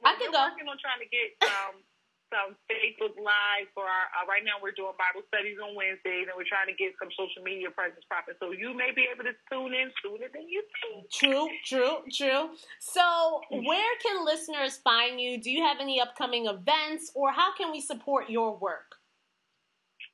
[0.03, 0.43] I could we're go.
[0.49, 1.82] working on trying to get um,
[2.30, 4.06] some Facebook Live for our.
[4.14, 7.10] Uh, right now, we're doing Bible studies on Wednesdays, and we're trying to get some
[7.14, 8.38] social media presence popping.
[8.40, 11.10] So you may be able to tune in sooner than you think.
[11.12, 12.56] True, true, true.
[12.80, 15.42] So, where can listeners find you?
[15.42, 18.96] Do you have any upcoming events, or how can we support your work?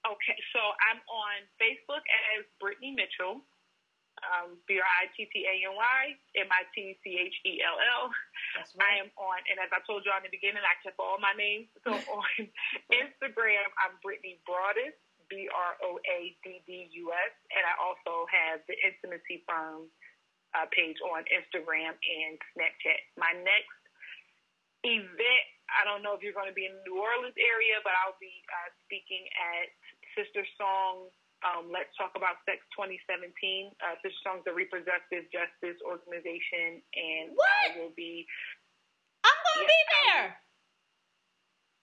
[0.06, 2.06] Okay, so I'm on Facebook
[2.38, 3.42] as Brittany Mitchell,
[4.24, 6.04] um, B R I T T A N Y
[6.40, 8.12] M I T C H E L L.
[8.80, 11.36] I am on, and as I told you in the beginning, I kept all my
[11.36, 11.68] names.
[11.84, 12.32] So on
[12.92, 14.96] Instagram, I'm Brittany Broadus,
[15.28, 19.92] B R O A D D U S, and I also have the Intimacy Firm
[20.56, 23.02] uh, page on Instagram and Snapchat.
[23.20, 23.76] My next
[24.88, 27.92] event, I don't know if you're going to be in the New Orleans area, but
[28.06, 29.68] I'll be uh, speaking at
[30.16, 31.12] Sister Song.
[31.44, 33.76] Um, Let's talk about sex 2017.
[33.82, 37.76] Uh, Sister Song's a reproductive justice organization, and What?
[37.76, 38.26] I will be
[39.26, 40.26] I'm gonna be there.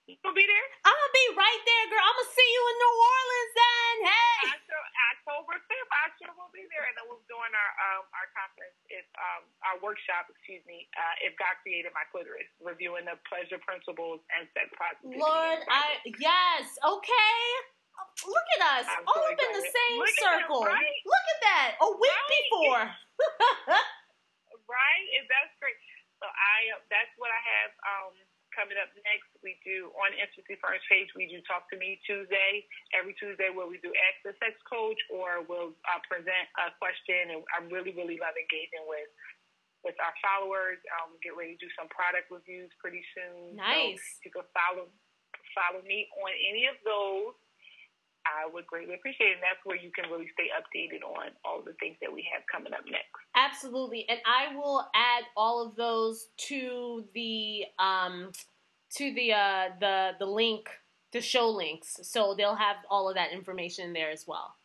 [0.07, 0.67] You gonna be there?
[0.83, 2.03] I'm gonna be right there, girl.
[2.03, 3.93] I'm gonna see you in New Orleans then.
[4.03, 4.41] Hey.
[4.51, 4.83] October,
[5.15, 8.75] October fifth, I sure will be there, and then we're doing our um our conference,
[8.91, 13.59] if um our workshop, excuse me, uh, if God created my clitoris, reviewing the pleasure
[13.63, 15.23] principles and sex positivity.
[15.23, 17.39] Lord, I yes, okay.
[18.23, 20.63] Look at us, I'm all up in the same Look that, circle.
[20.63, 20.97] right?
[21.03, 22.29] Look at that, a week Right?
[22.47, 22.83] before.
[24.69, 25.05] right?
[25.19, 25.75] Is that's great.
[26.21, 28.13] So I uh, that's what I have um
[28.55, 29.27] coming up next.
[29.41, 31.09] We do on Intimacy First page.
[31.17, 32.63] We do Talk to Me Tuesday
[32.93, 37.33] every Tuesday, where we do Ask the Sex Coach, or we'll uh, present a question.
[37.33, 39.09] And I really, really love engaging with
[39.83, 40.79] with our followers.
[41.01, 43.57] Um, get ready to do some product reviews pretty soon.
[43.59, 43.99] Nice.
[44.21, 44.87] So you can follow
[45.57, 47.35] follow me on any of those.
[48.25, 49.33] I would greatly appreciate it.
[49.33, 52.43] And that's where you can really stay updated on all the things that we have
[52.51, 53.09] coming up next.
[53.35, 58.31] Absolutely, and I will add all of those to the um
[58.95, 60.67] to the uh the the link
[61.11, 64.55] the show links, so they'll have all of that information there as well.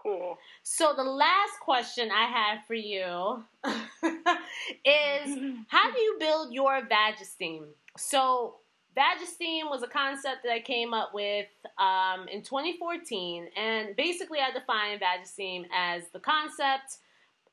[0.00, 0.36] Cool.
[0.62, 7.68] So the last question I have for you is how do you build your Vagesteem?
[7.96, 8.56] So
[8.96, 11.46] Vagesteem was a concept that I came up with
[11.78, 16.98] um, in 2014, and basically I define Vagesteem as the concept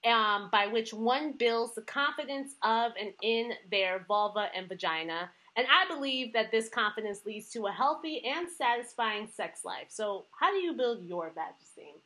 [0.06, 5.30] um, by which one builds the confidence of and in their vulva and vagina.
[5.58, 9.88] And I believe that this confidence leads to a healthy and satisfying sex life.
[9.90, 12.00] So, how do you build your Vagesteem?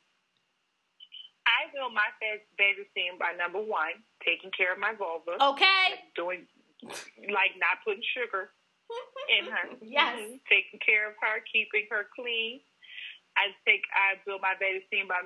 [1.46, 2.08] I build my
[2.60, 5.38] Vagesteem by number one, taking care of my vulva.
[5.42, 6.02] Okay.
[6.16, 6.48] Doing,
[6.82, 8.50] like, not putting sugar
[9.30, 9.66] in her.
[9.82, 10.18] Yes.
[10.20, 10.40] Mhm.
[10.50, 12.62] Taking care of her, keeping her clean.
[13.38, 15.20] I think I build my Vagesteem by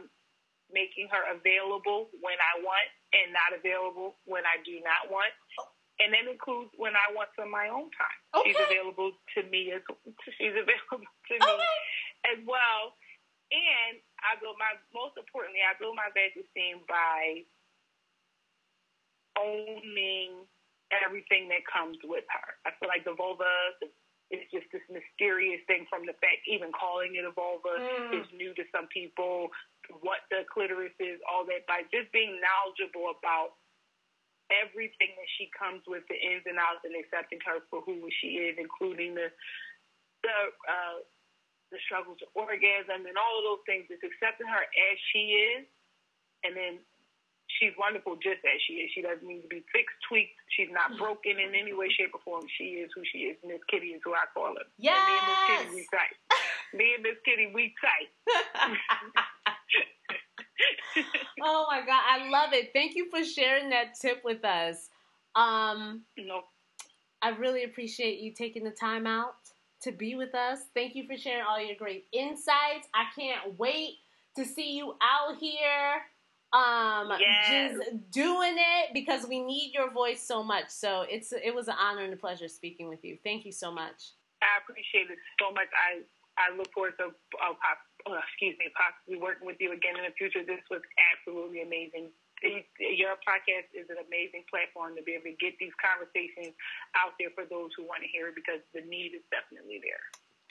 [0.71, 5.33] making her available when I want and not available when I do not want.
[5.99, 8.19] And that includes when I want some of my own time.
[8.33, 8.53] Okay.
[8.53, 9.81] She's available to me as
[10.37, 12.33] she's available to me Okay.
[12.33, 12.95] as well.
[13.51, 17.43] And I build my most importantly, I build my Vagesteem by
[19.37, 20.45] owning
[20.91, 22.47] everything that comes with her.
[22.65, 23.45] I feel like the vulva
[24.29, 28.21] is just this mysterious thing from the fact even calling it a vulva Mm.
[28.21, 29.49] is new to some people.
[30.01, 33.57] What the clitoris is, all that, by just being knowledgeable about
[34.49, 38.37] everything that she comes with, the ins and outs, and accepting her for who she
[38.49, 39.31] is, including the
[40.21, 40.37] the
[40.67, 40.97] uh,
[41.71, 43.85] the struggles to orgasm and all of those things.
[43.89, 45.65] Just accepting her as she is,
[46.43, 46.73] and then
[47.57, 48.91] she's wonderful just as she is.
[48.93, 50.37] She doesn't need to be fixed, tweaked.
[50.53, 52.45] She's not broken in any way, shape, or form.
[52.57, 53.37] She is who she is.
[53.45, 54.61] Miss Kitty is who I call her.
[54.61, 54.85] And me
[55.17, 55.89] and Miss Kitty, we Yes.
[55.91, 56.15] tight.
[56.77, 58.09] me and Miss Kitty, we tight.
[61.41, 62.71] oh my god, I love it.
[62.73, 64.89] Thank you for sharing that tip with us.
[65.35, 66.41] Um, no,
[67.21, 69.35] I really appreciate you taking the time out
[69.81, 70.59] to be with us.
[70.73, 72.87] Thank you for sharing all your great insights.
[72.93, 73.95] I can't wait
[74.35, 76.01] to see you out here
[76.53, 77.75] um Yes.
[77.77, 80.69] just doing it because we need your voice so much.
[80.69, 83.17] So it's it was an honor and a pleasure speaking with you.
[83.23, 84.13] Thank you so much.
[84.41, 85.67] I appreciate it so much.
[85.75, 86.01] I
[86.39, 87.77] I look forward to uh, pop,
[88.07, 90.39] uh, excuse me, possibly working with you again in the future.
[90.41, 90.79] This was
[91.11, 92.09] absolutely amazing.
[92.79, 96.55] Your podcast is an amazing platform to be able to get these conversations
[96.95, 99.99] out there for those who want to hear it because the need is definitely there.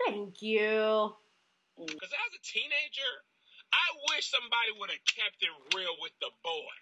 [0.05, 1.17] Thank you.
[1.81, 3.11] Because as a teenager,
[3.73, 6.77] I wish somebody would have kept it real with the boy.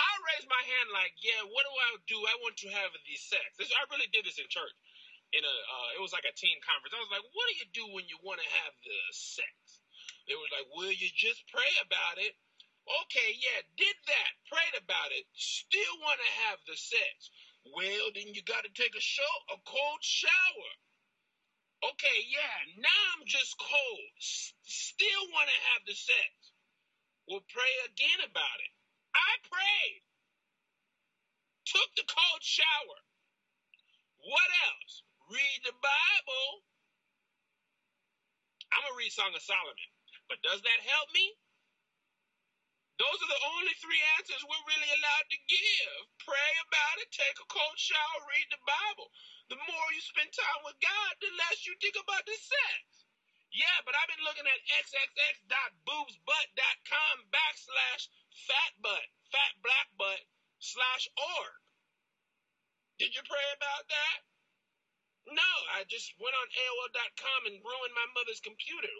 [0.00, 2.18] I raised my hand like, yeah, what do I do?
[2.24, 3.44] I want to have the sex.
[3.60, 4.72] This, I really did this in church.
[5.30, 6.96] In a, uh, it was like a teen conference.
[6.96, 9.54] I was like, what do you do when you want to have the sex?
[10.26, 12.34] They was like, well, you just pray about it.
[13.06, 17.30] Okay, yeah, did that, prayed about it, still want to have the sex.
[17.62, 20.70] Well, then you got to take a show, a cold shower.
[21.84, 24.08] Okay, yeah, now I'm just cold.
[24.20, 26.32] S- still want to have the sex.
[27.28, 28.72] We'll pray again about it.
[29.16, 30.02] I prayed.
[31.66, 33.00] Took the cold shower.
[34.24, 35.02] What else?
[35.30, 36.48] Read the Bible.
[38.72, 39.90] I'm going to read Song of Solomon.
[40.28, 41.34] But does that help me?
[43.00, 46.04] Those are the only three answers we're really allowed to give.
[46.20, 49.08] Pray about it, take a cold shower, read the Bible.
[49.48, 53.08] The more you spend time with God, the less you think about the sex.
[53.56, 58.12] Yeah, but I've been looking at xxx.boobsbutt.com backslash
[58.44, 60.20] fatbutt, fat black butt
[60.60, 61.56] slash org.
[63.00, 64.28] Did you pray about that?
[65.32, 68.92] No, I just went on AOL.com and ruined my mother's computer.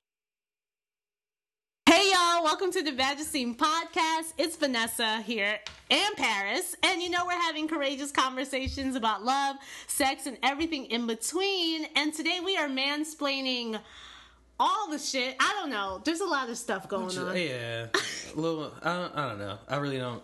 [1.87, 4.33] Hey y'all, welcome to the Vagesteem Podcast.
[4.39, 5.59] It's Vanessa here
[5.91, 6.77] and Paris.
[6.83, 9.57] And you know, we're having courageous conversations about love,
[9.87, 11.87] sex, and everything in between.
[11.97, 13.81] And today we are mansplaining
[14.59, 15.35] all the shit.
[15.41, 16.01] I don't know.
[16.05, 17.37] There's a lot of stuff going on.
[17.37, 18.73] Yeah, a little.
[18.83, 19.59] I don't, I don't know.
[19.69, 20.23] I really don't.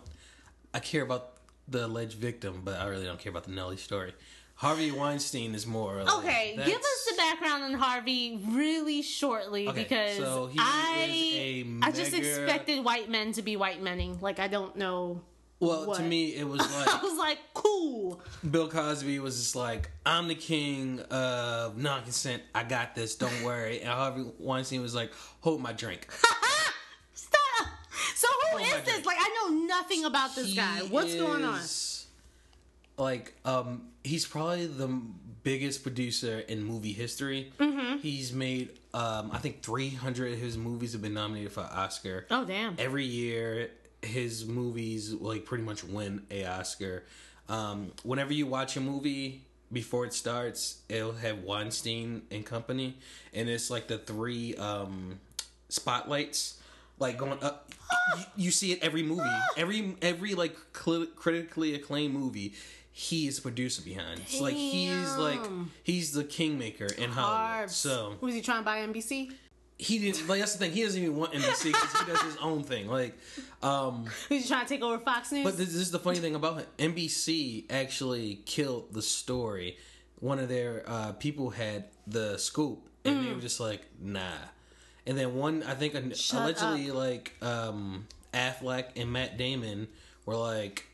[0.73, 1.33] I care about
[1.67, 4.13] the alleged victim, but I really don't care about the Nelly story.
[4.57, 6.03] Harvey Weinstein is more.
[6.03, 11.91] Like, Okay, give us the background on Harvey really shortly Okay, because so I I
[11.91, 14.17] just expected white men to be white menning.
[14.19, 15.21] Like I don't know.
[15.59, 15.97] Well, what?
[15.97, 18.19] to me, it was like I was like, cool.
[18.49, 22.41] Bill Cosby was just like, "I'm the king of non-consent.
[22.55, 23.15] I got this.
[23.15, 26.07] Don't worry." And Harvey Weinstein was like, "Hold my drink."
[27.13, 27.67] Stop.
[28.15, 28.97] So who Oh is this?
[28.97, 29.05] God.
[29.05, 30.79] Like I know nothing about this He guy.
[30.89, 31.61] What's going on?
[32.99, 34.87] Like, um, he's probably the
[35.43, 37.51] biggest producer in movie history.
[37.59, 37.97] Mm-hmm.
[37.99, 42.25] He's made, um, I think, 300 of his movies have been nominated for an Oscar.
[42.31, 42.75] Oh damn.
[42.77, 43.69] Every year,
[44.01, 47.03] his movies like pretty much win a Oscar.
[47.49, 52.97] Um, whenever you watch a movie before it starts, it'll have Weinstein and company,
[53.33, 55.19] and it's like the three um,
[55.69, 56.61] spotlights,
[56.99, 57.69] like going up.
[58.17, 59.21] you, you see it every movie,
[59.57, 62.53] every every like cl- critically acclaimed movie.
[62.99, 64.21] He is producer behind.
[64.21, 65.39] It's like he's like
[65.83, 67.69] he's the kingmaker in Hollywood.
[67.69, 67.73] Carbs.
[67.73, 69.33] So who's he trying to buy NBC?
[69.77, 70.71] he didn't like that's the thing.
[70.71, 72.87] He doesn't even want NBC because he does his own thing.
[72.87, 73.15] Like,
[73.61, 75.43] um, Who's he trying to take over Fox News?
[75.43, 76.77] but this, this is the funny thing about it.
[76.77, 79.77] NBC actually killed the story.
[80.17, 84.31] One of their uh, people had the scoop, and they were just like, nah.
[85.05, 89.87] And then one, I think, Shut allegedly, like um, Affleck and Matt Damon
[90.25, 90.87] were like,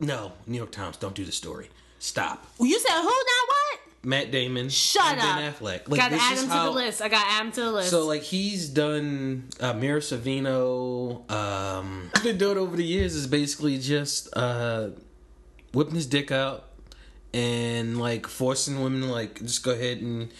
[0.00, 1.68] no, New York Times, don't do the story.
[1.98, 2.46] Stop.
[2.58, 3.02] you said who?
[3.02, 3.10] now
[3.46, 3.80] what?
[4.02, 5.18] Matt Damon, Shut up.
[5.18, 5.86] Ben Affleck.
[5.86, 7.02] Like, got to add him to the list.
[7.02, 7.90] I got to add him to the list.
[7.90, 11.30] So like he's done uh, Mira Sorvino.
[11.30, 14.88] Um, what been doing over the years is basically just uh,
[15.74, 16.64] whipping his dick out
[17.34, 20.30] and like forcing women to like just go ahead and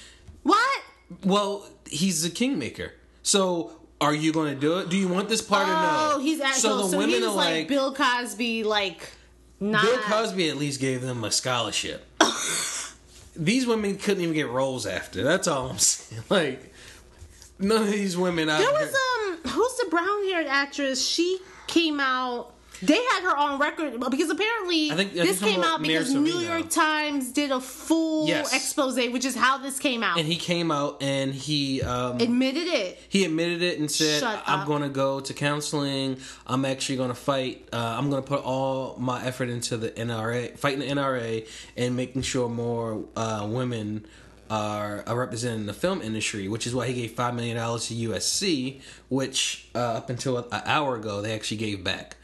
[0.42, 0.82] what?
[1.24, 2.94] well he's a kingmaker.
[3.22, 4.88] So are you going to do it?
[4.88, 6.12] Do you want this part or no?
[6.14, 9.10] Oh, he's actually so, the women he's are like, like Bill Cosby, like
[9.60, 9.82] not.
[9.84, 12.04] Bill Cosby at least gave them a scholarship.
[13.36, 15.22] these women couldn't even get roles after.
[15.22, 16.22] That's all I'm saying.
[16.28, 16.72] Like
[17.58, 18.48] none of these women.
[18.48, 18.94] out There here- was
[19.44, 21.06] um, who's the brown haired actress?
[21.06, 22.54] She came out.
[22.82, 26.38] They had her on record because apparently I think- I this came out because New
[26.40, 28.54] York Times did a full Yes.
[28.54, 30.18] expose, which is how this came out.
[30.18, 32.98] and he came out and he um, Admitted it.
[33.08, 37.08] he admitted it and said Shut i'm going to go to counseling i'm actually going
[37.08, 40.86] to fight uh, i'm going to put all my effort into the nra fighting the
[40.86, 44.06] nra and making sure more uh, women
[44.50, 47.94] are, are represented in the film industry which is why he gave $5 million to
[48.10, 52.16] usc which uh, up until an hour ago they actually gave back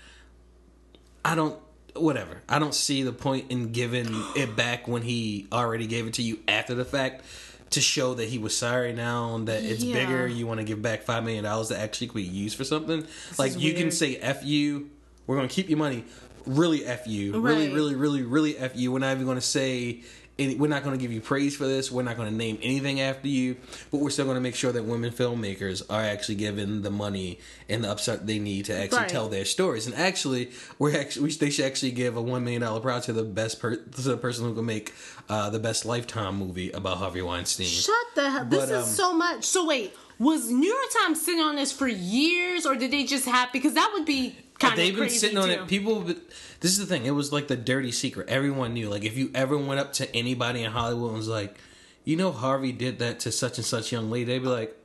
[1.30, 1.58] i don't
[1.94, 2.42] whatever.
[2.46, 6.22] I don't see the point in giving it back when he already gave it to
[6.22, 7.24] you after the fact
[7.70, 9.94] to show that he was sorry now that it's Yeah.
[10.04, 10.26] bigger.
[10.28, 13.06] You want to give back five million dollars that actually could be used for something?
[13.38, 14.90] Like is you can say f you.
[15.26, 16.04] We're going to keep your money.
[16.44, 17.40] Really f you.
[17.40, 18.92] Really really really really f you.
[18.92, 20.02] We're not even going to say
[20.38, 22.58] any, we're not going to give you praise for this we're not going to name
[22.62, 23.56] anything after you
[23.90, 27.38] but we're still going to make sure that women filmmakers are actually given the money
[27.68, 29.08] and the upside they need to actually Right.
[29.08, 32.62] tell their stories and actually we're actually we, they should actually give a one million
[32.62, 34.92] dollar prize to the best per, to the person who can make
[35.28, 38.44] uh, the best lifetime movie about Harvey Weinstein Shut the hell.
[38.44, 39.44] This um, is so much.
[39.44, 43.26] So wait, was New York Times sitting on this for years, or did they just
[43.26, 43.52] have?
[43.52, 45.52] Because that would be kind They've been sitting on too.
[45.54, 45.68] it.
[45.68, 47.04] People, this is the thing.
[47.06, 48.28] It was like the dirty secret.
[48.28, 48.88] Everyone knew.
[48.88, 51.56] Like if you ever went up to anybody in Hollywood and was like,
[52.04, 54.76] "You know, Harvey did that to such and such young lady," they'd be like,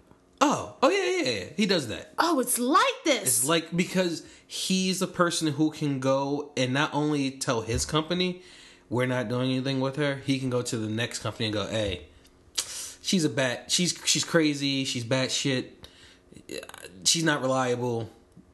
[0.42, 1.46] "Oh, oh yeah, yeah, yeah.
[1.56, 3.24] He does that." oh, it's like this.
[3.24, 8.42] It's like because he's the person who can go and not only tell his company
[8.90, 11.66] we're not doing anything with her, he can go to the next company and go,
[11.68, 12.08] "Hey,
[13.02, 13.66] she's a bat.
[13.72, 14.84] She's she's crazy.
[14.84, 15.88] She's bat shit.
[17.06, 18.10] She's not reliable.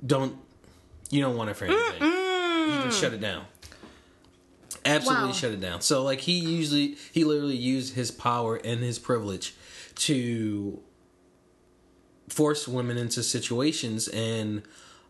[0.05, 0.37] Don't
[1.09, 2.01] you don't want her for anything.
[2.01, 3.45] You can shut it down."
[4.85, 5.31] Absolutely Wow.
[5.33, 5.81] shut it down.
[5.81, 9.53] So like he usually he literally used his power and his privilege
[9.95, 10.79] to
[12.29, 14.61] force women into situations and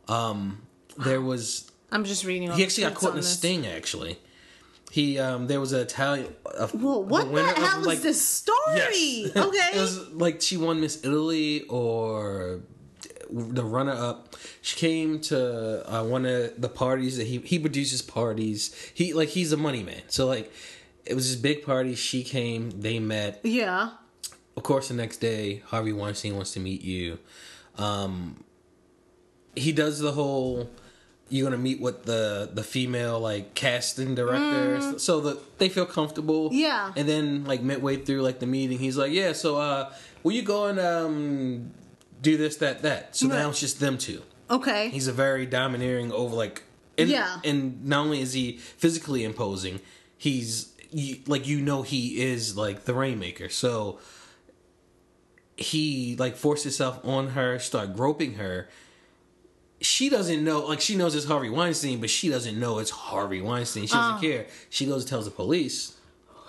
[0.07, 0.61] um
[0.97, 2.51] there was I'm just reading.
[2.51, 3.33] he actually got caught in a this.
[3.37, 4.19] sting actually
[4.91, 8.21] he um there was an italian a, Well, what the, of, hell like- is this
[8.25, 8.75] story?
[8.75, 9.35] Yes.
[9.35, 9.69] Okay.
[9.73, 12.61] it was like she won Miss Italy or
[13.29, 14.35] the runner up.
[14.61, 18.73] She came to uh, one of the parties that he he produces parties.
[18.93, 20.01] He like he's a money man.
[20.07, 20.51] So like
[21.05, 21.95] it was this big party.
[21.95, 22.71] She came.
[22.81, 23.39] They met.
[23.43, 23.91] yeah.
[24.55, 27.19] Of course, the next day Harvey Weinstein wants to meet you.
[27.77, 28.43] Um,
[29.55, 30.69] he does the whole.
[31.29, 36.49] You're gonna meet with the the female like casting director, so that they feel comfortable.
[36.49, 36.53] Mm.
[36.53, 36.91] Yeah.
[36.95, 40.41] And then like midway through like the meeting, he's like, "Yeah, so uh, will you
[40.41, 41.71] go and um
[42.21, 44.23] do this, that, that?" So now it's just them two.
[44.49, 44.89] Okay.
[44.89, 46.63] He's a very domineering over like,
[46.97, 47.39] and, Yeah.
[47.43, 49.81] And not only is he physically imposing,
[50.17, 53.49] he's you, like you know he is like the rainmaker.
[53.49, 53.99] So
[55.55, 58.69] he like forced himself on her, start groping her.
[59.79, 63.41] She doesn't know, like she knows it's Harvey Weinstein, but she doesn't know it's Harvey
[63.41, 63.83] Weinstein.
[63.85, 64.21] She doesn't Oh.
[64.21, 64.47] care.
[64.69, 65.93] She goes and tells the police.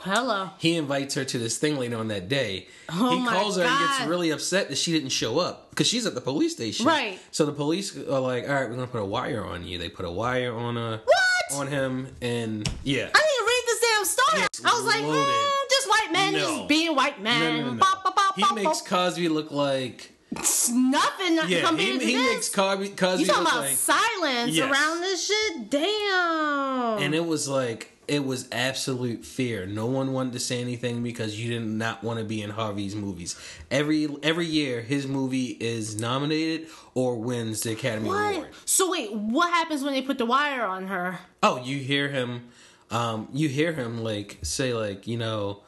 [0.01, 0.51] Hello.
[0.59, 2.69] He invites her to this thing later on that day.
[2.89, 6.07] Oh he calls her and gets really upset that she didn't show up because she's
[6.07, 6.87] at the police station.
[6.87, 7.19] Right.
[7.33, 9.89] So the police are like, "All right, we're gonna put a wire on you." They
[9.89, 11.61] put a wire on a What?
[11.61, 14.71] on him, and yeah, I didn't read this damn story.
[14.71, 16.39] I was like, mm, just white men No.
[16.39, 17.41] just being white no, men.
[17.59, 17.79] no, no, no.
[17.81, 18.83] Bop, bop, bop, he makes.
[18.83, 21.61] Cosby look like nothing yeah.
[21.63, 22.35] compared He, to he this.
[22.35, 24.71] makes Cosby Cosby you talking about like, silence Yes.
[24.71, 25.71] around this shit?
[25.71, 26.99] Damn.
[27.03, 29.67] and it was like it was absolute fear.
[29.67, 32.95] No one wanted to say anything because you did not want to be in Harvey's
[32.97, 33.37] movies.
[33.71, 38.35] Every every year, his movie is nominated or wins the Academy what?
[38.35, 38.49] Award.
[38.65, 41.19] So wait, what happens when they put the wire on her?
[41.43, 42.49] Oh, you hear him,
[42.91, 45.63] um, you hear him like say like you know,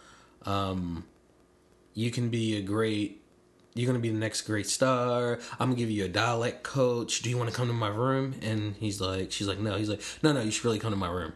[0.46, 1.04] um,
[1.94, 3.19] you can be a great.
[3.74, 5.38] You're gonna be the next great star.
[5.58, 7.22] I'm gonna give you a dialect coach.
[7.22, 8.34] Do you want to come to my room?
[8.42, 9.76] And he's like, she's like, no.
[9.76, 10.40] He's like, no, no.
[10.40, 11.32] You should really come to my room.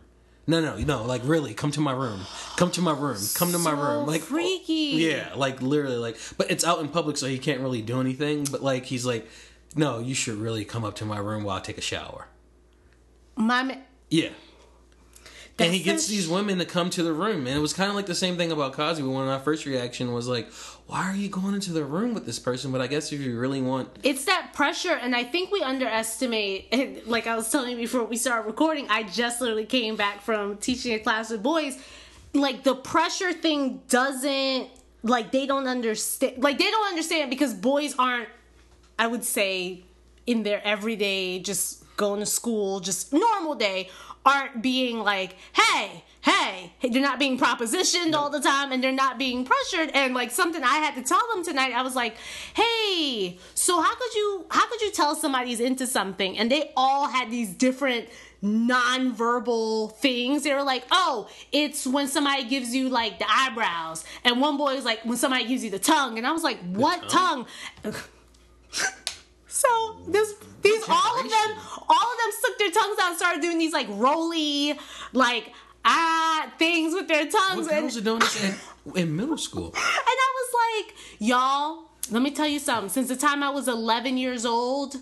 [0.46, 1.04] No, no, no.
[1.04, 2.20] Like really, come to my room.
[2.56, 3.18] Come to my room.
[3.34, 4.06] Come to my So room.
[4.06, 4.96] Like freaky.
[4.96, 6.18] Yeah, like literally, like.
[6.36, 8.44] But it's out in public, so he can't really do anything.
[8.50, 9.26] But like, he's like,
[9.74, 12.26] no, you should really come up to my room while I take a shower.
[13.36, 13.78] My
[14.10, 14.28] Yeah.
[15.58, 17.88] and he That's gets these women to come to the room, and it was kind
[17.88, 19.02] of like the same thing about Cosby.
[19.06, 20.48] When our first reaction was like,
[20.86, 23.38] "Why are you going into the room with this person?" But I guess if you
[23.38, 27.76] really want, it's that pressure and i think we underestimate like i was telling you
[27.76, 31.76] before we started recording i just literally came back from teaching a class with boys
[32.32, 34.68] like the pressure thing doesn't
[35.02, 38.28] like they don't understand like they don't understand because boys aren't
[38.98, 39.82] i would say
[40.26, 43.88] in their everyday just going to school just normal day
[44.24, 49.18] aren't being like hey hey they're not being propositioned all the time and they're not
[49.18, 52.16] being pressured and like something i had to tell them tonight i was like
[52.54, 56.38] hey so how could you how could you tell somebody's into something?
[56.38, 58.08] And they all had these different
[58.42, 60.42] non-verbal things.
[60.42, 64.04] They were like oh it's when somebody gives you like the eyebrows.
[64.24, 66.18] And one boy was like when somebody gives you the tongue.
[66.18, 67.46] And i was like what tongue?
[69.46, 69.68] So
[70.08, 71.58] this these all of them
[71.88, 74.76] all of them stuck their tongues out and started doing these like roly
[75.12, 75.52] like
[75.84, 79.66] ah things with their tongues what and, girls are doing this in, in middle school?
[79.74, 82.88] and I was like, y'all, let me tell you something.
[82.88, 84.96] Since the time I was 11 years old,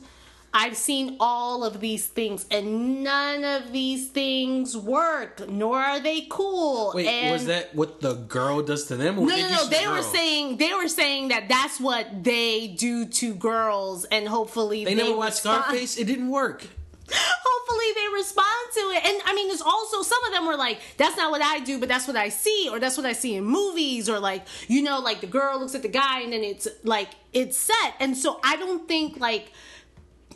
[0.54, 6.26] I've seen all of these things, and none of these things work, nor are they
[6.28, 6.92] cool.
[6.94, 9.16] Wait, and was that what the girl does to them?
[9.16, 9.64] No, no, no.
[9.64, 14.28] the They were saying they were saying that that's what they do to girls, and
[14.28, 15.96] hopefully they they, never watched Scarface.
[15.96, 16.66] It didn't work.
[17.10, 19.04] Hopefully they respond to it.
[19.06, 21.78] And I mean, there's also some of them were like, that's not what I do,
[21.78, 24.82] but that's what I see, or that's what I see in movies, or like, you
[24.82, 27.94] know, like the girl looks at the guy and then it's like, it's set.
[28.00, 29.52] And so I don't think like,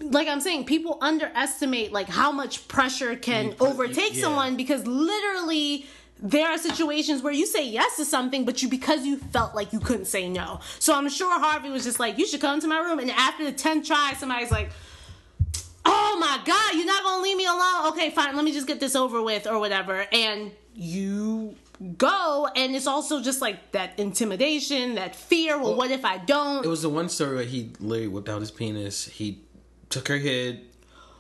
[0.00, 4.22] like I'm saying, people underestimate like how much pressure can put- overtake yeah.
[4.22, 5.86] someone because literally
[6.18, 9.72] there are situations where you say yes to something, but you because you felt like
[9.72, 10.60] you couldn't say no.
[10.78, 12.98] So I'm sure Harvey was just like, you should come to my room.
[12.98, 14.70] And after the 10th try, somebody's like,
[16.16, 18.80] oh my god you're not gonna leave me alone okay fine let me just get
[18.80, 21.54] this over with or whatever and you
[21.98, 26.64] go and it's also just like that intimidation that fear well, what if i don't
[26.64, 29.06] It was the one story where he literally whipped out his penis.
[29.06, 29.40] He
[29.90, 30.62] took her head,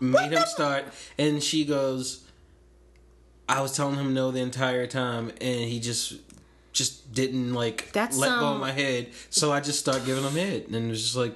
[0.00, 0.84] made him start,
[1.18, 2.24] and she goes,
[3.48, 6.14] "I was telling him no the entire time, and he just."
[6.72, 10.34] Just didn't like That's, let go of my head, so I just started giving him
[10.34, 11.32] head, and it was just like,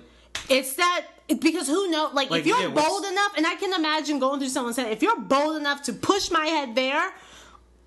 [0.50, 1.06] it's that
[1.38, 4.40] because who knows like, Like, if you're yeah, bold enough and i can imagine going
[4.40, 7.12] through someone's head if you're bold enough to push my head there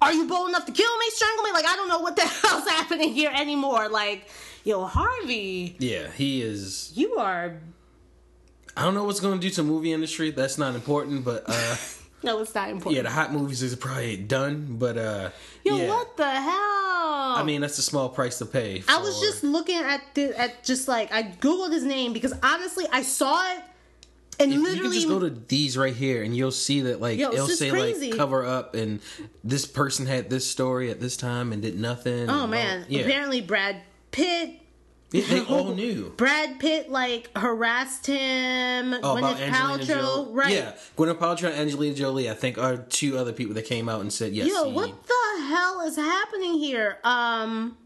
[0.01, 2.21] are you bold enough to kill me strangle me like i don't know what the
[2.43, 4.27] hell's happening here anymore like
[4.63, 6.91] yo harvey yeah, he is.
[6.95, 7.59] you are
[8.75, 10.31] I don't know what's going to do to movie industry.
[10.31, 11.75] That's not important, but uh,
[12.23, 14.77] no it's not important yeah, the hot movies is probably done.
[14.77, 15.29] But uh,
[15.63, 15.87] yo yeah.
[15.87, 16.53] what the hell
[17.35, 18.83] I mean, that's a small price to pay.
[18.87, 22.85] I was just looking at the at just like I googled his name because honestly
[22.91, 23.63] I saw it
[24.39, 26.99] and If you literally can just go to these right here, and you'll see that
[26.99, 28.09] like Yo, it'll say crazy.
[28.09, 28.99] like cover up, and
[29.43, 32.29] this person had this story at this time and did nothing.
[32.29, 34.59] oh man all- yeah, apparently Brad Pitt
[35.13, 36.11] they, they all knew.
[36.17, 42.29] Brad Pitt like harassed him Oh, Gwyneth Paltrow right Yeah, Gwyneth Paltrow and Angelina Jolie,
[42.29, 44.47] I think, are two other people that came out and said yes.
[44.47, 46.97] Yo, he- what the hell is happening here?
[47.05, 47.77] Um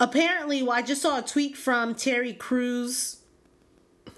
[0.00, 3.16] apparently well, I just saw a tweet from Terry Crews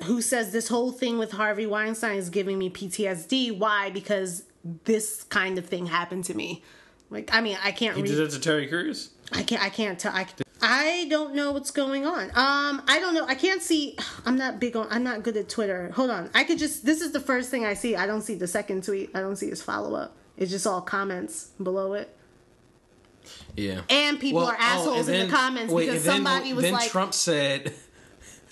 [0.04, 3.58] who says this whole thing with Harvey Weinstein is giving me PTSD.
[3.58, 3.90] Why?
[3.90, 4.44] Because
[4.84, 6.62] this kind of thing happened to me.
[7.10, 9.10] Like I mean, I can't He read did it to Terry Crews.
[9.32, 9.62] I can't.
[9.62, 10.12] I can't tell.
[10.12, 10.26] I,
[10.62, 12.24] I don't know what's going on.
[12.30, 13.24] Um, I don't know.
[13.26, 13.96] I can't see.
[14.26, 14.86] I'm not big on.
[14.90, 15.90] I'm not good at Twitter.
[15.94, 16.30] Hold on.
[16.34, 16.84] I could just.
[16.84, 17.96] This is the first thing I see.
[17.96, 19.10] I don't see the second tweet.
[19.14, 20.16] I don't see his follow up.
[20.36, 22.14] It's just all comments below it,
[23.56, 23.82] Yeah.
[23.90, 26.52] and people Well, are oh, assholes and in the comments wait, because and then- somebody
[26.54, 27.74] was then like, Trump said,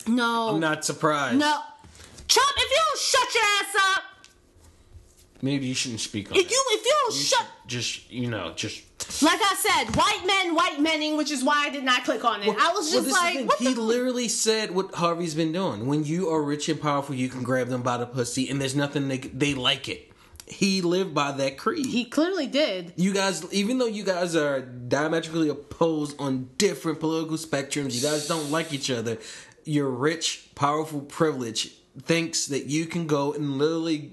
[0.07, 1.61] "No, "I'm not surprised." no,
[2.27, 2.53] Trump.
[2.57, 4.03] If you don't shut your ass up,
[5.41, 6.51] Maybe you shouldn't speak on if it.
[6.51, 8.83] you if you don't You shut." just you know just
[9.23, 12.43] Like I said, white men, white menning, which is why I did not click on
[12.43, 12.49] it.
[12.49, 15.87] I was just the like, what he the literally said what Harvey's been doing.
[15.87, 18.77] When you are rich and powerful, you can grab them by the pussy, and there's
[18.77, 20.13] nothing they they like it.
[20.47, 21.87] He lived by that creed.
[21.87, 22.93] He clearly did.
[22.97, 28.27] you guys, even though you guys are diametrically opposed on different political spectrums, you guys
[28.27, 29.19] don't like each other.
[29.65, 34.13] Your rich, powerful privilege thinks that you can go and literally,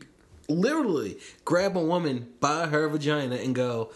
[0.50, 3.92] literally grab a woman by her vagina and go,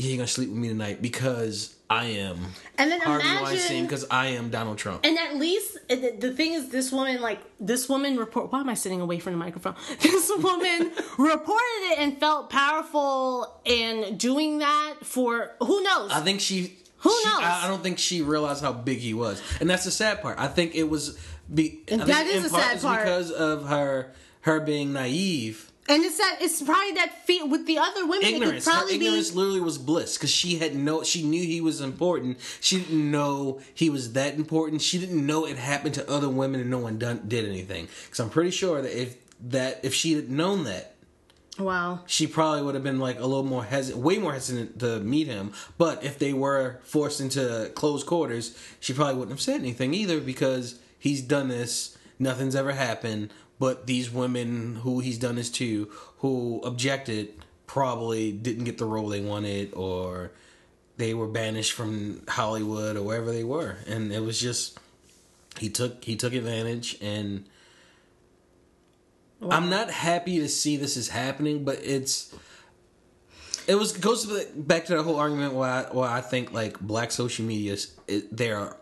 [0.00, 2.38] "Yeah, you're gonna sleep with me tonight because I am."
[2.78, 5.04] And then Harvey imagine Weinstein because I am Donald Trump.
[5.04, 8.50] And at least the, the thing is, this woman like this woman report.
[8.52, 9.74] Why am I sitting away from the microphone?
[10.00, 16.10] This woman reported it and felt powerful in doing that for who knows.
[16.12, 16.76] I think she.
[16.98, 17.40] Who she- knows?
[17.42, 20.38] I, I don't think she realized how big he was, and that's the sad part.
[20.38, 21.18] I think it was.
[21.52, 23.00] Be, I that think the sad part.
[23.04, 25.69] because of her her being naive.
[25.90, 28.24] And it's that it's probably that fear with the other women.
[28.24, 28.64] ignorance.
[28.66, 29.36] It could Her probably ignorance be.
[29.36, 31.02] literally was bliss because she had no.
[31.02, 32.38] She knew he was important.
[32.60, 34.82] She didn't know he was that important.
[34.82, 37.88] She didn't know it happened to other women and no one done, did anything.
[38.04, 39.16] Because I'm pretty sure that if
[39.50, 40.94] that if she had known that,
[41.58, 42.00] Wow.
[42.06, 45.26] she probably would have been like a little more hesitant, way more hesitant to meet
[45.26, 45.52] him.
[45.76, 50.20] But if they were forced into close quarters, she probably wouldn't have said anything either
[50.20, 51.96] because he's done this.
[52.18, 53.30] Nothing's ever happened.
[53.60, 55.88] But these women who he's done this to,
[56.18, 57.34] who objected,
[57.66, 60.32] probably didn't get the role they wanted, or
[60.96, 64.80] they were banished from Hollywood or wherever they were, and it was just
[65.58, 67.44] he took he took advantage and.
[69.42, 72.34] I'm not happy to see this is happening, but it's
[73.66, 76.52] it was goes to the, back to that whole argument why I, why I think
[76.52, 77.94] like black social media is-
[78.30, 78.76] they are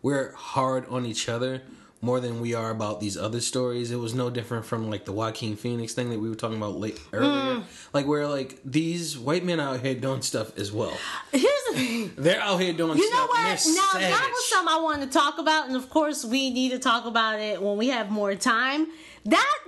[0.00, 1.60] we're hard on each other
[2.04, 3.92] more than we are about these other stories.
[3.92, 6.76] It was no different from like the Joaquin Phoenix thing that we were talking about
[6.76, 7.60] late earlier.
[7.60, 7.62] Hmm.
[7.92, 10.92] Like where like these white men out here doing stuff as well.
[11.30, 12.12] Here's the thing.
[12.18, 13.44] They're out here doing stuff You know what?
[13.44, 14.10] Now savage.
[14.10, 17.06] that was something I wanted to talk about, and of course we need to talk
[17.06, 18.88] about it when we have more time.
[19.24, 19.58] That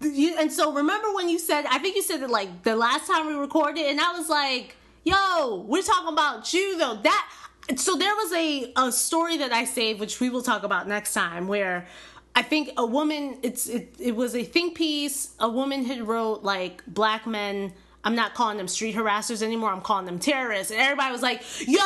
[0.00, 3.06] you, and so remember when you said I think you said it like the last
[3.06, 7.28] time we recorded, and I was like, "Yo, we're talking about you though." That
[7.76, 11.14] so there was a a story that I saved, which we will talk about next
[11.14, 11.86] time, where.
[12.34, 16.42] I think a woman it's it, it was a think piece a woman had wrote
[16.42, 19.70] like black men I'm not calling them street harassers anymore.
[19.70, 20.72] I'm calling them terrorists.
[20.72, 21.74] And everybody was like, yo,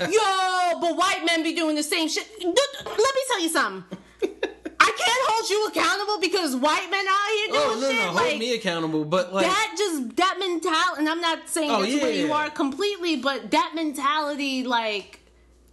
[0.00, 2.28] yo, but white men be doing the same shit.
[2.40, 3.98] Let me tell you something.
[5.48, 7.96] Hold you accountable because white men out here oh, doing Oh no, shit.
[7.96, 9.04] no, hold like, me accountable.
[9.04, 12.34] But like, that just, that mentality, and I'm not saying Oh, that's what you yeah.
[12.34, 15.20] are completely, but that mentality, like,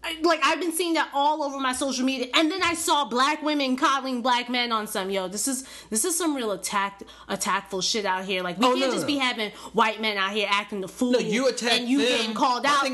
[0.03, 3.05] I- like I've been seeing that all over my social media, and then I saw
[3.05, 5.27] black women coddling black men on some yo.
[5.27, 8.43] This is this is some real attack attackful shit out here.
[8.43, 11.13] Like we Oh, can't no, just be having white men out here acting the fool.
[11.13, 12.07] No, you attack and you them.
[12.07, 12.85] getting called out.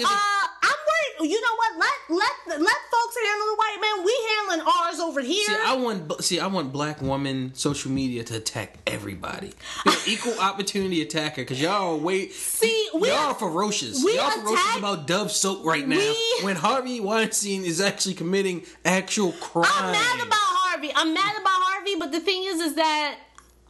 [0.63, 1.31] I'm worried.
[1.31, 1.77] You know what?
[1.77, 4.05] Let let let folks handle the white men.
[4.05, 5.45] We handling ours over here.
[5.45, 9.53] See, I want see, I want black woman social media to attack everybody.
[10.07, 14.03] Equal opportunity attacker because y'all are way See, we- y'all are ferocious.
[14.03, 15.97] we y'all ferocious attack- about Dove soap right now.
[15.97, 19.65] We- when Harvey Weinstein is actually committing actual crime.
[19.69, 20.91] I'm mad about Harvey.
[20.95, 23.17] I'm mad about Harvey, but the thing is, is that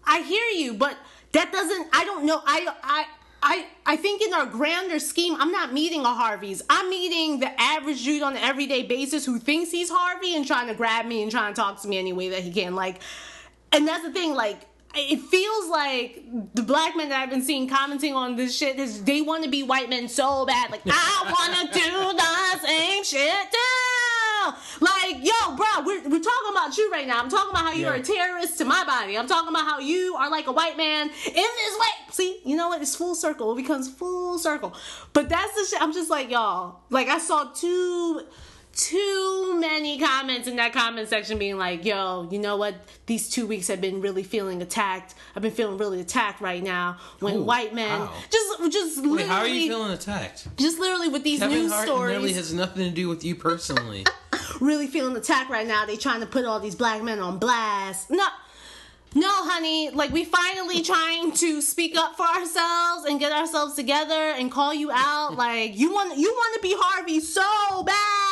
[0.06, 0.98] I hear you, but
[1.34, 1.88] that doesn't.
[1.94, 2.42] I don't know.
[2.46, 3.06] I I.
[3.44, 6.62] I, I think in our grander scheme, I'm not meeting a Harvey's.
[6.70, 10.68] I'm meeting the average dude on an everyday basis who thinks he's Harvey and trying
[10.68, 12.76] to grab me and trying to talk to me any way that he can.
[12.76, 13.02] Like,
[13.72, 14.36] and that's the thing.
[14.36, 16.24] Like, it feels like
[16.54, 19.50] the black men that I've been seeing commenting on this shit is they want to
[19.50, 20.70] be white men so bad.
[20.70, 24.31] Like, I want to do the same shit too.
[24.80, 27.20] Like, yo, bro, we're, we're talking about you right now.
[27.20, 28.02] I'm talking about how you're Yeah.
[28.02, 29.18] a terrorist to my body.
[29.18, 31.88] I'm talking about how you are like a white man in this way.
[32.12, 32.82] See, you know what?
[32.82, 33.54] It's full circle.
[33.54, 34.74] It becomes full circle.
[35.14, 35.82] But that's the shit.
[35.82, 36.80] I'm just like, y'all.
[36.90, 38.22] Like, I saw two
[38.74, 42.76] too many comments in that comment section being like, yo, you know what?
[43.06, 45.16] These two weeks have been really feeling attacked.
[45.36, 49.30] I've been feeling really attacked right now when Ooh, white men just just Wait, literally
[49.30, 50.48] how are you feeling attacked?
[50.58, 53.36] just literally with these Kevin news Hart stories really has nothing to do with you
[53.36, 54.06] personally.
[54.62, 55.86] really feeling attacked right now.
[55.86, 58.10] They trying to put all these black men on blast.
[58.10, 58.28] No,
[59.14, 59.90] no, honey.
[59.90, 64.74] Like we finally trying to speak up for ourselves and get ourselves together and call
[64.74, 65.36] you out.
[65.36, 68.31] Like you want you want to be Harvey so bad.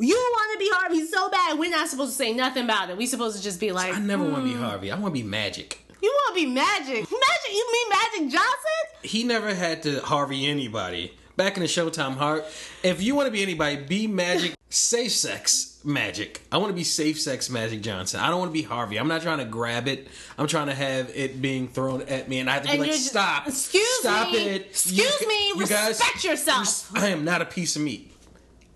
[0.00, 1.58] You want to be Harvey so bad.
[1.58, 2.96] We're not supposed to say nothing about it.
[2.96, 4.62] We supposed to just be like, I never want to be Hmm.
[4.62, 4.90] Harvey.
[4.92, 5.84] I want to be Magic.
[6.00, 6.88] you want to be Magic.
[7.10, 7.52] Magic.
[7.52, 9.02] You mean Magic Johnson?
[9.02, 11.14] He never had to Harvey anybody.
[11.36, 12.44] Back in the Showtime Heart,
[12.82, 14.54] if you want to be anybody, be Magic.
[14.70, 16.42] safe sex Magic.
[16.52, 18.20] I want to be safe sex Magic Johnson.
[18.20, 18.98] I don't want to be Harvey.
[18.98, 20.08] I'm not trying to grab it.
[20.36, 22.82] I'm trying to have it being thrown at me, and I have to And be
[22.82, 23.46] like, you're "Stop!
[23.48, 24.38] Excuse Stop me.
[24.38, 24.62] it!
[24.66, 25.48] Excuse me.
[25.48, 28.12] You Respect yourself." I am not a piece of meat.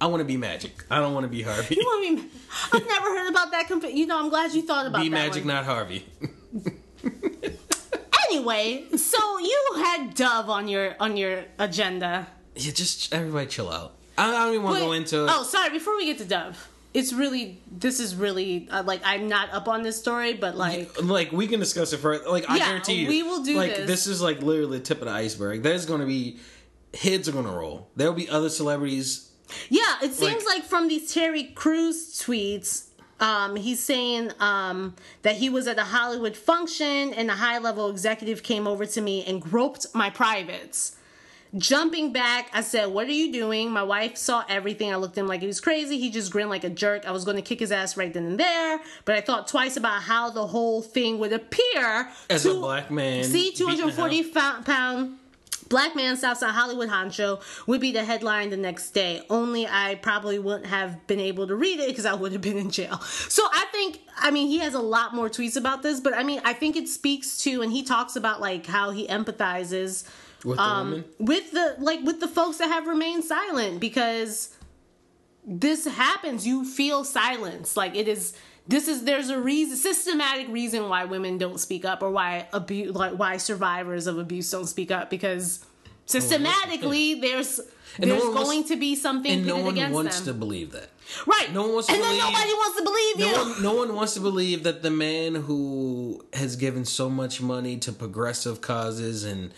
[0.03, 0.73] I want to be Magic.
[0.91, 1.77] I don't want to be Harvey.
[1.77, 2.31] You want to be?
[2.73, 3.69] I've never heard about that.
[3.69, 5.15] Compa- you know, I'm glad you thought about be that.
[5.15, 5.55] Magic, one.
[5.55, 6.05] not Harvey.
[8.31, 12.27] Anyway, so you had Dove on your on your agenda.
[12.57, 13.93] yeah, just everybody chill out.
[14.17, 15.27] I I don't even want to go into.
[15.29, 15.69] Oh, sorry.
[15.71, 19.69] Before we get to Dove, it's really this is really uh, like I'm not up
[19.69, 22.25] on this story, but like like we can discuss it further.
[22.31, 23.87] Like I Yeah, guarantee you, we will do Like this.
[23.87, 25.63] this is like literally the tip of the iceberg.
[25.63, 26.39] There's going to be
[26.99, 27.91] heads are going to roll.
[27.97, 29.31] There will be other celebrities.
[29.69, 32.85] Yeah, it seems Like- like from these Terry Crews tweets.
[33.21, 37.89] Um, he's saying um, that he was at a Hollywood function and a high level
[37.89, 40.97] executive came over to me and groped my privates.
[41.57, 43.71] Jumping back, I said, What are you doing?
[43.71, 44.91] My wife saw everything.
[44.93, 45.99] I looked at him like he was crazy.
[45.99, 47.07] He just grinned like a jerk.
[47.07, 49.77] I was going to kick his ass right then and there, but I thought twice
[49.77, 52.09] about how the whole thing would appear.
[52.31, 54.25] As to- a black man, See, 240
[54.65, 55.19] pound
[55.73, 59.23] black man stops Southside Hollywood honcho would be the headline the next day.
[59.31, 62.59] Only I probably wouldn't have been able to read it because I would have been
[62.59, 62.99] in jail.
[63.01, 66.25] So I think, I mean, he has a lot more tweets about this, but I
[66.25, 70.07] mean, I think it speaks to, and he talks about like how he empathizes
[70.45, 74.55] with the um, with the like with the folks that have remained silent because
[75.45, 78.35] this happens you feel silence like it is
[78.69, 82.95] this is there's a reason systematic reason why women don't speak up or why abuse
[82.95, 85.65] like why survivors of abuse don't speak up because
[86.07, 87.59] systematically there's
[87.99, 90.27] And no there's wants- going to be something And no one wants them.
[90.27, 90.89] to believe that.
[91.27, 91.53] right.
[91.53, 93.27] No one wants to and then believe- nobody wants to believe you.
[93.37, 97.41] No one, no one wants to believe that the man who has given so much
[97.41, 99.53] money to progressive causes and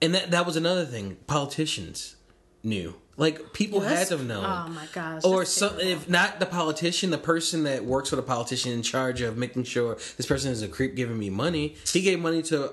[0.00, 2.16] and that that was another thing politicians
[2.62, 2.94] knew.
[3.16, 4.44] Like people Yeah, had to have known.
[4.44, 8.22] oh my gosh Or some, if not the politician, the person that works for the
[8.22, 11.76] politician in charge of making sure this person is a creep giving me money.
[11.92, 12.72] He gave money to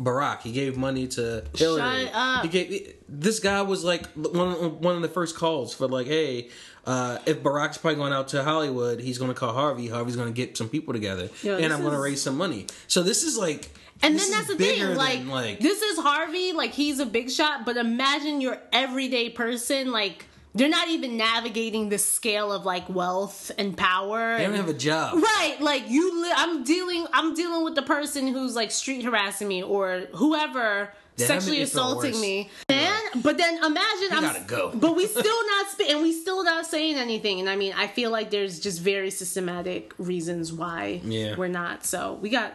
[0.00, 0.42] Barack.
[0.42, 2.04] He gave money to Hillary.
[2.06, 2.42] Shut up.
[2.44, 6.48] He gave this guy was like one one of the first calls for like, hey,
[6.86, 9.88] uh, if Barack's probably going out to Hollywood, he's going to call Harvey.
[9.88, 12.66] Harvey's going to get some people together, Yo, and I'm going to raise some money.
[12.88, 15.98] So this is like, And this then that's the thing, like, than, like this is
[15.98, 21.16] Harvey, like he's a big shot, but imagine your everyday person, like they're not even
[21.16, 24.36] navigating the scale of like wealth and power.
[24.36, 25.14] they don't have a job.
[25.14, 29.48] Right, like you, li- I'm dealing, I'm dealing with the person who's like street harassing
[29.48, 32.50] me or whoever sexually that makes it assaulting me.
[32.68, 34.72] And but then imagine I'm, gotta go.
[34.74, 37.40] but we still not, sp- and we still not saying anything.
[37.40, 41.36] And I mean, I feel like there's just very systematic reasons why Yeah.
[41.36, 41.86] we're not.
[41.86, 42.52] So we got.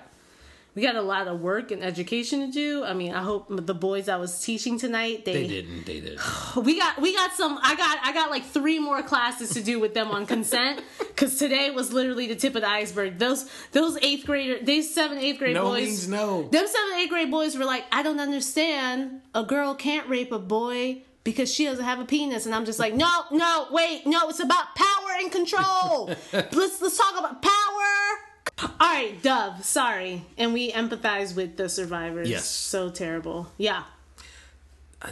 [0.78, 2.84] We got a lot of work and education to do.
[2.84, 5.88] I mean, I hope the boys I was teaching tonight they, They didn't.
[5.88, 6.22] They didn't.
[6.56, 9.80] we got we got some i got i got like three more classes to do
[9.80, 13.98] with them on consent because today was literally the tip of the iceberg those those
[14.04, 16.44] eighth grader these seven eighth grade No boys means no.
[16.44, 20.38] them seven eighth grade boys were like i don't understand a girl can't rape a
[20.40, 24.30] boy because she doesn't have a penis and i'm just like no no wait no
[24.30, 28.27] it's about power and control let's let's talk about power
[28.60, 32.46] all right dove sorry and we empathize with the survivors Yes.
[32.46, 33.84] so terrible yeah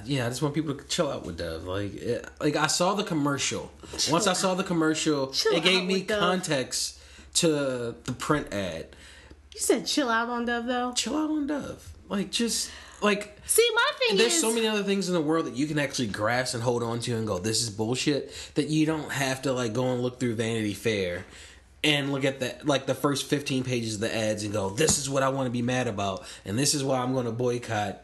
[0.04, 1.66] yeah, I just want people to chill out with Dove.
[1.66, 3.72] Like, it, like I saw the commercial.
[4.10, 6.20] Once I saw the commercial, Chill it gave me with Dove.
[6.20, 7.00] context
[7.36, 7.50] to
[8.04, 8.88] the print ad.
[9.54, 11.94] you said chill out on dove though Chill out on Dove.
[12.10, 12.72] Like, just
[13.02, 14.22] like See, my thing is.
[14.22, 16.64] there's is, so many other things in the world that you can actually grasp and
[16.64, 18.32] hold on to and go, this is bullshit.
[18.56, 21.26] That you don't have to like go and look through Vanity Fair
[21.86, 24.98] and look at the like the first 15 pages of the ads and go, this
[24.98, 27.32] is what I want to be mad about, and this is why I'm going to
[27.32, 28.02] boycott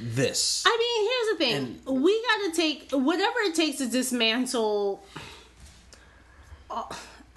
[0.00, 0.62] this.
[0.66, 5.04] I mean, here's the thing: we got to take whatever it takes to dismantle.
[6.70, 6.84] Uh,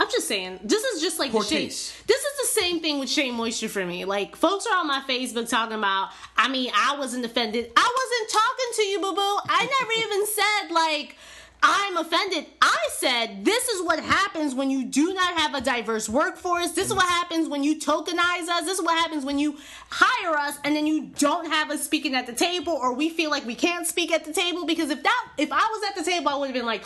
[0.02, 1.68] I'm just saying, this is just like the shame.
[1.68, 4.06] This is the same thing with Shea Moisture for me.
[4.06, 6.11] Like, folks are on my Facebook talking about.
[6.38, 7.70] I mean, I wasn't offended.
[7.76, 9.40] I wasn't talking to you, boo boo.
[9.49, 11.18] I never even said like.
[11.61, 12.45] I'm offended.
[12.61, 16.72] I said this is what happens when you do not have a diverse workforce.
[16.72, 18.65] This is what happens when you tokenize us.
[18.65, 19.57] This is what happens when you
[19.90, 23.30] hire us and then you don't have us speaking at the table or we feel
[23.30, 26.10] like we can't speak at the table because if that if I was at the
[26.10, 26.86] table I would have been like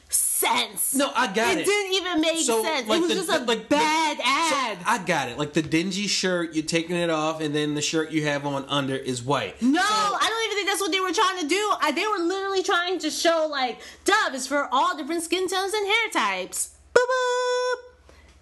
[0.41, 0.95] sense.
[0.95, 1.59] No, I got it.
[1.59, 2.87] It didn't even make So, sense.
[2.87, 4.77] like it was the- just a like the- bad So, ad.
[4.85, 5.37] I got it.
[5.37, 8.65] Like the dingy shirt, you're taking it off, and then the shirt you have on
[8.67, 9.61] under is white.
[9.61, 11.71] no, I don't even think that's what they were trying to do.
[11.81, 15.73] I, they were literally trying to show like Dove is for all different skin tones
[15.73, 16.75] and hair types.
[16.93, 17.75] Boop boop.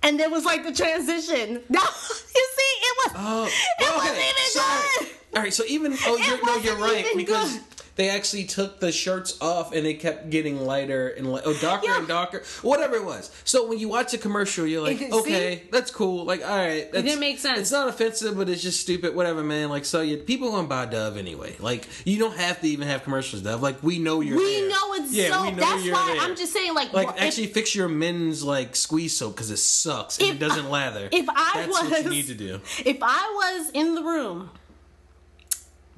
[0.02, 1.62] And there was like the transition.
[1.70, 3.12] No, you see, it was.
[3.16, 3.98] Oh, it okay.
[3.98, 4.62] wasn't even so,
[5.00, 5.08] good.
[5.36, 7.64] All right, so even oh, you're, no, you're right because good.
[8.00, 11.86] They actually took the shirts off and they kept getting lighter and li- oh, darker
[11.88, 11.98] Yeah.
[12.00, 13.30] and darker, whatever it was.
[13.44, 16.24] So when you watch a commercial, you're like, It- okay, that's cool.
[16.24, 17.60] Like, all right, that's, didn't make sense.
[17.60, 19.14] It's not offensive, but it's just stupid.
[19.16, 19.68] Whatever, man.
[19.70, 21.58] Like, so you people gonna buy Dove anyway.
[21.60, 23.62] Like, you don't have to even have commercials, Dove.
[23.62, 24.38] Like, we know you're.
[24.38, 24.70] We there.
[24.70, 25.42] know it's yeah, so.
[25.44, 26.22] we know that's you're why there.
[26.22, 29.58] I'm just saying, like, Like if- actually fix your men's like squeeze soap because it
[29.58, 31.10] sucks and If it doesn't lather.
[31.12, 32.62] if I That's was, what you need to do.
[32.86, 34.50] If I was in the room,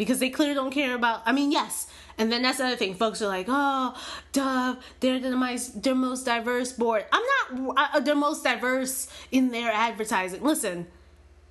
[0.01, 1.21] because they clearly don't care about.
[1.27, 1.85] I mean, yes.
[2.17, 2.95] And then that's the other thing.
[2.95, 3.93] Folks are like, "Oh,
[4.31, 7.21] Dove, they're the most, their most diverse board." I'm
[7.55, 7.77] not.
[7.77, 10.41] Uh, they're most diverse in their advertising.
[10.41, 10.87] Listen,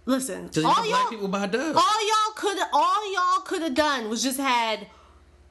[0.04, 0.50] listen.
[0.64, 1.76] All y'all, people buy Dove?
[1.76, 4.88] all y'all could, all y'all could have done was just had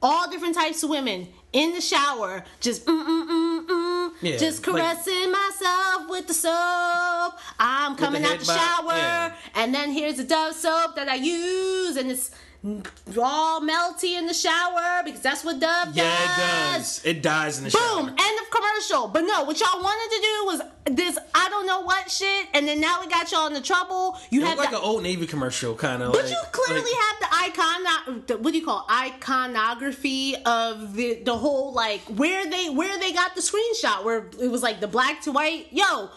[0.02, 4.66] all different types of women in the shower, just mm mm mm mm, Yeah, just
[4.66, 7.38] like- caressing myself with the soap.
[7.58, 9.34] I'm coming out the shower, yeah.
[9.54, 12.30] and then here's the Dove soap that I use, and it's
[12.62, 17.04] all melty in the shower because that's what Dove Yeah, it does.
[17.04, 17.80] It dies in the Boom!
[17.80, 18.08] shower.
[18.08, 19.08] End of commercial.
[19.08, 22.68] But no, what y'all wanted to do was this I don't know what shit, and
[22.68, 24.18] then now we got y'all into trouble.
[24.30, 26.12] You It looked like the, an old Navy commercial, kind of.
[26.12, 28.24] but like, you clearly like- have the icon.
[28.26, 28.92] The, what do you call it?
[28.92, 34.50] iconography of the the whole like where they where they got the screenshot where it
[34.50, 35.68] was like the black to white.
[35.70, 36.10] Yo.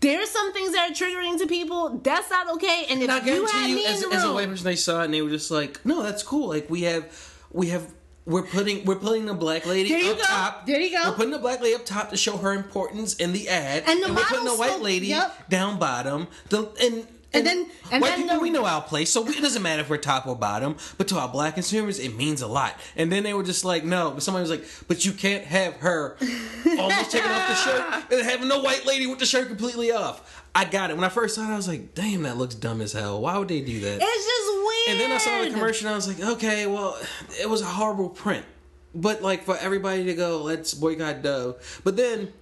[0.00, 1.98] There's some things that are triggering to people.
[2.02, 2.86] That's not okay.
[2.88, 4.64] And if And I you had you, me as, in the as a white person,
[4.64, 6.48] they saw it and they were just like, "No, that's cool.
[6.48, 7.92] Like we have, we have."
[8.28, 10.24] We're putting we're putting the black lady There you up go.
[10.24, 10.66] top.
[10.66, 11.10] There you go.
[11.10, 14.02] We're putting the black lady up top to show her importance in the ad, And
[14.02, 15.48] the we're putting the white lady yep.
[15.48, 16.26] down bottom.
[16.48, 17.06] The and
[17.36, 19.82] And then- and white then people the- we know our place, so it doesn't matter
[19.82, 20.76] if we're top or bottom.
[20.98, 22.74] But to our black consumers, it means a lot.
[22.96, 24.10] And then they were just like, no.
[24.10, 26.16] But somebody was like, but you can't have her
[26.78, 30.42] almost taking off the shirt and having no white lady with the shirt completely off.
[30.54, 30.96] I got it.
[30.96, 33.20] When I first saw it, I was like, damn, that looks dumb as hell.
[33.20, 33.98] Why would they do that?
[34.02, 34.88] it's just weird.
[34.88, 36.96] And then I saw the commercial and I was like, okay, well,
[37.40, 38.44] it was a horrible print.
[38.94, 41.80] But like for everybody to go, let's boycott Dove.
[41.84, 42.32] But then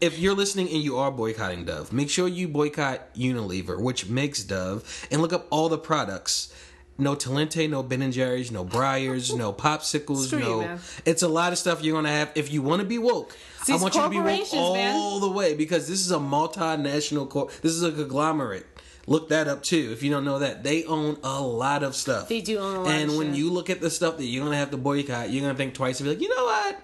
[0.00, 4.42] if you're listening and you are boycotting Dove, make sure you boycott Unilever, which makes
[4.44, 6.52] Dove, and look up all the products.
[6.98, 10.60] No Talenti, no Ben and Jerry's, no Breyers, no popsicles, Screw you, no.
[10.60, 10.80] man.
[11.04, 13.36] it's a lot of stuff you're gonna have if you want to be woke.
[13.62, 15.20] I these want you to be woke all man.
[15.20, 17.28] the way because this is a multinational.
[17.28, 18.64] Cor- this is a conglomerate.
[19.06, 22.28] Look that up too if you don't know that they own a lot of stuff.
[22.28, 23.36] They do own a lot And when shit.
[23.36, 26.00] you look at the stuff that you're gonna have to boycott, you're gonna think twice
[26.00, 26.80] and be like, you know what?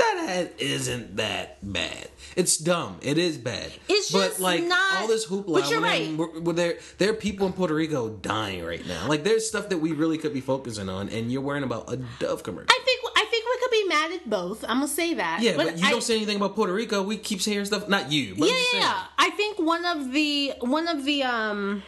[0.00, 2.08] That ad isn't that bad.
[2.36, 2.96] It's dumb.
[3.02, 3.70] It is bad.
[3.88, 5.52] It's but just like not- all this hoopla.
[5.52, 6.16] but you're right.
[6.16, 9.08] We're, we're there, there are people in Puerto Rico dying right now.
[9.08, 11.96] Like there's stuff that we really could be focusing on, and you're worrying about a
[12.18, 12.68] Dove commercial.
[12.70, 14.64] I think I think we could be mad at both.
[14.64, 15.40] I'm gonna say that.
[15.42, 17.02] yeah, but, you I- don't say anything about Puerto Rico.
[17.02, 17.88] We keep saying stuff.
[17.88, 19.02] Not you, but yeah, yeah, yeah.
[19.18, 21.82] I think one of the one of the um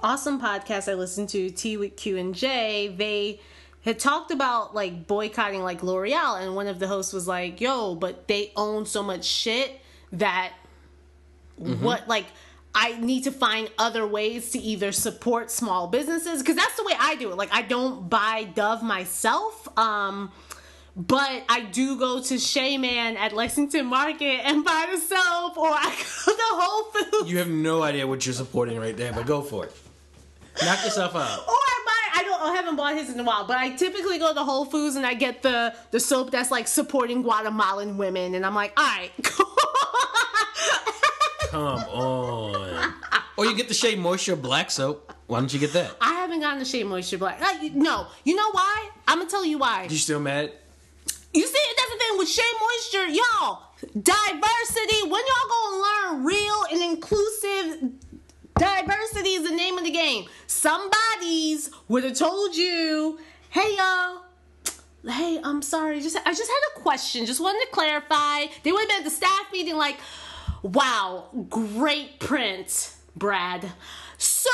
[0.00, 3.40] awesome podcasts I listened to, T with Q and J, they
[3.84, 7.94] had talked about like boycotting like L'Oreal, and one of the hosts was like, "Yo,
[7.94, 9.80] but they own so much shit
[10.12, 10.52] that
[11.60, 11.82] Mm-hmm.
[11.84, 12.26] what like."
[12.74, 16.92] I need to find other ways to either support small businesses because that's the way
[16.96, 17.36] I do it.
[17.36, 19.66] Like I don't buy Dove myself.
[19.76, 20.30] Um
[20.94, 25.68] but I do go to Shea Man at Lexington Market and buy the soap, or
[25.70, 25.86] I
[26.26, 29.40] go to Whole Foods, You have no idea what you're supporting right there, but go
[29.42, 29.72] for it.
[30.64, 31.38] Knock yourself out.
[31.48, 32.20] or I buy.
[32.20, 32.42] I don't.
[32.42, 35.06] I haven't bought his in a while, but I typically go to Whole Foods and
[35.06, 39.10] I get the the soap that's like supporting Guatemalan women, and I'm like, all right.
[41.50, 42.94] Come on.
[43.36, 45.12] Or you get the Shea Moisture Black Soap.
[45.28, 45.94] Why don't you get that?
[46.00, 47.40] I haven't gotten the Shea Moisture Black.
[47.40, 48.90] Uh, no, you know why?
[49.06, 49.86] I'm gonna tell you why.
[49.88, 50.52] You still mad?
[51.32, 53.62] You see, that's the thing with Shea Moisture, y'all.
[53.80, 55.02] Diversity.
[55.02, 57.92] When y'all gonna learn real and inclusive
[58.58, 60.26] diversity is the name of the game.
[60.46, 63.18] Somebody's would have told you,
[63.50, 64.22] "Hey, y'all."
[65.06, 66.00] Hey, I'm sorry.
[66.00, 67.24] Just I just had a question.
[67.24, 68.46] Just wanted to clarify.
[68.62, 69.98] They would have been at the staff meeting, like,
[70.62, 73.70] "Wow, great print, Brad."
[74.18, 74.50] So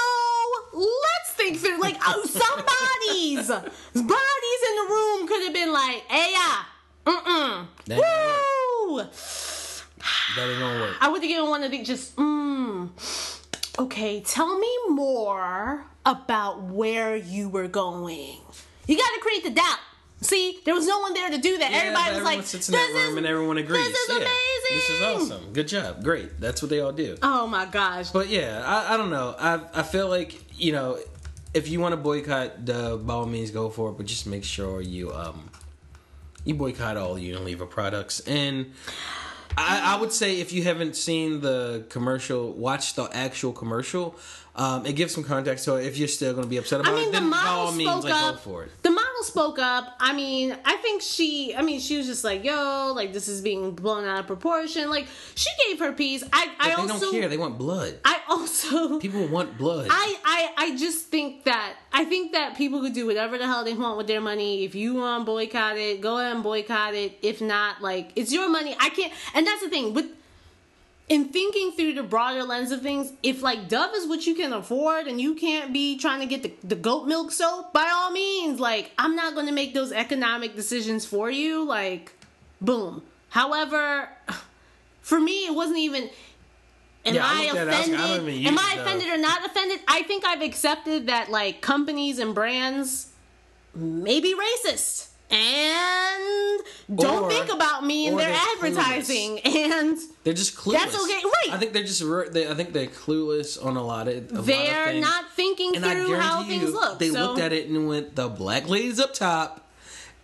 [0.75, 1.81] let's think through.
[1.81, 6.65] Like, oh, somebody's bodies, in the room could have been like, "Hey, yeah,
[7.07, 8.35] mm That gonna
[8.89, 9.03] Woo!
[10.37, 10.97] That ain't gonna work.
[11.01, 12.91] I would have given one of the just, mm.
[13.79, 18.37] Okay, tell me more about where you were going.
[18.87, 19.79] You got to create the doubt.
[20.21, 21.71] See, there was no one there to do that.
[21.73, 23.87] Yeah, Everybody was like, sits in "This that room is- and everyone agrees.
[23.87, 24.31] This is yeah, amazing.
[24.71, 25.53] This is awesome.
[25.53, 26.03] Good job.
[26.05, 26.41] Great.
[26.41, 27.17] That's what they all do.
[27.23, 28.11] Oh my gosh.
[28.11, 29.35] But yeah, I, I don't know.
[29.39, 30.99] I I feel like you know,
[31.53, 34.45] if you want to boycott the by all means go for it, but just make
[34.45, 35.51] sure you um
[36.45, 38.21] you boycott all Unilever products.
[38.21, 38.73] And
[39.57, 44.17] I, I would say if you haven't seen the commercial, watch the actual commercial.
[44.57, 45.77] Um, it gives some context So.
[45.77, 47.53] If you're still going to be upset about I mean, it, the then by model
[47.53, 48.35] all means, spoke like up.
[48.35, 48.71] go for it.
[48.83, 49.97] The model spoke up.
[49.99, 51.55] I mean, I think she.
[51.57, 54.89] I mean, she was just like, "Yo, like this is being blown out of proportion."
[54.91, 56.23] Like she gave her piece.
[56.33, 57.29] I, I they also, don't care.
[57.29, 57.99] They want blood.
[58.05, 59.89] I also, People want blood.
[59.91, 63.65] I, I, I just think that I think that people could do whatever the hell
[63.65, 64.65] they want with their money.
[64.65, 67.19] If you want to boycott it, go ahead and boycott it.
[67.23, 68.77] If not, like it's your money.
[68.79, 69.13] I can't.
[69.35, 70.07] And that's the thing with
[71.09, 73.13] in thinking through the broader lens of things.
[73.23, 76.43] If like Dove is what you can afford, and you can't be trying to get
[76.43, 79.93] the, the goat milk soap, by all means, like I'm not going to make those
[79.93, 81.65] economic decisions for you.
[81.65, 82.13] Like,
[82.61, 83.03] boom.
[83.31, 84.09] However,
[85.01, 86.11] for me, it wasn't even.
[87.07, 88.47] Am Yeah, I I, it, I was like, I don't offended?
[88.47, 89.81] Am I offended or not offended?
[89.87, 93.11] I think I've accepted that like companies and brands
[93.75, 96.61] may be racist and
[96.95, 100.73] don't Or- think about me in their advertising and They're just clueless.
[100.75, 101.49] That's okay, right.
[101.53, 102.03] I think they're just.
[102.33, 104.17] They, I think they're clueless on a lot of.
[104.33, 105.01] A they're things.
[105.05, 106.99] not thinking And through how guarantee things look.
[106.99, 109.67] they so looked at it and went, "The black lady's up top.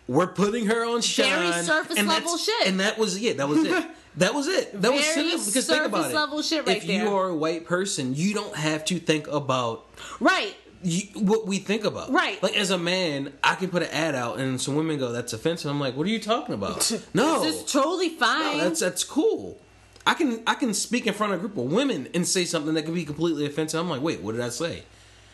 [0.07, 2.67] We're putting her on shine." very surface and level shit.
[2.67, 3.37] And that was it.
[3.37, 3.85] That was it.
[4.17, 4.73] That was it.
[4.81, 5.45] That was Very simple.
[5.45, 6.15] Because think about surface it.
[6.15, 7.05] level shit right if there.
[7.05, 9.85] you are a white person, you don't have to think about
[10.19, 10.53] right.
[10.83, 12.11] You, what we think about.
[12.11, 12.41] Right.
[12.41, 15.33] Like as a man, I can put an ad out and some women go, "That's
[15.33, 18.57] offensive." I'm like, "What are you talking about?" No, This is totally fine.
[18.57, 19.57] no, that's that's cool.
[20.05, 22.73] I can I can speak in front of a group of women and say something
[22.73, 23.79] that could be completely offensive.
[23.79, 24.83] I'm like, wait, what did I say?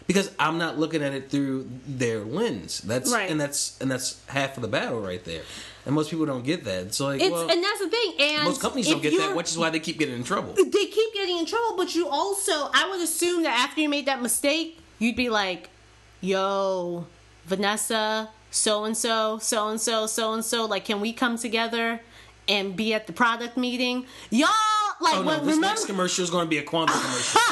[0.07, 2.80] Because I'm not looking at it through their lens.
[2.80, 3.30] That's Right.
[3.30, 5.44] and that's and that's half of the battle right there.
[5.86, 6.84] And most people don't get that.
[6.88, 8.14] It's like it's well, and that's the thing.
[8.19, 10.53] And most companies don't get that, which is why they keep getting in trouble.
[10.53, 11.76] they keep getting in trouble.
[11.78, 15.69] But you also, I would assume that after you made that mistake, you'd be like,
[16.22, 17.06] "Yo,
[17.45, 20.65] Vanessa, so and so, so and so, so and so.
[20.65, 22.02] Like, can we come together
[22.48, 24.06] and be at the product meeting?
[24.30, 24.49] Y'all,
[25.02, 27.41] like, Oh no, this remember." next commercial is going to be a Kwanzaa commercial.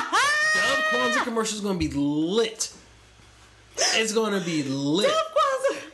[0.55, 2.73] Dove Kwanzaa commercial is going to be lit.
[3.77, 5.11] It's going to be lit.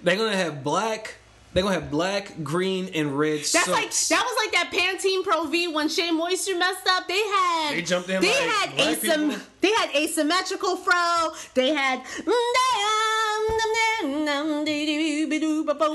[0.03, 1.15] They're going to have black.
[1.53, 3.68] They're going to have black, green, and red That's soaps.
[3.68, 7.07] like that was like that Pantene Pro V when Shea Moisture messed up.
[7.10, 9.41] They had They jumped in They like had asym-.
[9.62, 11.32] They had asymmetrical fro.
[11.54, 12.02] They had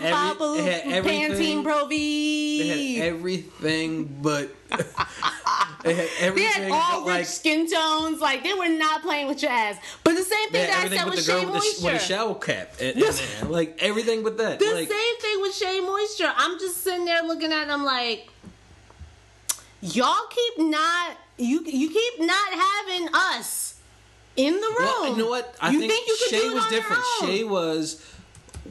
[0.02, 1.30] Every- had everything.
[1.32, 2.62] Pantene Pro V.
[2.62, 4.50] They had everything but.
[5.84, 7.26] they had They had all rich like.
[7.26, 8.20] skin tones.
[8.20, 9.76] Like they were not playing with your ass.
[10.04, 11.84] But the same thing that I said with with the Shea girl with the, Moisture.
[11.84, 12.80] with a shower cap.
[12.80, 13.48] in there.
[13.48, 14.58] Like everything but that.
[14.58, 16.32] The like, same thing with Shea Moisture.
[16.36, 18.28] I'm just sitting there looking at them like,
[19.80, 23.78] y'all keep not you you keep not having us
[24.36, 24.76] in the room.
[24.78, 25.54] Well, you know what?
[25.60, 27.02] I you think, you could Shea was different.
[27.20, 28.04] Shea was,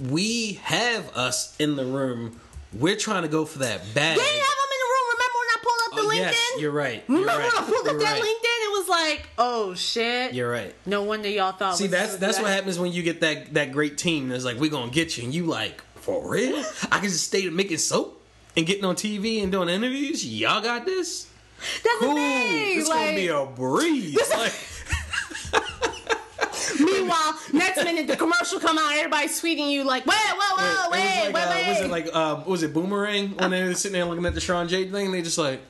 [0.10, 2.40] we have us in the room.
[2.74, 4.18] We're trying to go for that bag.
[4.18, 5.06] They have them in the room.
[5.14, 6.32] Remember when I pulled up the Oh, LinkedIn?
[6.34, 7.04] yes, you're right.
[7.08, 7.54] You're Remember right.
[7.54, 8.22] when I pulled up You're that right.
[8.22, 8.66] LinkedIn?
[8.66, 10.34] It was like, oh shit.
[10.34, 10.76] You're right.
[10.86, 11.78] no wonder y'all thought.
[11.78, 12.44] See, that's that's good.
[12.44, 15.24] what happens when you get that that great team that's like, we're gonna get you,
[15.24, 16.64] and you like, for real?
[16.92, 18.22] I can just stay making soap
[18.58, 20.26] and getting on TV and doing interviews.
[20.28, 21.28] Y'all got this?
[21.84, 22.10] That's Cool.
[22.10, 22.80] the thing.
[22.80, 24.18] It's like, gonna be a breeze.
[24.32, 24.54] like,
[26.80, 30.92] meanwhile, next minute the commercial come out, everybody's tweeting you like, wait, whoa, whoa, it
[30.92, 31.68] wait, was like, wait, uh, wait.
[31.70, 34.42] was it like uh, was it Boomerang when they were sitting there looking at the
[34.42, 35.12] Sean Jade thing?
[35.12, 35.62] They just like,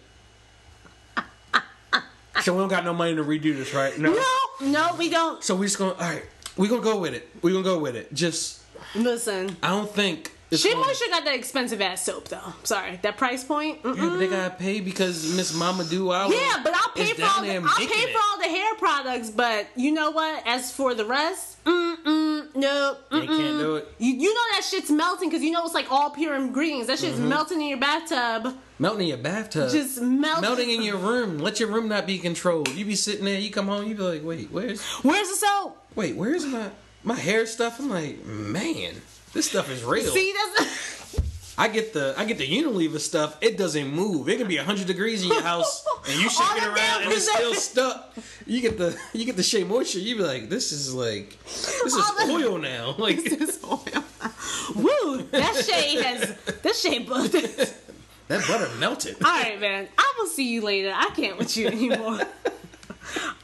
[2.41, 3.97] so we don't got no money to redo this, right?
[3.97, 4.13] No.
[4.13, 5.43] no, no, we don't.
[5.43, 6.23] So we just gonna all right.
[6.57, 7.27] We gonna go with it.
[7.41, 8.13] We gonna go with it.
[8.13, 8.61] Just
[8.93, 9.55] Listen.
[9.61, 10.31] I don't think.
[10.51, 12.53] Shea gonna- Moisture got that expensive ass soap though.
[12.63, 13.81] Sorry, that price point.
[13.83, 13.95] mm-mm.
[13.97, 16.31] Yeah, but they gotta pay because Miss Mama Do Hour.
[16.31, 18.13] Yeah, but I'll pay for all the, I'll pay it.
[18.13, 19.29] for all the hair products.
[19.31, 20.43] But you know what?
[20.45, 23.91] As for the rest, mm mm, no, They mm can't do it.
[23.97, 26.87] You, you know that shit's melting because you know it's like all pure ingredients.
[26.87, 27.29] That shit's Mm-hmm.
[27.29, 28.55] melting in your bathtub.
[28.77, 29.71] Melting in your bathtub.
[29.71, 31.39] Just melt- Melting in your room.
[31.39, 32.69] Let your room not be controlled.
[32.69, 33.39] You be sitting there.
[33.39, 33.87] You come home.
[33.87, 35.77] You be like, wait, where's Where's the soap?
[35.95, 36.69] wait, where's my
[37.03, 37.79] my hair stuff?
[37.79, 38.93] I'm like, man,
[39.35, 40.11] this stuff is real.
[40.11, 41.19] See, that's
[41.57, 43.37] I get the I get the Unilever stuff.
[43.41, 44.27] It doesn't move.
[44.29, 47.29] It can be hundred degrees in your house, and you shake it around, and it's
[47.31, 48.13] still stuck.
[48.45, 49.99] You get the you get the Shea Moisture.
[49.99, 52.95] You be like, this is like this is the- oil now.
[52.97, 53.79] Like this is oil.
[54.75, 55.21] Woo!
[55.31, 57.09] That shade has that shade.
[57.11, 57.27] All
[58.27, 59.17] that butter melted.
[59.23, 59.87] All right, man.
[59.97, 60.91] I will see you later.
[60.95, 62.21] I can't with you anymore.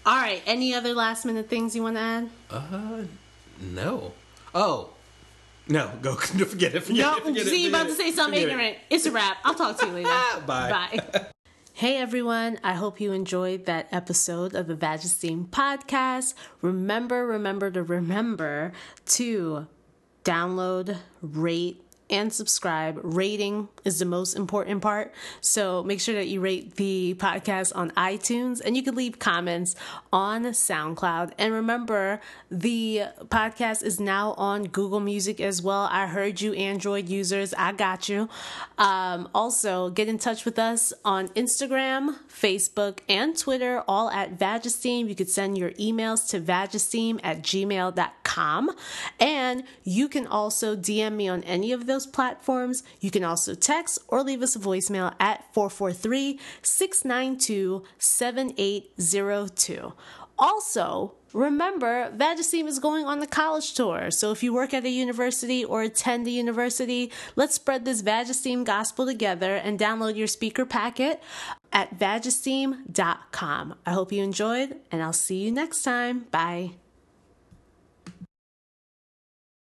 [0.05, 0.41] All right.
[0.47, 2.29] Any other last minute things you want to add?
[2.49, 3.03] Uh,
[3.59, 4.13] no.
[4.55, 4.89] Oh,
[5.71, 5.91] no.
[6.01, 6.81] Go forget it.
[6.83, 7.23] Forget No, it.
[7.23, 8.51] Forget it, see, you about forget to say something forget it.
[8.51, 8.77] ignorant.
[8.89, 9.37] It's a wrap.
[9.43, 10.09] I'll talk to you later.
[10.45, 10.99] Bye.
[11.11, 11.25] Bye.
[11.73, 16.35] Hey everyone, I hope you enjoyed that episode of the Vagesteem podcast.
[16.61, 18.73] Remember, remember to remember
[19.05, 19.65] to
[20.23, 21.81] download, rate,
[22.11, 22.99] and subscribe.
[23.01, 25.13] Rating is the most important part.
[25.39, 29.75] So make sure that you rate the podcast on iTunes and you can leave comments
[30.11, 31.31] on SoundCloud.
[31.37, 32.19] And remember,
[32.49, 35.87] the podcast is now on Google Music as well.
[35.91, 37.53] I heard you, Android users.
[37.53, 38.27] I got you.
[38.77, 45.07] Um, also, get in touch with us on Instagram, Facebook, and Twitter, all at Vagesteem.
[45.07, 48.71] You could send your emails to vagesteem at gmail.com.
[49.19, 52.83] And you can also DM me on any of those platforms.
[52.99, 59.93] You can also text or leave us a voicemail at 443 692 7802.
[60.41, 64.09] Also, remember, Vagesteem is going on the college tour.
[64.09, 68.65] So if you work at a university or attend a university, let's spread this Vagesteem
[68.65, 71.21] gospel together and download your speaker packet
[71.71, 73.75] at vagesteem.com.
[73.85, 76.25] I hope you enjoyed, and I'll see you next time.
[76.31, 76.80] Bye.